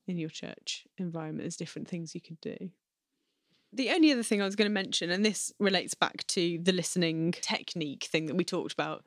in 0.08 0.18
your 0.18 0.30
church 0.30 0.86
environment, 0.98 1.44
there's 1.44 1.56
different 1.58 1.88
things 1.88 2.14
you 2.16 2.22
could 2.22 2.40
do. 2.42 2.72
The 3.74 3.90
only 3.92 4.12
other 4.12 4.24
thing 4.24 4.42
I 4.42 4.46
was 4.46 4.56
going 4.56 4.70
to 4.70 4.74
mention, 4.74 5.12
and 5.12 5.26
this 5.26 5.54
relates 5.60 5.94
back 5.94 6.26
to 6.28 6.60
the 6.62 6.74
listening 6.74 7.34
technique 7.42 8.04
thing 8.04 8.26
that 8.26 8.36
we 8.36 8.44
talked 8.44 8.74
about 8.74 9.04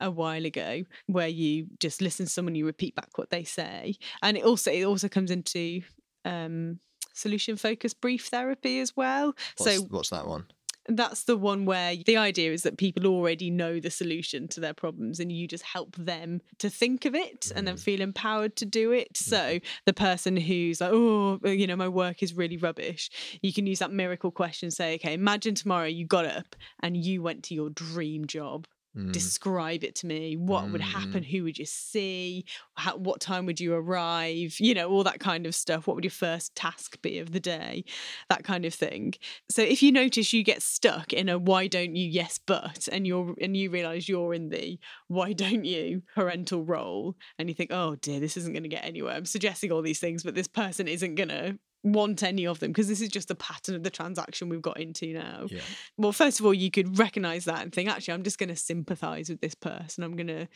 a 0.00 0.10
while 0.10 0.44
ago, 0.44 0.84
where 1.06 1.28
you 1.28 1.66
just 1.80 2.00
listen 2.00 2.26
to 2.26 2.32
someone, 2.32 2.54
you 2.54 2.66
repeat 2.66 2.94
back 2.94 3.18
what 3.18 3.30
they 3.30 3.44
say, 3.44 3.96
and 4.22 4.36
it 4.36 4.44
also 4.44 4.70
it 4.70 4.84
also 4.84 5.08
comes 5.08 5.30
into 5.30 5.82
um, 6.24 6.78
solution 7.14 7.56
focused 7.56 8.00
brief 8.00 8.26
therapy 8.26 8.78
as 8.80 8.96
well. 8.96 9.34
What's, 9.56 9.76
so 9.76 9.82
what's 9.90 10.10
that 10.10 10.26
one? 10.26 10.46
That's 10.88 11.24
the 11.24 11.36
one 11.36 11.64
where 11.64 11.94
the 11.96 12.16
idea 12.16 12.52
is 12.52 12.62
that 12.62 12.78
people 12.78 13.06
already 13.06 13.50
know 13.50 13.80
the 13.80 13.90
solution 13.90 14.48
to 14.48 14.60
their 14.60 14.74
problems 14.74 15.20
and 15.20 15.32
you 15.32 15.48
just 15.48 15.64
help 15.64 15.96
them 15.96 16.40
to 16.58 16.70
think 16.70 17.04
of 17.04 17.14
it 17.14 17.50
and 17.54 17.66
then 17.66 17.76
mm. 17.76 17.80
feel 17.80 18.00
empowered 18.00 18.56
to 18.56 18.64
do 18.64 18.92
it. 18.92 19.16
So 19.16 19.36
mm-hmm. 19.36 19.66
the 19.84 19.92
person 19.92 20.36
who's 20.36 20.80
like, 20.80 20.90
oh, 20.92 21.40
uh, 21.44 21.50
you 21.50 21.66
know, 21.66 21.76
my 21.76 21.88
work 21.88 22.22
is 22.22 22.34
really 22.34 22.56
rubbish, 22.56 23.10
you 23.42 23.52
can 23.52 23.66
use 23.66 23.80
that 23.80 23.92
miracle 23.92 24.30
question, 24.30 24.70
say, 24.70 24.94
okay, 24.96 25.14
imagine 25.14 25.54
tomorrow 25.54 25.86
you 25.86 26.06
got 26.06 26.26
up 26.26 26.56
and 26.80 26.96
you 26.96 27.22
went 27.22 27.42
to 27.44 27.54
your 27.54 27.70
dream 27.70 28.26
job. 28.26 28.66
Mm. 28.96 29.12
Describe 29.12 29.84
it 29.84 29.94
to 29.96 30.06
me. 30.06 30.36
What 30.36 30.70
would 30.70 30.80
happen? 30.80 31.22
Who 31.22 31.44
would 31.44 31.58
you 31.58 31.66
see? 31.66 32.44
How, 32.76 32.96
what 32.96 33.20
time 33.20 33.46
would 33.46 33.60
you 33.60 33.74
arrive? 33.74 34.58
You 34.58 34.74
know, 34.74 34.90
all 34.90 35.04
that 35.04 35.20
kind 35.20 35.46
of 35.46 35.54
stuff. 35.54 35.86
What 35.86 35.96
would 35.96 36.04
your 36.04 36.10
first 36.10 36.54
task 36.54 37.00
be 37.02 37.18
of 37.18 37.32
the 37.32 37.40
day? 37.40 37.84
That 38.30 38.44
kind 38.44 38.64
of 38.64 38.72
thing. 38.72 39.14
So 39.50 39.62
if 39.62 39.82
you 39.82 39.92
notice 39.92 40.32
you 40.32 40.42
get 40.42 40.62
stuck 40.62 41.12
in 41.12 41.28
a 41.28 41.38
why 41.38 41.66
don't 41.66 41.94
you 41.94 42.06
yes 42.08 42.38
but 42.44 42.88
and 42.90 43.06
you're 43.06 43.34
and 43.40 43.56
you 43.56 43.70
realize 43.70 44.08
you're 44.08 44.34
in 44.34 44.48
the 44.48 44.78
why 45.08 45.32
don't 45.32 45.64
you 45.64 46.02
parental 46.14 46.64
role 46.64 47.16
and 47.38 47.48
you 47.48 47.54
think 47.54 47.70
oh 47.72 47.96
dear 47.96 48.20
this 48.20 48.36
isn't 48.36 48.52
going 48.52 48.62
to 48.62 48.68
get 48.68 48.84
anywhere 48.84 49.14
I'm 49.14 49.24
suggesting 49.24 49.70
all 49.72 49.82
these 49.82 50.00
things 50.00 50.22
but 50.22 50.34
this 50.34 50.48
person 50.48 50.88
isn't 50.88 51.14
going 51.14 51.28
to 51.28 51.58
want 51.92 52.22
any 52.22 52.46
of 52.46 52.58
them 52.60 52.70
because 52.70 52.88
this 52.88 53.00
is 53.00 53.08
just 53.08 53.28
the 53.28 53.34
pattern 53.34 53.74
of 53.74 53.82
the 53.82 53.90
transaction 53.90 54.48
we've 54.48 54.62
got 54.62 54.78
into 54.80 55.12
now. 55.12 55.46
Yeah. 55.48 55.60
Well, 55.96 56.12
first 56.12 56.40
of 56.40 56.46
all, 56.46 56.54
you 56.54 56.70
could 56.70 56.98
recognize 56.98 57.44
that 57.46 57.62
and 57.62 57.72
think, 57.72 57.88
actually, 57.88 58.14
I'm 58.14 58.22
just 58.22 58.38
going 58.38 58.48
to 58.48 58.56
sympathize 58.56 59.28
with 59.28 59.40
this 59.40 59.54
person. 59.54 60.04
I'm 60.04 60.16
going 60.16 60.26
to 60.28 60.48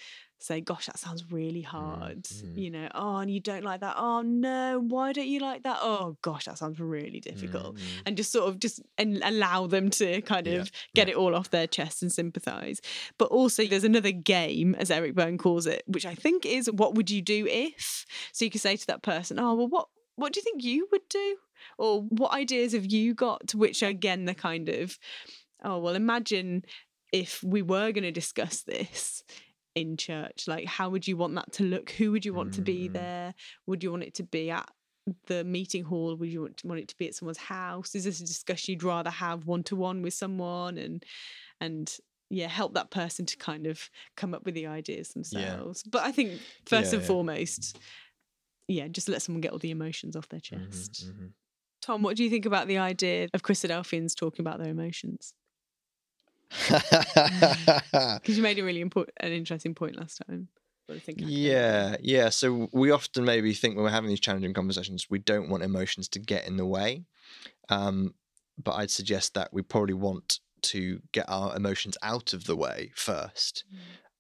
say, 0.43 0.61
gosh, 0.63 0.87
that 0.87 0.99
sounds 0.99 1.31
really 1.31 1.61
hard. 1.61 2.23
mhm. 2.25 2.57
You 2.57 2.71
know, 2.71 2.89
oh, 2.95 3.17
and 3.19 3.31
you 3.31 3.41
don't 3.41 3.63
like 3.63 3.81
that. 3.81 3.95
Oh, 3.99 4.23
no, 4.23 4.81
why 4.81 5.13
don't 5.13 5.27
you 5.29 5.39
like 5.41 5.65
that? 5.65 5.79
Oh, 5.83 6.17
gosh, 6.23 6.47
that 6.47 6.57
sounds 6.57 6.81
really 6.81 7.21
difficult. 7.21 7.77
Mm, 7.77 7.83
And 8.07 8.17
just 8.17 8.33
sort 8.33 8.49
of 8.49 8.59
just 8.59 8.81
and 8.97 9.21
allow 9.23 9.67
them 9.67 9.91
to 9.91 10.23
kind 10.23 10.47
Yeah, 10.47 10.61
of 10.61 10.73
get 10.95 11.09
it 11.11 11.15
all 11.17 11.35
off 11.35 11.51
their 11.51 11.67
chest 11.67 12.01
and 12.03 12.11
sympathize. 12.11 12.81
But 13.19 13.27
also, 13.27 13.67
there's 13.67 13.85
another 13.85 14.13
game, 14.13 14.75
as 14.77 14.91
Eric 14.91 15.15
Berne 15.15 15.37
calls 15.37 15.67
it, 15.67 15.83
which 15.87 16.07
I 16.07 16.15
think 16.15 16.47
is 16.47 16.71
what 16.73 16.95
would 16.95 17.11
you 17.11 17.21
do 17.21 17.47
if? 17.47 18.07
So 18.33 18.47
you 18.47 18.51
could 18.51 18.63
say 18.63 18.77
to 18.77 18.87
that 18.87 19.03
person, 19.03 19.39
oh, 19.39 19.55
well, 19.55 19.69
what 19.69 19.89
what 20.21 20.33
do 20.33 20.39
you 20.41 20.45
think 20.45 20.63
you 20.63 20.89
would 20.93 21.09
do? 21.09 21.37
Or 21.79 22.03
what 22.03 22.33
ideas 22.33 22.73
have 22.73 22.87
you 22.87 23.15
got? 23.15 23.55
Which 23.55 23.83
are 23.83 23.89
again 23.89 24.25
the 24.25 24.35
kind 24.35 24.69
of, 24.69 24.99
oh 25.63 25.79
well, 25.79 25.95
imagine 25.95 26.65
if 27.13 27.43
we 27.43 27.63
were 27.63 27.93
going 27.93 28.05
to 28.05 28.13
discuss 28.13 28.63
this 28.63 29.23
in 29.75 29.97
church. 29.97 30.47
Like, 30.47 30.67
how 30.67 30.91
would 30.91 31.07
you 31.07 31.17
want 31.17 31.35
that 31.35 31.53
to 31.55 31.65
look? 31.65 31.91
Who 31.93 32.13
would 32.13 32.25
you 32.25 32.35
want 32.35 32.55
to 32.55 32.63
be 32.63 32.89
Mm. 32.89 32.93
there? 32.95 33.35
Would 33.67 33.83
you 33.83 33.91
want 33.91 34.05
it 34.05 34.15
to 34.15 34.23
be 34.23 34.51
at 34.51 34.69
the 35.27 35.45
meeting 35.45 35.85
hall? 35.85 36.17
Would 36.17 36.29
you 36.31 36.43
want, 36.43 36.63
want 36.65 36.81
it 36.81 36.89
to 36.89 36.97
be 36.97 37.09
at 37.09 37.15
someone's 37.15 37.39
house? 37.39 37.95
Is 37.95 38.05
this 38.05 38.21
a 38.21 38.25
discussion 38.25 38.73
you'd 38.73 38.83
rather 38.83 39.11
have 39.11 39.47
one 39.47 39.63
to 39.65 39.77
one 39.77 40.03
with 40.03 40.15
someone 40.15 40.79
and 40.79 41.05
and 41.61 41.97
yeah, 42.33 42.47
help 42.47 42.75
that 42.75 42.91
person 42.91 43.27
to 43.27 43.37
kind 43.37 43.67
of 43.67 43.91
come 44.17 44.35
up 44.35 44.45
with 44.45 44.55
the 44.55 44.67
ideas 44.69 45.09
themselves. 45.09 45.83
But 45.83 46.05
I 46.05 46.13
think 46.13 46.41
first 46.65 46.93
Yeah, 46.93 46.99
and 46.99 47.03
yeah. 47.03 47.07
foremost, 47.09 47.79
yeah, 48.73 48.89
just 48.89 49.09
let 49.09 49.23
someone 49.23 49.41
get 49.41 49.53
all 49.53 49.59
the 49.59 49.71
emotions 49.71 50.17
off 50.17 50.29
their 50.29 50.41
mhm, 50.41 50.71
chest. 50.71 51.07
mhm. 51.09 51.33
Tom, 51.83 52.03
what 52.03 52.17
do 52.17 52.25
you 52.25 52.31
think 52.31 52.47
about 52.47 52.69
the 52.69 52.79
idea 52.79 53.29
of 53.33 53.43
Christadelphians 53.43 54.15
talking 54.15 54.43
about 54.43 54.59
their 54.59 54.71
emotions? 54.71 55.35
Because 56.71 58.37
you 58.37 58.43
made 58.43 58.59
a 58.59 58.65
really 58.65 58.81
important, 58.81 59.17
an 59.21 59.33
interesting 59.33 59.75
point 59.75 59.97
last 59.97 60.21
time. 60.27 60.49
What 60.87 61.05
do 61.05 61.13
you 61.17 61.27
yeah, 61.29 61.97
yeah. 62.01 62.29
So 62.31 62.69
we 62.73 62.91
often 62.91 63.25
maybe 63.25 63.55
think 63.55 63.77
when 63.77 63.85
we're 63.85 63.91
having 63.91 64.11
these 64.11 64.21
challenging 64.21 64.53
conversations, 64.53 65.09
we 65.09 65.21
don't 65.21 65.49
want 65.49 65.63
emotions 65.63 66.09
to 66.09 66.19
get 66.19 66.47
in 66.47 66.57
the 66.57 66.67
way. 66.67 67.05
Um, 67.69 68.15
but 68.63 68.73
I'd 68.73 68.91
suggest 68.91 69.35
that 69.35 69.53
we 69.53 69.63
probably 69.63 69.95
want 69.95 70.41
to 70.63 71.01
get 71.13 71.27
our 71.29 71.57
emotions 71.57 71.97
out 72.03 72.33
of 72.33 72.45
the 72.45 72.57
way 72.57 72.91
first, 72.97 73.65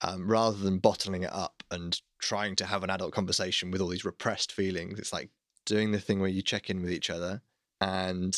um, 0.01 0.31
rather 0.31 0.57
than 0.57 0.79
bottling 0.79 1.25
it 1.25 1.33
up 1.33 1.60
and 1.70 2.00
trying 2.20 2.56
to 2.56 2.66
have 2.66 2.83
an 2.83 2.90
adult 2.90 3.12
conversation 3.12 3.70
with 3.70 3.80
all 3.80 3.88
these 3.88 4.04
repressed 4.04 4.52
feelings. 4.52 4.98
It's 4.98 5.12
like 5.12 5.30
doing 5.66 5.92
the 5.92 6.00
thing 6.00 6.20
where 6.20 6.30
you 6.30 6.42
check 6.42 6.70
in 6.70 6.80
with 6.83 6.90
each 6.90 7.11
other 7.11 7.42
and 7.80 8.37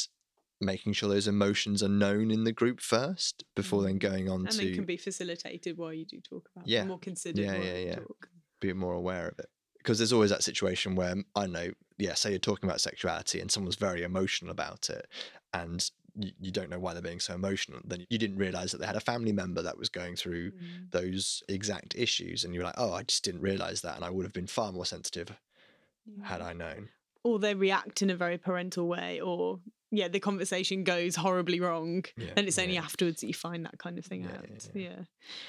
making 0.60 0.92
sure 0.92 1.08
those 1.08 1.26
emotions 1.26 1.82
are 1.82 1.88
known 1.88 2.30
in 2.30 2.44
the 2.44 2.52
group 2.52 2.80
first 2.80 3.44
before 3.56 3.82
then 3.82 3.98
going 3.98 4.28
on 4.28 4.40
Mm. 4.40 4.44
And 4.44 4.50
to 4.52 4.58
they 4.58 4.72
can 4.74 4.84
be 4.84 4.96
facilitated 4.96 5.76
while 5.76 5.92
you 5.92 6.04
do 6.04 6.20
talk 6.20 6.48
about 6.54 6.66
it. 6.66 6.70
Yeah. 6.70 6.84
more 6.84 6.98
considered 6.98 7.42
Yeah, 7.42 7.54
while 7.54 7.64
yeah, 7.64 7.78
yeah. 7.78 7.94
talk. 7.96 8.28
be 8.60 8.72
more 8.72 8.94
aware 8.94 9.28
of 9.28 9.38
it 9.38 9.46
because 9.78 9.98
there's 9.98 10.12
always 10.12 10.30
that 10.30 10.44
situation 10.44 10.94
where 10.94 11.16
I 11.34 11.46
know, 11.46 11.72
yeah, 11.98 12.14
say 12.14 12.30
you're 12.30 12.38
talking 12.38 12.68
about 12.68 12.80
sexuality 12.80 13.40
and 13.40 13.50
someone's 13.50 13.74
very 13.74 14.02
emotional 14.04 14.52
about 14.52 14.88
it, 14.90 15.08
and 15.52 15.90
you, 16.14 16.30
you 16.40 16.50
don't 16.50 16.70
know 16.70 16.78
why 16.78 16.92
they're 16.92 17.02
being 17.02 17.20
so 17.20 17.34
emotional. 17.34 17.80
Then 17.84 18.04
you 18.10 18.18
didn't 18.18 18.36
realize 18.36 18.72
that 18.72 18.80
they 18.80 18.86
had 18.86 18.96
a 18.96 19.00
family 19.00 19.32
member 19.32 19.62
that 19.62 19.78
was 19.78 19.88
going 19.88 20.16
through 20.16 20.50
Mm. 20.52 20.90
those 20.90 21.42
exact 21.48 21.94
issues, 21.96 22.44
and 22.44 22.54
you're 22.54 22.64
like, 22.64 22.74
oh, 22.78 22.92
I 22.92 23.02
just 23.02 23.24
didn't 23.24 23.40
realize 23.42 23.80
that, 23.82 23.96
and 23.96 24.04
I 24.04 24.10
would 24.10 24.24
have 24.24 24.32
been 24.32 24.46
far 24.46 24.72
more 24.72 24.86
sensitive 24.86 25.32
had 26.22 26.40
I 26.40 26.52
known. 26.52 26.88
Or 27.24 27.38
they 27.38 27.54
react 27.54 28.02
in 28.02 28.10
a 28.10 28.16
very 28.16 28.36
parental 28.38 28.88
way, 28.88 29.20
or 29.20 29.60
yeah, 29.90 30.08
the 30.08 30.20
conversation 30.20 30.84
goes 30.84 31.16
horribly 31.16 31.60
wrong, 31.60 32.04
Yeah, 32.16 32.32
and 32.36 32.46
it's 32.48 32.58
only 32.58 32.74
yeah. 32.74 32.82
afterwards 32.82 33.20
that 33.20 33.28
you 33.28 33.34
find 33.34 33.64
that 33.64 33.78
kind 33.78 33.98
of 33.98 34.04
thing 34.04 34.24
Yeah, 34.24 34.36
out. 34.36 34.46
yeah, 34.74 34.82
Yeah, 34.88 35.04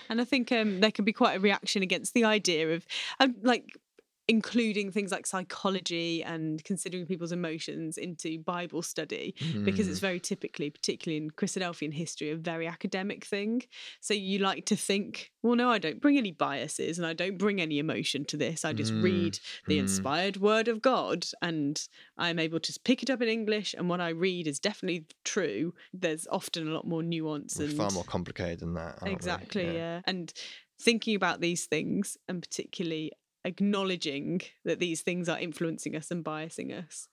and 0.10 0.22
I 0.22 0.26
think 0.26 0.52
um, 0.52 0.80
there 0.82 0.92
can 0.92 1.06
be 1.06 1.14
quite 1.14 1.36
a 1.38 1.40
reaction 1.40 1.82
against 1.82 2.14
the 2.14 2.26
idea 2.26 2.76
of 2.76 2.86
um, 3.20 3.36
like 3.42 3.78
including 4.28 4.92
things 4.92 5.12
like 5.12 5.26
psychology 5.26 6.24
and 6.24 6.64
considering 6.64 7.06
people's 7.06 7.32
emotions 7.34 7.98
into 7.98 8.40
Bible 8.40 8.82
study 8.82 9.36
because 9.66 9.88
it's 9.88 10.00
Mm, 10.00 10.02
very 10.02 10.20
typically, 10.20 10.70
particularly 10.70 11.18
in 11.18 11.30
Christadelphian 11.32 11.94
history, 11.94 12.30
a 12.32 12.36
very 12.38 12.66
academic 12.68 13.26
thing. 13.26 13.64
So 14.00 14.14
you 14.14 14.40
like 14.40 14.66
to 14.68 14.76
think, 14.78 15.32
well, 15.42 15.56
no, 15.56 15.70
I 15.70 15.78
don't 15.78 16.02
bring 16.02 16.18
any 16.18 16.32
biases 16.32 16.98
and 16.98 17.06
I 17.06 17.14
don't 17.14 17.38
bring 17.38 17.60
any 17.60 17.80
emotion 17.80 18.24
to 18.26 18.38
this. 18.38 18.64
I 18.64 18.72
just 18.74 18.94
Mm, 18.94 19.02
read 19.02 19.40
the 19.68 19.76
mm. 19.76 19.80
inspired 19.80 20.38
word 20.38 20.68
of 20.70 20.82
God 20.82 21.26
and 21.42 21.82
I'm 22.18 22.40
able 22.40 22.60
to 22.62 22.80
pick 22.86 23.04
it 23.04 23.10
up 23.10 23.22
in 23.22 23.28
English. 23.28 23.74
And 23.78 23.90
what 23.90 24.00
I 24.02 24.10
read 24.10 24.48
is 24.48 24.60
definitely 24.60 25.06
true. 25.26 25.74
There's 25.94 26.28
often 26.32 26.68
a 26.68 26.72
lot 26.72 26.88
more 26.88 27.04
nuance 27.04 27.60
we're 27.60 27.66
and 27.66 27.78
far 27.78 27.92
more 27.92 28.04
complicated 28.04 28.60
than 28.60 28.74
that. 28.76 29.00
exactly 29.06 29.76
yeah. 29.76 30.02
and 30.06 30.34
thinking 30.80 31.16
about 31.16 31.40
these 31.42 31.66
things 31.66 32.18
and 32.28 32.42
particularly 32.42 33.12
acknowledging 33.46 34.42
that 34.66 34.80
these 34.80 35.02
things 35.02 35.28
are 35.28 35.40
influencing 35.40 35.96
us 35.96 36.12
and 36.12 36.24
biasing 36.24 36.78
us 36.78 37.08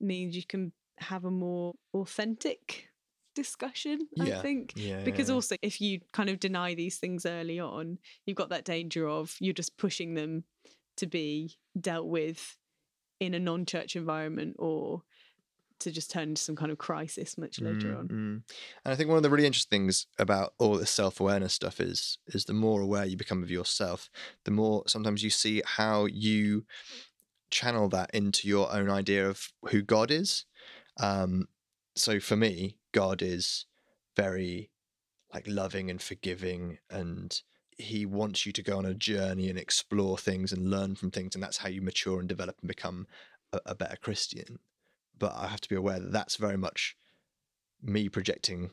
means 0.00 0.36
you 0.36 0.44
can 0.44 0.72
have 0.98 1.24
a 1.24 1.30
more 1.30 1.74
authentic 1.94 2.88
discussion 3.34 4.08
i 4.20 4.30
think. 4.30 4.72
Yeah, 4.74 5.04
because 5.04 5.28
yeah, 5.28 5.34
also 5.36 5.56
if 5.62 5.80
you 5.80 6.00
kind 6.12 6.28
of 6.28 6.40
deny 6.40 6.74
these 6.74 6.96
things 6.98 7.24
early 7.24 7.60
on 7.60 7.98
you've 8.26 8.36
got 8.36 8.48
that 8.48 8.64
danger 8.64 9.08
of 9.08 9.36
you're 9.38 9.54
just 9.54 9.76
pushing 9.76 10.14
them 10.14 10.42
to 10.96 11.06
be 11.06 11.56
dealt 11.80 12.06
with 12.06 12.56
in 13.20 13.34
a 13.34 13.38
non-church 13.38 13.94
environment 13.94 14.56
or 14.58 15.02
to 15.80 15.90
just 15.90 16.10
turn 16.10 16.30
into 16.30 16.42
some 16.42 16.56
kind 16.56 16.70
of 16.70 16.78
crisis 16.78 17.38
much 17.38 17.60
later 17.60 17.88
Mm, 17.88 17.98
on. 17.98 18.08
And 18.84 18.92
I 18.92 18.94
think 18.96 19.08
one 19.08 19.16
of 19.16 19.22
the 19.22 19.30
really 19.30 19.46
interesting 19.46 19.80
things 19.80 20.06
about 20.18 20.54
all 20.58 20.76
this 20.76 20.90
self 20.90 21.20
awareness 21.20 21.54
stuff 21.54 21.80
is 21.80 22.18
is 22.28 22.44
the 22.44 22.52
more 22.52 22.80
aware 22.80 23.04
you 23.04 23.16
become 23.16 23.42
of 23.42 23.50
yourself, 23.50 24.10
the 24.44 24.50
more 24.50 24.84
sometimes 24.86 25.22
you 25.22 25.30
see 25.30 25.62
how 25.64 26.06
you 26.06 26.64
channel 27.50 27.88
that 27.88 28.10
into 28.12 28.48
your 28.48 28.72
own 28.72 28.90
idea 28.90 29.28
of 29.28 29.52
who 29.70 29.82
God 29.82 30.10
is. 30.10 30.44
Um, 31.00 31.48
so 31.96 32.20
for 32.20 32.36
me, 32.36 32.76
God 32.92 33.22
is 33.22 33.66
very 34.16 34.70
like 35.32 35.46
loving 35.46 35.90
and 35.90 36.00
forgiving 36.00 36.78
and 36.90 37.42
he 37.76 38.04
wants 38.06 38.44
you 38.44 38.52
to 38.52 38.62
go 38.62 38.78
on 38.78 38.86
a 38.86 38.94
journey 38.94 39.48
and 39.48 39.58
explore 39.58 40.18
things 40.18 40.52
and 40.52 40.70
learn 40.70 40.94
from 40.96 41.10
things 41.10 41.34
and 41.34 41.42
that's 41.42 41.58
how 41.58 41.68
you 41.68 41.80
mature 41.80 42.18
and 42.18 42.28
develop 42.28 42.56
and 42.60 42.68
become 42.68 43.06
a, 43.52 43.60
a 43.66 43.74
better 43.74 43.96
christian 43.96 44.58
but 45.18 45.32
i 45.36 45.46
have 45.46 45.60
to 45.60 45.68
be 45.68 45.74
aware 45.76 45.98
that 45.98 46.12
that's 46.12 46.36
very 46.36 46.56
much 46.56 46.96
me 47.82 48.08
projecting 48.08 48.70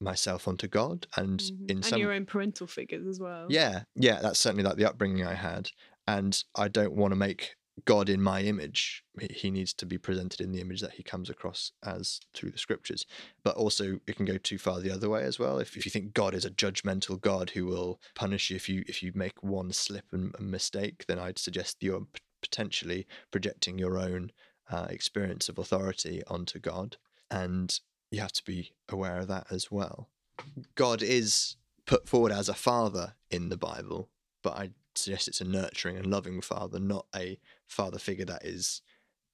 myself 0.00 0.48
onto 0.48 0.66
god 0.66 1.06
and 1.16 1.38
Mhm. 1.40 1.70
in 1.70 1.76
and 1.78 1.84
some 1.86 2.00
your 2.00 2.12
own 2.12 2.26
parental 2.26 2.66
figures 2.66 3.06
as 3.06 3.20
well. 3.20 3.46
yeah 3.50 3.84
yeah 3.94 4.20
that's 4.20 4.40
certainly 4.40 4.64
like 4.64 4.76
the 4.76 4.84
upbringing 4.88 5.24
i 5.24 5.34
had 5.34 5.70
and 6.08 6.42
i 6.56 6.66
don't 6.68 6.94
want 6.94 7.12
to 7.12 7.16
make 7.16 7.54
god 7.84 8.08
in 8.08 8.20
my 8.20 8.42
image 8.42 9.02
He- 9.20 9.32
he 9.32 9.50
needs 9.50 9.72
to 9.74 9.86
be 9.86 9.96
presented 9.98 10.40
in 10.40 10.50
the 10.52 10.60
image 10.60 10.80
that 10.80 10.94
he 10.94 11.02
comes 11.04 11.30
across 11.30 11.72
as 11.84 12.20
through 12.34 12.50
the 12.50 12.58
scriptures 12.58 13.06
but 13.44 13.56
also 13.56 14.00
it 14.06 14.16
can 14.16 14.26
go 14.26 14.36
too 14.38 14.58
far 14.58 14.80
the 14.80 14.90
other 14.90 15.08
way 15.08 15.22
as 15.22 15.38
well 15.38 15.58
if, 15.60 15.76
if 15.76 15.86
you 15.86 15.90
think 15.90 16.12
god 16.12 16.34
is 16.34 16.44
a 16.44 16.50
judgmental 16.50 17.18
god 17.20 17.50
who 17.50 17.64
will 17.64 18.00
punish 18.16 18.50
you 18.50 18.56
if 18.56 18.68
you 18.68 18.82
if 18.88 19.02
you 19.02 19.12
make 19.14 19.42
one 19.42 19.72
slip 19.72 20.04
and 20.12 20.34
a 20.38 20.42
mistake 20.42 21.06
then 21.06 21.18
i'd 21.20 21.38
suggest 21.38 21.76
you're 21.80 22.06
potentially 22.42 23.06
projecting 23.30 23.78
your 23.78 23.96
own 23.98 24.32
uh, 24.70 24.86
experience 24.90 25.48
of 25.48 25.58
authority 25.58 26.22
onto 26.28 26.58
god 26.58 26.96
and 27.30 27.80
you 28.10 28.20
have 28.20 28.32
to 28.32 28.44
be 28.44 28.72
aware 28.88 29.18
of 29.18 29.28
that 29.28 29.46
as 29.50 29.70
well 29.70 30.08
god 30.74 31.02
is 31.02 31.56
put 31.86 32.08
forward 32.08 32.32
as 32.32 32.48
a 32.48 32.54
father 32.54 33.14
in 33.30 33.48
the 33.48 33.56
bible 33.56 34.08
but 34.42 34.56
i 34.56 34.70
suggest 34.94 35.28
it's 35.28 35.40
a 35.40 35.44
nurturing 35.44 35.96
and 35.96 36.06
loving 36.06 36.40
father 36.40 36.78
not 36.78 37.06
a 37.14 37.38
father 37.66 37.98
figure 37.98 38.24
that 38.24 38.44
is 38.44 38.82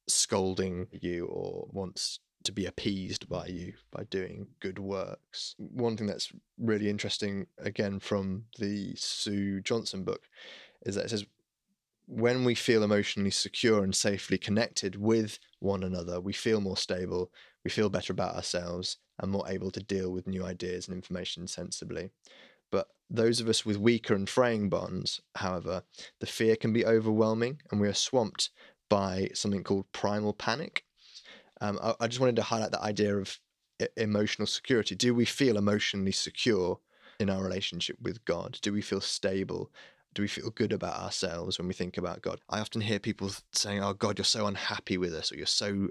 scolding 0.08 0.86
you 0.92 1.26
or 1.26 1.68
wants 1.70 2.20
to 2.44 2.52
be 2.52 2.66
appeased 2.66 3.28
by 3.28 3.46
you 3.46 3.74
by 3.90 4.04
doing 4.04 4.46
good 4.60 4.78
works. 4.78 5.54
One 5.58 5.96
thing 5.96 6.06
that's 6.06 6.32
really 6.58 6.88
interesting, 6.88 7.46
again, 7.58 7.98
from 7.98 8.44
the 8.58 8.94
Sue 8.96 9.60
Johnson 9.60 10.04
book, 10.04 10.22
is 10.86 10.94
that 10.94 11.06
it 11.06 11.10
says, 11.10 11.26
when 12.08 12.42
we 12.42 12.54
feel 12.54 12.82
emotionally 12.82 13.30
secure 13.30 13.84
and 13.84 13.94
safely 13.94 14.38
connected 14.38 14.96
with 14.96 15.38
one 15.60 15.82
another, 15.82 16.20
we 16.20 16.32
feel 16.32 16.60
more 16.60 16.76
stable, 16.76 17.30
we 17.64 17.70
feel 17.70 17.90
better 17.90 18.14
about 18.14 18.34
ourselves, 18.34 18.96
and 19.18 19.30
more 19.30 19.46
able 19.46 19.70
to 19.70 19.82
deal 19.82 20.10
with 20.10 20.26
new 20.26 20.42
ideas 20.42 20.88
and 20.88 20.96
information 20.96 21.46
sensibly. 21.46 22.10
But 22.70 22.88
those 23.10 23.40
of 23.40 23.48
us 23.48 23.66
with 23.66 23.76
weaker 23.76 24.14
and 24.14 24.28
fraying 24.28 24.70
bonds, 24.70 25.20
however, 25.36 25.82
the 26.20 26.26
fear 26.26 26.56
can 26.56 26.72
be 26.72 26.86
overwhelming 26.86 27.60
and 27.70 27.80
we 27.80 27.88
are 27.88 27.94
swamped 27.94 28.50
by 28.88 29.28
something 29.34 29.62
called 29.62 29.92
primal 29.92 30.32
panic. 30.32 30.84
Um, 31.60 31.78
I, 31.82 31.94
I 32.00 32.06
just 32.06 32.20
wanted 32.20 32.36
to 32.36 32.42
highlight 32.42 32.70
the 32.70 32.82
idea 32.82 33.16
of 33.16 33.38
e- 33.82 33.86
emotional 33.96 34.46
security. 34.46 34.94
Do 34.94 35.14
we 35.14 35.26
feel 35.26 35.58
emotionally 35.58 36.12
secure 36.12 36.80
in 37.20 37.28
our 37.28 37.42
relationship 37.42 37.96
with 38.00 38.24
God? 38.24 38.58
Do 38.62 38.72
we 38.72 38.80
feel 38.80 39.00
stable? 39.00 39.70
Do 40.18 40.22
we 40.22 40.26
feel 40.26 40.50
good 40.50 40.72
about 40.72 40.98
ourselves 41.00 41.58
when 41.58 41.68
we 41.68 41.74
think 41.74 41.96
about 41.96 42.22
God? 42.22 42.40
I 42.50 42.58
often 42.58 42.80
hear 42.80 42.98
people 42.98 43.30
saying, 43.52 43.84
"Oh 43.84 43.92
God, 43.92 44.18
you're 44.18 44.24
so 44.24 44.48
unhappy 44.48 44.98
with 44.98 45.14
us," 45.14 45.30
or 45.30 45.36
"You're 45.36 45.46
so, 45.46 45.90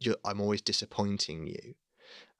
you're, 0.00 0.16
I'm 0.24 0.40
always 0.40 0.60
disappointing 0.60 1.46
you." 1.46 1.76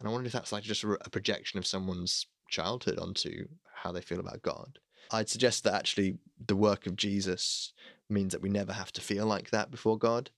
And 0.01 0.09
I 0.09 0.11
wonder 0.11 0.27
if 0.27 0.33
that's 0.33 0.51
like 0.51 0.65
just 0.65 0.83
a, 0.83 0.99
projection 1.13 1.61
of 1.61 1.65
someone's 1.65 2.27
childhood 2.49 2.99
onto 2.99 3.47
how 3.73 3.93
they 3.93 4.01
feel 4.01 4.19
about 4.19 4.43
God. 4.43 4.81
I'd 5.13 5.29
suggest 5.29 5.63
that 5.63 5.75
actually 5.75 6.19
the 6.45 6.57
work 6.57 6.89
of 6.89 6.97
Jesus 6.97 7.73
means 8.11 8.33
that 8.33 8.43
we 8.43 8.49
never 8.49 8.73
have 8.73 8.91
to 8.95 9.01
feel 9.01 9.25
like 9.25 9.51
that 9.51 9.71
before 9.71 9.97
God. 9.97 10.31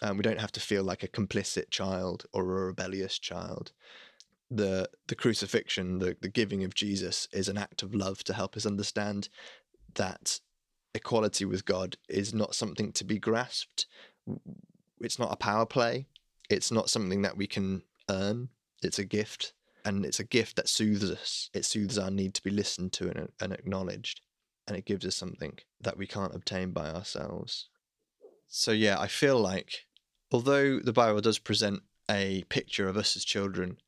Um, 0.00 0.16
we 0.16 0.22
don't 0.22 0.40
have 0.40 0.52
to 0.52 0.60
feel 0.60 0.84
like 0.84 1.02
a 1.02 1.08
complicit 1.08 1.70
child 1.70 2.24
or 2.32 2.42
a 2.42 2.66
rebellious 2.66 3.18
child. 3.18 3.72
The 4.48 4.90
the 5.08 5.16
crucifixion, 5.16 5.98
the, 5.98 6.16
the 6.20 6.28
giving 6.28 6.62
of 6.62 6.72
Jesus 6.72 7.26
is 7.32 7.48
an 7.48 7.58
act 7.58 7.82
of 7.82 7.96
love 7.96 8.22
to 8.22 8.32
help 8.32 8.56
us 8.56 8.64
understand 8.64 9.28
that 9.94 10.40
equality 10.94 11.44
with 11.44 11.64
God 11.64 11.96
is 12.08 12.34
not 12.34 12.54
something 12.54 12.92
to 12.92 13.04
be 13.04 13.18
grasped. 13.18 13.86
It's 15.00 15.18
not 15.18 15.32
a 15.32 15.36
power 15.36 15.66
play. 15.66 16.06
It's 16.50 16.72
not 16.72 16.90
something 16.90 17.22
that 17.22 17.36
we 17.36 17.46
can 17.46 17.82
earn. 18.10 18.48
It's 18.82 18.98
a 18.98 19.04
gift. 19.04 19.52
And 19.84 20.04
it's 20.04 20.20
a 20.20 20.24
gift 20.24 20.56
that 20.56 20.68
soothes 20.68 21.10
us. 21.10 21.50
It 21.54 21.64
soothes 21.64 21.98
our 21.98 22.10
need 22.10 22.34
to 22.34 22.42
be 22.42 22.50
listened 22.50 22.92
to 22.94 23.08
and, 23.08 23.28
and 23.40 23.52
acknowledged. 23.52 24.20
And 24.66 24.76
it 24.76 24.84
gives 24.84 25.06
us 25.06 25.16
something 25.16 25.58
that 25.80 25.96
we 25.96 26.06
can't 26.06 26.34
obtain 26.34 26.72
by 26.72 26.90
ourselves. 26.90 27.68
So, 28.48 28.72
yeah, 28.72 28.98
I 28.98 29.06
feel 29.06 29.38
like 29.38 29.86
although 30.30 30.78
the 30.80 30.92
Bible 30.92 31.20
does 31.20 31.38
present 31.38 31.82
a 32.10 32.44
picture 32.48 32.88
of 32.88 32.96
us 32.96 33.16
as 33.16 33.24
children 33.24 33.78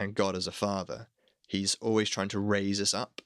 and 0.00 0.14
God 0.14 0.34
as 0.34 0.46
a 0.46 0.52
father, 0.52 1.08
he's 1.46 1.76
always 1.76 2.08
trying 2.08 2.28
to 2.28 2.40
raise 2.40 2.80
us 2.80 2.94
up 2.94 3.20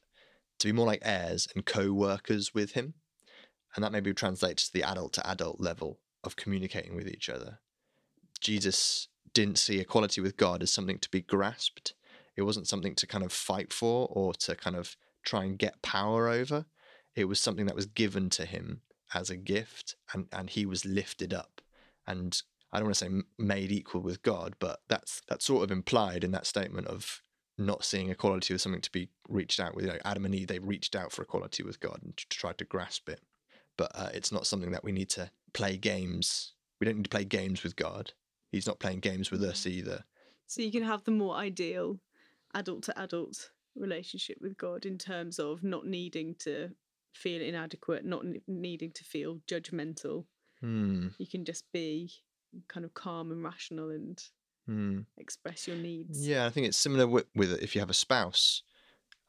to 0.59 0.67
be 0.67 0.73
more 0.73 0.87
like 0.87 1.03
heirs 1.03 1.49
and 1.55 1.65
co 1.65 1.93
workers 1.93 2.55
with 2.55 2.73
him. 2.73 2.95
And 3.75 3.85
that 3.85 3.93
maybe 3.93 4.13
translates 4.13 4.67
to 4.67 4.73
the 4.73 4.83
adult 4.83 5.13
to 5.15 5.31
adult 5.31 5.61
level 5.61 6.01
of 6.25 6.37
communicating 6.37 6.97
with 6.97 7.09
each 7.09 7.29
other. 7.29 7.61
Jesus 8.41 9.09
didn't 9.35 9.59
see 9.59 9.79
equality 9.79 10.21
with 10.21 10.37
God 10.37 10.63
as 10.63 10.73
something 10.73 10.99
to 10.99 11.11
be 11.11 11.21
grasped. 11.21 11.95
It 12.37 12.43
wasn't 12.43 12.69
something 12.69 12.95
to 12.97 13.07
kind 13.07 13.25
of 13.25 13.33
fight 13.33 13.73
for 13.73 14.09
or 14.11 14.33
to 14.35 14.55
kind 14.55 14.77
of 14.77 14.97
try 15.25 15.45
and 15.45 15.59
get 15.59 15.83
power 15.83 16.29
over. 16.29 16.67
It 17.15 17.27
was 17.27 17.41
something 17.41 17.67
that 17.67 17.77
was 17.77 17.87
given 17.87 18.31
to 18.31 18.45
him 18.45 18.83
as 19.13 19.31
a 19.31 19.37
gift 19.37 19.97
and, 20.13 20.27
and 20.33 20.51
he 20.51 20.67
was 20.67 20.85
lifted 20.85 21.35
up. 21.35 21.61
And 22.07 22.41
I 22.73 22.79
don't 22.79 22.87
want 22.87 22.97
to 22.97 23.05
say 23.05 23.11
made 23.39 23.73
equal 23.73 24.03
with 24.03 24.23
God, 24.23 24.55
but 24.59 24.81
that's 24.89 25.23
that's 25.29 25.45
sort 25.45 25.65
of 25.65 25.71
implied 25.71 26.23
in 26.23 26.33
that 26.33 26.47
statement 26.47 26.87
of 26.87 27.23
not 27.59 27.85
seeing 27.85 28.09
equality 28.09 28.55
as 28.55 28.63
something 28.63 28.81
to 28.81 28.93
be 28.93 29.09
reached 29.29 29.61
out 29.61 29.75
with. 29.75 29.85
You 29.85 29.93
know, 29.93 29.99
Adam 30.05 30.25
and 30.25 30.35
Eve, 30.35 30.47
they 30.47 30.59
reached 30.59 30.95
out 30.95 31.13
for 31.13 31.23
equality 31.23 31.63
with 31.63 31.81
God 31.81 31.99
and 32.03 32.17
tried 32.17 32.59
to 32.59 32.65
grasp 32.65 33.09
it. 33.09 33.21
But 33.77 33.93
uh, 33.95 34.11
it's 34.15 34.33
not 34.33 34.47
something 34.47 34.71
that 34.73 34.85
we 34.85 34.93
need 34.93 35.11
to 35.11 35.31
play 35.53 35.77
games. 35.77 36.53
We 36.81 36.87
don't 36.87 36.97
need 36.97 37.05
to 37.05 37.11
play 37.11 37.25
games 37.25 37.63
with 37.63 37.77
God. 37.77 38.13
He's 38.51 38.67
not 38.67 38.79
playing 38.79 39.01
games 39.01 39.31
with 39.31 39.43
us 39.43 39.67
either. 39.67 40.05
So 40.47 40.63
you 40.63 40.73
can 40.73 40.85
have 40.85 41.05
the 41.05 41.11
more 41.11 41.35
ideal 41.35 42.01
adult 42.55 42.83
to 42.85 42.99
adult 42.99 43.51
relationship 43.77 44.39
with 44.41 44.57
God 44.57 44.87
in 44.87 44.99
terms 44.99 45.39
of 45.39 45.63
not 45.63 45.87
needing 45.87 46.35
to 46.41 46.71
feel 47.15 47.43
inadequate, 47.43 48.05
not 48.05 48.25
n- 48.25 48.41
needing 48.47 48.93
to 48.93 49.05
feel 49.05 49.41
judgmental. 49.49 50.25
Hmm. 50.61 51.09
You 51.19 51.27
can 51.27 51.45
just 51.45 51.65
be 51.73 52.11
kind 52.69 52.85
of 52.85 52.95
calm 52.95 53.31
and 53.31 53.45
rational 53.45 53.91
and 53.91 54.21
Hmm. 54.69 55.01
express 55.16 55.66
your 55.66 55.77
needs. 55.77 56.29
Yeah, 56.29 56.45
I 56.45 56.51
think 56.51 56.66
it's 56.66 56.77
similar 56.77 57.07
with, 57.07 57.25
with 57.35 57.53
if 57.62 57.75
you 57.75 57.81
have 57.81 57.89
a 57.89 57.95
spouse 57.95 58.62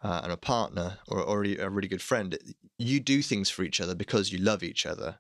uh, 0.04 0.20
and 0.24 0.34
a 0.34 0.38
partner 0.38 0.98
or, 1.08 1.22
or 1.22 1.44
a 1.46 1.70
really 1.70 1.88
good 1.88 2.02
friend. 2.02 2.38
You 2.78 3.00
do 3.00 3.22
things 3.22 3.50
for 3.50 3.64
each 3.64 3.80
other 3.80 3.96
because 3.96 4.34
you 4.34 4.38
love 4.40 4.64
each 4.64 4.86
other, 4.86 5.20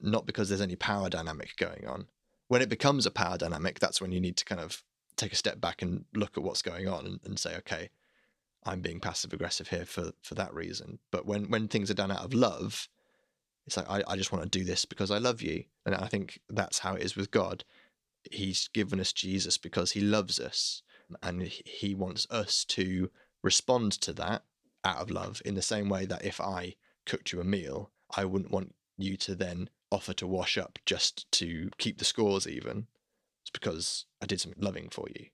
not 0.00 0.26
because 0.26 0.48
there's 0.48 0.60
any 0.60 0.74
power 0.74 1.08
dynamic 1.08 1.56
going 1.56 1.86
on. 1.86 2.06
When 2.48 2.62
it 2.62 2.68
becomes 2.68 3.06
a 3.06 3.12
power 3.12 3.38
dynamic, 3.38 3.78
that's 3.78 4.00
when 4.00 4.10
you 4.10 4.20
need 4.20 4.36
to 4.38 4.44
kind 4.44 4.60
of 4.60 4.82
take 5.16 5.32
a 5.32 5.36
step 5.36 5.60
back 5.60 5.82
and 5.82 6.04
look 6.14 6.36
at 6.36 6.42
what's 6.42 6.62
going 6.62 6.88
on 6.88 7.06
and, 7.06 7.20
and 7.24 7.38
say, 7.38 7.56
okay, 7.58 7.90
I'm 8.64 8.80
being 8.80 8.98
passive 8.98 9.32
aggressive 9.32 9.68
here 9.68 9.84
for 9.84 10.12
for 10.22 10.34
that 10.34 10.52
reason. 10.52 10.98
But 11.10 11.26
when 11.26 11.48
when 11.50 11.68
things 11.68 11.90
are 11.90 11.94
done 11.94 12.10
out 12.10 12.24
of 12.24 12.34
love, 12.34 12.88
it's 13.66 13.76
like 13.76 13.88
I, 13.88 14.02
I 14.06 14.16
just 14.16 14.32
want 14.32 14.44
to 14.44 14.58
do 14.58 14.64
this 14.64 14.84
because 14.84 15.10
I 15.10 15.18
love 15.18 15.42
you. 15.42 15.64
And 15.86 15.94
I 15.94 16.06
think 16.06 16.40
that's 16.48 16.80
how 16.80 16.94
it 16.94 17.02
is 17.02 17.16
with 17.16 17.30
God. 17.30 17.64
He's 18.30 18.68
given 18.68 19.00
us 19.00 19.12
Jesus 19.12 19.58
because 19.58 19.92
he 19.92 20.00
loves 20.00 20.38
us 20.40 20.82
and 21.22 21.42
he 21.42 21.94
wants 21.94 22.26
us 22.30 22.64
to 22.66 23.10
respond 23.42 23.92
to 23.92 24.12
that 24.14 24.42
out 24.84 24.98
of 24.98 25.10
love 25.10 25.42
in 25.44 25.54
the 25.54 25.62
same 25.62 25.88
way 25.88 26.06
that 26.06 26.24
if 26.24 26.40
I 26.40 26.74
cooked 27.06 27.32
you 27.32 27.40
a 27.40 27.44
meal, 27.44 27.90
I 28.16 28.24
wouldn't 28.24 28.50
want 28.50 28.74
you 28.96 29.16
to 29.18 29.34
then 29.34 29.68
offer 29.90 30.12
to 30.14 30.26
wash 30.26 30.56
up 30.56 30.78
just 30.86 31.30
to 31.32 31.70
keep 31.78 31.98
the 31.98 32.04
scores 32.04 32.46
even. 32.48 32.86
It's 33.42 33.50
because 33.50 34.06
I 34.22 34.26
did 34.26 34.40
something 34.40 34.62
loving 34.62 34.88
for 34.90 35.06
you. 35.14 35.26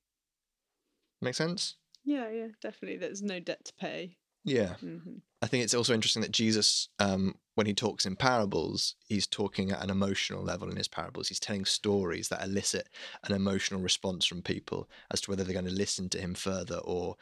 Make 1.20 1.34
sense? 1.34 1.76
Yeah, 2.04 2.28
yeah, 2.30 2.48
definitely. 2.60 2.98
There's 2.98 3.22
no 3.22 3.40
debt 3.40 3.64
to 3.66 3.72
pay. 3.74 4.16
Yeah. 4.44 4.74
hmm 4.74 5.18
I 5.42 5.46
think 5.46 5.64
it's 5.64 5.74
also 5.74 5.94
interesting 5.94 6.22
that 6.22 6.32
Jesus, 6.32 6.88
um, 6.98 7.34
when 7.60 7.66
he 7.66 7.74
talks 7.74 8.06
in 8.06 8.16
parables, 8.16 8.94
he's 9.06 9.26
talking 9.26 9.70
at 9.70 9.84
an 9.84 9.90
emotional 9.90 10.42
level 10.42 10.70
in 10.70 10.78
his 10.78 10.88
parables. 10.88 11.28
He's 11.28 11.38
telling 11.38 11.66
stories 11.66 12.30
that 12.30 12.42
elicit 12.42 12.88
an 13.24 13.34
emotional 13.34 13.82
response 13.82 14.24
from 14.24 14.40
people 14.40 14.88
as 15.10 15.20
to 15.20 15.30
whether 15.30 15.44
they're 15.44 15.52
going 15.52 15.66
to 15.66 15.70
listen 15.70 16.08
to 16.08 16.18
him 16.18 16.32
further 16.32 16.78
or 16.78 17.16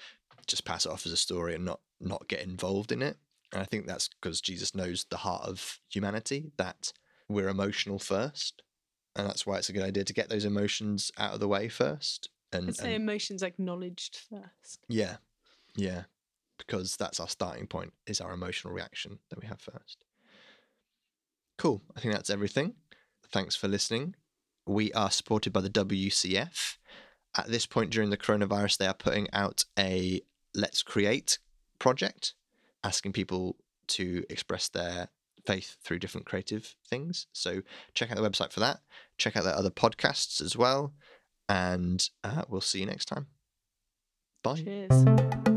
just 0.47 0.65
pass 0.65 0.87
it 0.87 0.93
off 0.93 1.05
as 1.07 1.11
a 1.11 1.17
story 1.17 1.57
and 1.57 1.65
not 1.65 1.81
not 2.01 2.29
get 2.29 2.45
involved 2.45 2.93
in 2.93 3.03
it. 3.03 3.17
And 3.53 3.61
I 3.61 3.65
think 3.65 3.89
that's 3.89 4.11
because 4.11 4.41
Jesus 4.41 4.77
knows 4.77 5.07
the 5.11 5.17
heart 5.17 5.43
of 5.43 5.81
humanity 5.89 6.53
that 6.57 6.93
we're 7.29 7.49
emotional 7.49 7.99
first, 7.99 8.63
and 9.17 9.27
that's 9.27 9.45
why 9.45 9.59
it's 9.59 9.71
a 9.71 9.73
good 9.73 9.83
idea 9.83 10.05
to 10.05 10.15
get 10.15 10.29
those 10.29 10.45
emotions 10.45 11.11
out 11.19 11.35
of 11.35 11.41
the 11.41 11.49
way 11.49 11.69
first. 11.69 12.29
And, 12.53 12.69
I'd 12.69 12.77
say 12.77 12.95
and 12.95 13.03
emotions 13.03 13.43
acknowledged 13.43 14.21
first. 14.31 14.79
yeah, 14.87 15.17
yeah, 15.75 16.05
because 16.59 16.97
that's 16.97 17.19
our 17.19 17.29
starting 17.29 17.67
point 17.67 17.93
is 18.07 18.21
our 18.21 18.33
emotional 18.33 18.73
reaction 18.73 19.19
that 19.31 19.41
we 19.41 19.49
have 19.49 19.61
first. 19.61 20.05
Cool. 21.59 21.83
I 21.97 22.01
think 22.01 22.15
that's 22.15 22.31
everything. 22.31 22.75
Thanks 23.31 23.57
for 23.57 23.69
listening. 23.69 24.15
We 24.67 24.93
are 24.93 25.11
supported 25.11 25.53
by 25.53 25.61
the 25.61 25.71
WCF. 25.71 26.77
At 27.37 27.49
this 27.49 27.67
point 27.67 27.91
during 27.91 28.11
the 28.11 28.17
coronavirus, 28.17 28.79
they 28.79 28.87
are 28.87 28.95
putting 28.95 29.29
out 29.33 29.65
a 29.79 30.23
Let's 30.55 30.83
Create 30.83 31.39
project, 31.79 32.35
asking 32.83 33.13
people 33.13 33.57
to 33.89 34.25
express 34.31 34.69
their 34.69 35.09
faith 35.47 35.77
through 35.83 35.99
different 35.99 36.27
creative 36.27 36.77
things. 36.89 37.27
So 37.33 37.63
check 37.95 38.11
out 38.11 38.17
the 38.17 38.29
website 38.29 38.53
for 38.53 38.61
that. 38.61 38.81
Check 39.17 39.37
out 39.37 39.45
their 39.45 39.55
other 39.55 39.71
podcasts 39.71 40.41
as 40.41 40.57
well. 40.57 40.95
And 41.49 42.07
uh, 42.23 42.43
we'll 42.49 42.61
see 42.61 42.81
you 42.81 42.87
next 42.87 43.07
time. 43.07 43.27
Bye. 44.43 44.63
Cheers. 44.63 45.48